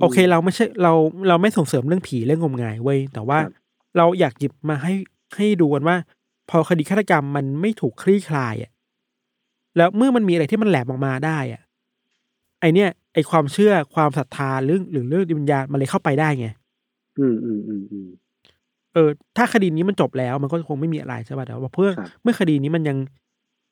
[0.00, 0.92] โอเคเราไม่ใช่เรา
[1.28, 3.52] เราไม่ส่งเสริมเรื่องผีเรื่องงมงายเว้ยแต่ว่าครับ
[3.96, 4.92] เราอยากหยิบมาให้
[5.36, 5.96] ให้ดูกันว่า
[6.50, 8.70] พอคดีฆาตกรรมมันไม่ถูกคลี่คลายอะ
[9.76, 11.62] แล้วเมื่อมันมีอะไรที่มันแหลมออกมาได้อะ
[12.60, 16.48] ไอเนี้ยไอความเชื่อความศรัทธาเรื่องหรือเรื่องวิญญาณมันเลยเข้าไปได้ไง
[17.18, 18.08] อืมอืมอืมอืม
[18.94, 22.96] เออ ถ้าคดีนี้มันจบแล้วมันก็คงไม่มีอะไรใช่ป่ะแต่ว่าเพื่อครับเมื่อคดีนี้มันยัง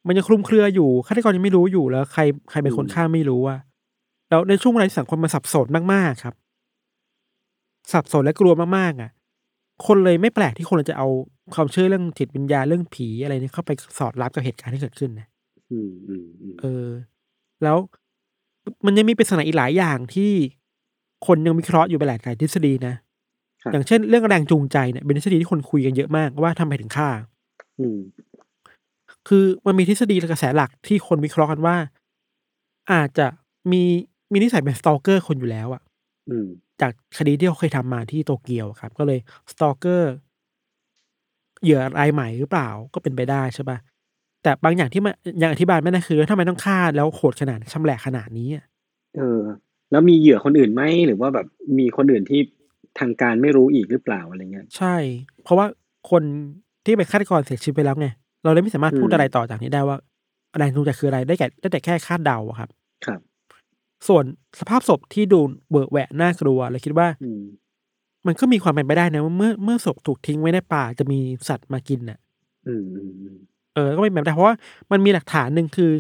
[0.07, 3.57] มันยังคลุมเครืออยู่ฆาตกรยังไม่รู้อยู่แล้ว ใครใครเป็นคนอืมฆ่าไม่รู้ว่า
[4.31, 6.35] แล้วในช่วงเวลาที่สังคมมันสับสนมากๆครับ
[7.93, 9.11] สับสนและกลัวมากๆอะ
[9.87, 11.09] คนเลยไม่แปลกที่คนจะเอา
[11.55, 15.27] ความเชื่อเรื่องจิตวิญญาณเรื่องผีอะไรเนี่ยเข้าไปสอดรับกับเหตุการณ์ที่เกิดขึ้นนะ
[15.71, 16.89] อืมอืมอืมเออ
[17.63, 17.77] แล้ว
[18.87, 20.33] มันยังมีปริศนาอีกหลายอย่างที่
[21.27, 22.95] คนยังวิเคราะห์อยู่ไปหลายหลายทฤษฎีนะ
[23.63, 27.09] ครับอย่างเช่น เรื่องแรงจูงใจเนี่ยเป็นทฤษฎีที่คนคุยกันเยอะมากว่าทำไมถึงฆ่า
[27.81, 27.99] อืม
[29.29, 31.77] คือมันมีทฤษฎีและกระแสหลักที่คนวิเคราะห์กันว่า
[32.93, 33.27] อาจจะ
[33.73, 33.83] มี
[34.33, 35.83] มีนิสัยเป็นสตอเกอร์คนอยู่แล้วอะ
[36.31, 36.49] อืม
[36.81, 39.19] จากคดีที่เขาเคยทำมาที่โตเกียวครับ ก็เลย
[39.53, 40.13] สตอเกอร์
[41.63, 43.79] เหยื่อรายใหม่หรือเปล่าก็เป็นไปได้ใช่ปะ
[44.43, 48.65] แต่บางอย่างที่มันยังอธิบายไม่ได้คือทำไมต้องฆ่าแล้วโหดขนาดชำแหละขนาดนี้อะ
[49.17, 49.41] เออ
[49.91, 51.47] แล้วมีเหยื่อคนอื่นไหมหรือว่าแบบ
[51.79, 52.41] มีคนอื่นที่
[52.99, 54.97] ทางการไม่รู้อีกหรือเปล่าอะไรเงี้ยใช่
[55.43, 55.67] เพราะว่า
[56.11, 56.23] คน
[56.85, 58.09] ที่เป็นฆาตกรเสียชีวิตไปแล้วไง
[58.45, 59.97] เราเลยไม่สามารถพูดอืมอะไรต่อจากนี้ได้ว่า
[60.57, 62.71] แรงจูงใจคืออะไรได้แก่ได้แต่แค่คาดเดาอะครับ
[63.07, 63.21] ครับ
[64.09, 64.25] ส่วน
[64.61, 65.41] สภาพศพที่ดู
[65.71, 67.43] เบอะแหวะน่ากลัวเลยคิดว่าอืม
[68.27, 71.19] มันก็มีความเป็นไปได้นะว่าเมื่อเมื่อศพถูกทิ้งไว้ในป่าจะมี
[71.49, 72.19] สัตว์มากินน่ะ
[72.67, 73.37] อืมอืมอืม
[73.75, 74.57] เออ ก็เป็นแบบได้เพราะว่า
[74.91, 75.93] มันมีหลักฐานหนึ่งคือ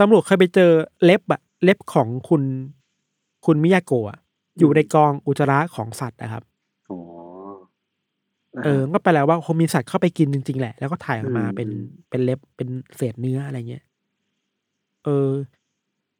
[0.00, 0.70] ตำรวจเคยไปเจอ
[1.04, 2.42] เล็บอะเล็บของคุณ
[3.46, 4.18] คุณมิยาโกะอะ
[4.58, 6.55] อยู่ในกองอุจจาระของสัตว์นะครับอ๋ออ่า
[8.64, 11.80] เออก็แปลว่าคงมีสัตว์เข้าไปกินจริงๆแหละ แล้วก็ถ่ายออกมาอืมเป็นอืม
[12.10, 13.84] เป็นเล็บเป็นเศษเนื้ออะไรเงี้ย
[15.04, 15.30] เออ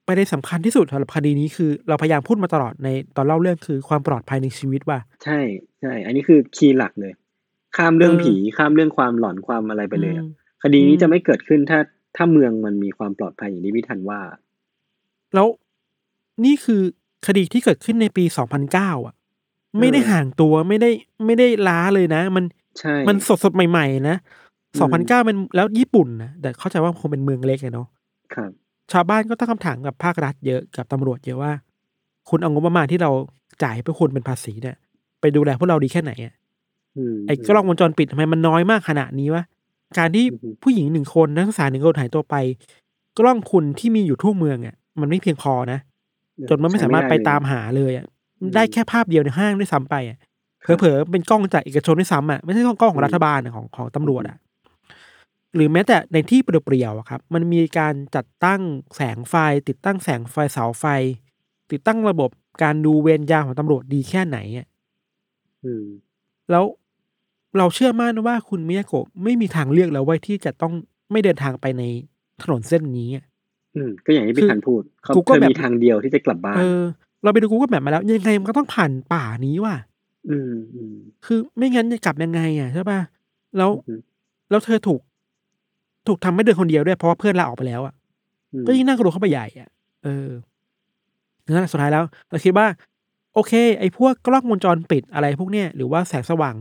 [0.06, 5.38] ประเด็นสำคัญที่สุดสำหรับคดีนี้คือเราพยายามพูดมาตลอดในตอนเล่าเรื่องคือความปลอดภัยในชีวิตว่า ใช่
[5.80, 7.12] ใช่ อันนี้คือคีย์หลักเลย
[7.76, 10.30] ข้ามเรื่องเออผีข้ามเรื่องความหลอนความอะไรไปเลยอะอืม
[10.62, 11.80] คดีนี้อืมจะไม่เกิดขึ้นถ้า
[12.16, 14.20] ถ้าเมืองมันมีความปลอดภัยอย่างที่พี่ทันว่า
[15.34, 15.48] แล้ว
[16.44, 16.82] นี่คือ
[17.26, 18.24] คดีที่เกิดขึ้นในปี
[18.66, 19.14] 2009 อะ
[19.80, 20.90] ไม่ได้เออห่างตัวไม่ได้
[21.26, 22.44] ไม่ได้ล้าเลยนะ มัน
[22.78, 24.16] ใช่มันสดสดๆใหม่ๆนะ
[24.74, 27.86] อืม2009มันแล้วญี่ปุ่นนะแต่เข้าใจว่าคงเป็นเมืองเล็กอะเนาะ
[28.34, 28.50] ครับ
[28.92, 31.52] ชาวบ้านก็ตั้งคำถามกับภาครัฐเยอะกับตำรวจเยอะว่า
[32.28, 33.10] คุณเอางบประมาณที่เรา
[33.62, 34.76] จ่ายให้พวกคุณเป็นภาษีเนี่ย
[35.20, 36.34] ไปดูแลพวกเราดีแค่ไหนอะ
[36.96, 39.44] อืมไอ้กล้องวงจรปิดทำไมมันน้อยมากขนาดนี้วะ
[39.98, 42.34] การที่อือฮึผู้หญิงหนึ่งคนนักศึกษาหนึ่งคนหายตัวไป
[43.18, 45.78] กล้องคุณที่มีอยู่ทั่วเมืองอะ มันไม่เพียงพอนะ
[46.48, 48.15] จนมันไม่สามารถไปตามหาเลยอะอืม
[48.54, 50.18] ได้แค่ภาพเดียวในห้างด้วยซ้ำไปอะ
[50.78, 54.36] เผลอๆเป็นกล้องจากเอกชนด้วยซ้ำอะไม่ใช่กล้องของรัฐบาลอะของของตำรวจอะ
[55.54, 58.60] หรือแม้แต่ในที่เปลี่ยวๆอะครับ มันมีการจัดตั้ง
[58.96, 59.34] แสงไฟ
[59.68, 60.84] ติดตั้งแสงไฟเสาไฟ
[61.70, 62.30] ติดตั้งระบบ
[62.62, 64.66] การดูเวรยามของตำรวจดีแค่ไหนอะ
[65.64, 65.86] อืม
[66.50, 66.64] แล้ว
[67.58, 70.72] เราเชื่อมั่นว่าคุณมิยาโกะไม่มีทางเลือกแล้วเว้ยที่จะต้อง
[71.12, 71.82] ไม่เดินทางไปใน
[72.42, 73.24] ถนนเส้นนี้อะ
[73.76, 76.56] อืมก็อย่างที่พี่คือทันพูดเขากูก็เธอแบบมีทางเดียวที่จะกลับบ้าน
[77.26, 79.76] เออเราไปดูกูก็แบบมาแล้ว ยังไงมันก็ต้องผ่านป่านี้ว่ะ
[80.30, 83.00] อืมอืมคือไม่งั้นจะกลับยังไงอะใช่ป่ะ
[83.56, 84.00] แล้วอืม
[84.50, 85.00] แล้วเธอถูก
[86.06, 87.94] ถูกทำให้เดินคนเดียวด้วยเพราะว่าเพื่อนลาออกไปแล้วอะ
[88.52, 89.68] อืมก็ยิ่งน่ากลัวเข้าไปใหญ่อะ
[90.04, 90.28] เออ
[91.44, 92.66] นั่นแหละสุดท้ายแล้วเราคิดว่า
[93.34, 96.56] โอเค ไอ้พวกกล้องวงจรปิดอะไรพวกเนี้ยหรือว่าแสงสว่าง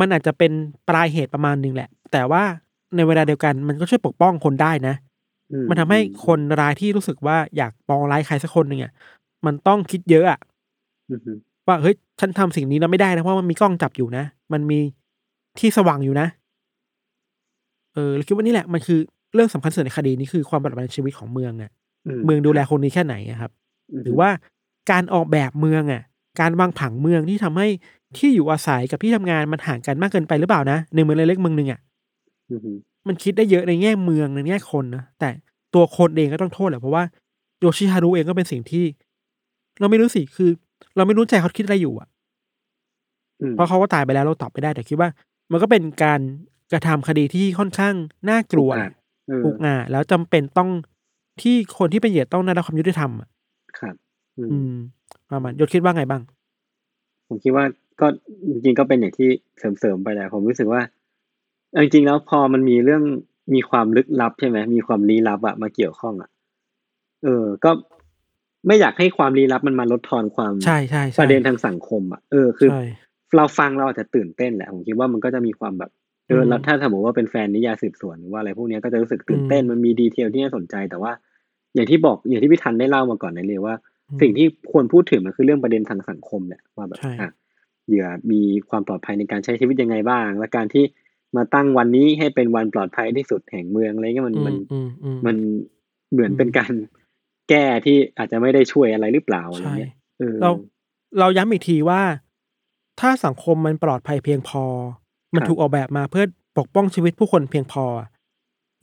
[0.00, 0.52] มันอาจจะเป็น
[0.88, 2.42] ปลายเหตุประมาณหนึงแหละ แต่ว่า
[2.96, 4.94] ในเวลาเดียวกันมันก็ช่วยปกป้องคนได้นะ
[5.52, 8.92] อืมันทำให้คนร้ายที่รู้สึกว่าอยากปองร้ายใครสักคนหนึ่งอะ
[9.46, 10.38] มันต้องคิดเยอะอะ
[11.10, 14.78] อืมอืมว่าเฮ้ยฉันทำสิ่งนี้แล้วไม่ได้นะเพราะมันมีกล้องจับอยู่นะ มันมี
[15.58, 16.26] ที่สว่างอยู่นะ
[17.94, 18.98] เออเราคิดว่านี่แหละมันคือ
[19.34, 21.70] เรื่องสำคัญสุดในคดีนี้คือความปลอดภัยในชีวิตของเมืองอะ
[22.24, 23.50] เมืองดูแลคนนี้แค่ไหนอะครับ
[23.98, 24.28] มหรือว่า
[24.90, 26.02] การออกแบบเมืองอะ
[26.40, 27.68] การวางผังเมืองที่ทำให้
[28.16, 31.80] ที่อยู่อาศัยกับที่ทำงานมันห่างกันมากเกินไปหรือเปล่านะในเมืองเล็กๆเมืองหนึ่งอะ
[32.50, 32.78] อืมอืม
[33.08, 35.30] มันคิดได้เยอะในแง่เมืองในแง่คนนะแต่
[35.74, 37.02] ตัวคนเองก็ต้องโทษแหละเพราะว่า
[37.60, 38.84] โยชิฮารุเองก็เป็นสิ่งที่
[39.80, 40.50] เราไม่รู้สิคือ
[40.96, 42.08] เราไม่รู้ใจเขาคิดอะไรอยู่อะ
[43.40, 45.08] อืมเพราะเขาก็ตายไปแล้วเราตอบไม่ได้แต่คิดว่า
[45.52, 46.20] มันก็เป็นการ
[46.72, 47.94] กระทำคดีที่ค่อนข้าง
[48.30, 48.90] น่ากลัวอะ
[49.28, 50.70] เอออุกอาจแล้วจำเป็นต้อง
[51.42, 53.28] ที่คนที่เป็นเหยื่อต้องได้รับความยุติธรรมอะ
[53.78, 53.94] ครับ
[54.38, 54.74] อืมอืม
[55.30, 56.22] ประมาณยศคิดว่าไงบ้าง
[57.28, 57.64] ผมคิดว่า
[58.00, 58.06] ก็
[58.48, 60.82] จริงๆก็เป็นอย่างที่เสริมๆไปแหละผมรู้สึกว่า
[61.72, 63.02] เอาจริงๆแล้วพอมันมีเรื่อง
[63.54, 66.30] มีความลึกลับใช่ไหมมีความลี้ลับอะมาเกี่ยวข้องอะ
[67.24, 67.70] เออ ก็
[68.66, 72.82] ไม่อยากให้ความลี้ลับมันมาลดทอนความใช่ใช่ปใช่ระเด็นทางสังคมอะเออคือใช่
[73.36, 75.90] เราฟังเราอาจจะตื่นเต้นแหละผมคิดว่ามันก็จะมีความแบบ
[76.28, 81.12] เอออืมแล้วถ้าสมมติว่าเป็นแฟนนิยายสืบสวนหรือว่าอะไรพวกเนี้ยก็จะรู้สึกตื่นเต้นอืมมันมีดีเทลที่น่าสนใจแต่ว่า
[81.74, 83.74] อย่างที่บอกอย่างที่พี่ทันได้เล่ามาก่อนในเลยว่า
[84.10, 87.30] อืมสิ่งที่ควรพูดถึงมันคือเรื่องประเด็นทางสังคมแหละว่าแบบใช่อะ
[87.88, 90.84] เหยื่อมีความปลอดภัยในการใช้ชีวิตยังไงบ้าง และการที่
[91.36, 95.36] มาตั้งวันนี้ให้เป็นวันปลอดภัยที่สุดแห่งเมืองอะไรเงี้ยมันอืมันมอืมอืมมัน
[96.12, 96.72] เหมือนอืมเป็นการ
[97.48, 100.50] แก้ที่อาจจะไม่ได้ช่วยอะไรหรือเปล่าอะไรใช่เงี้ยเออเรา
[101.18, 102.02] เราย้ำอีกทีว่า
[103.00, 104.64] ถ้าสังคมมันปลอดภัยเพียงพอ
[105.34, 106.24] มันครับถูกออกแบบมาเพื่อ
[106.58, 107.84] ปกป้องชีวิตผู้คนเพียงพอ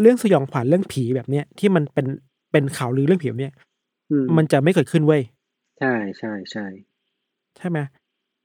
[0.02, 2.08] เรื่องสยองขวัญเรื่องผีแบบเนี้ยที่มันเป็น
[2.52, 3.54] เป็นข่าวลือเรื่องผีแบบเนี้ย
[4.12, 5.22] อืมมันจะไม่เกิดขึ้นเว้ย
[5.80, 6.66] ใช่ใช่ใช่
[7.58, 7.80] ใช่ไหม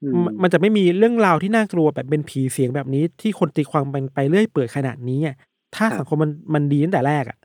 [0.03, 5.37] อืมมันมันจะไม่มีเรื่องราวที่น่ากลัวแบบเป็นผีเสียงแบบนี้ ที่คนตีความเป็นไปเรื่อยเปื่อยขนาดนี้อะ
[5.77, 7.39] ถ้าสังคมมันมันดีตั้งแต่แรกอะ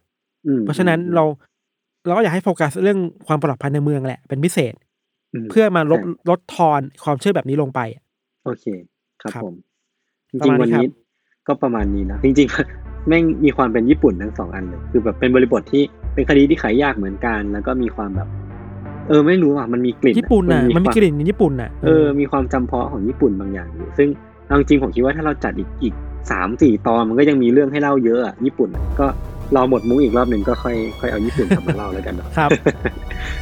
[0.48, 1.24] อืมเพราะฉะนั้นเรา
[2.06, 4.74] เราก็อยากให้โฟกัสเรื่องความปลอดภัยในเมืองแหละเป็นพิเศษ
[5.44, 8.04] มเพื่อมาลดใช่ลดทอนความเชื่อแบบนี้ลงไปอะ
[8.46, 8.66] โอเค
[9.22, 9.56] ครับครับผม
[10.40, 10.90] จประริงมาณๆนี้วันครับนี้
[11.48, 15.84] ก็ประมาณนี้นะ จริงๆแม่งมีความเป็นญี่ปุ่นทั้งสองอันเลย คือแบบเป็นบริบทที่
[16.14, 18.28] เป็นคดีที่ขายยากเหมือนกัน แล้วก็มีความแบบ
[19.10, 24.08] เออไม่รู้อะมันมีกลิ่นญี่ปุ่นน่ะมันมีควากลิ่นญี่ปุ่นน่ะเออมีความจำเพาะของญี่ปุ่นบางอย่างอยู่ซึ่ง
[24.48, 25.94] เอาจริงๆผมคิดว่าถ้าเราจัดอีกอีก
[26.32, 29.08] สามสี่ตอนมันก็ยังมีเรื่องให้เล่าเยอะอะญี่ปุ่นอะก็
[29.56, 32.50] รอหมดมุ้งอีกรอบหนึ่งก็ค่อยค่อยเอาญี่ปุ่นกลับมาเล่าแล้วกันเนาะครับ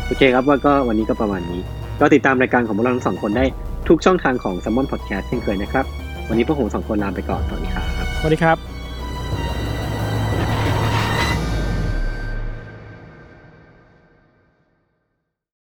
[0.07, 1.61] โอเคครับว่าก็วันนี้ก็ประมาณนี้
[2.01, 3.45] ก็ติดตามรายการของพวกเราทั้งสองคนได้
[3.87, 5.85] ทุกช่องทางของ s ซ m มอนพอดแคสต์เช่นเคยนะครับ
[6.29, 7.85] วันนี้พวกผมสองคนลาไปก่อนสวัสดีครับ
[8.19, 8.80] สวัสดีครับ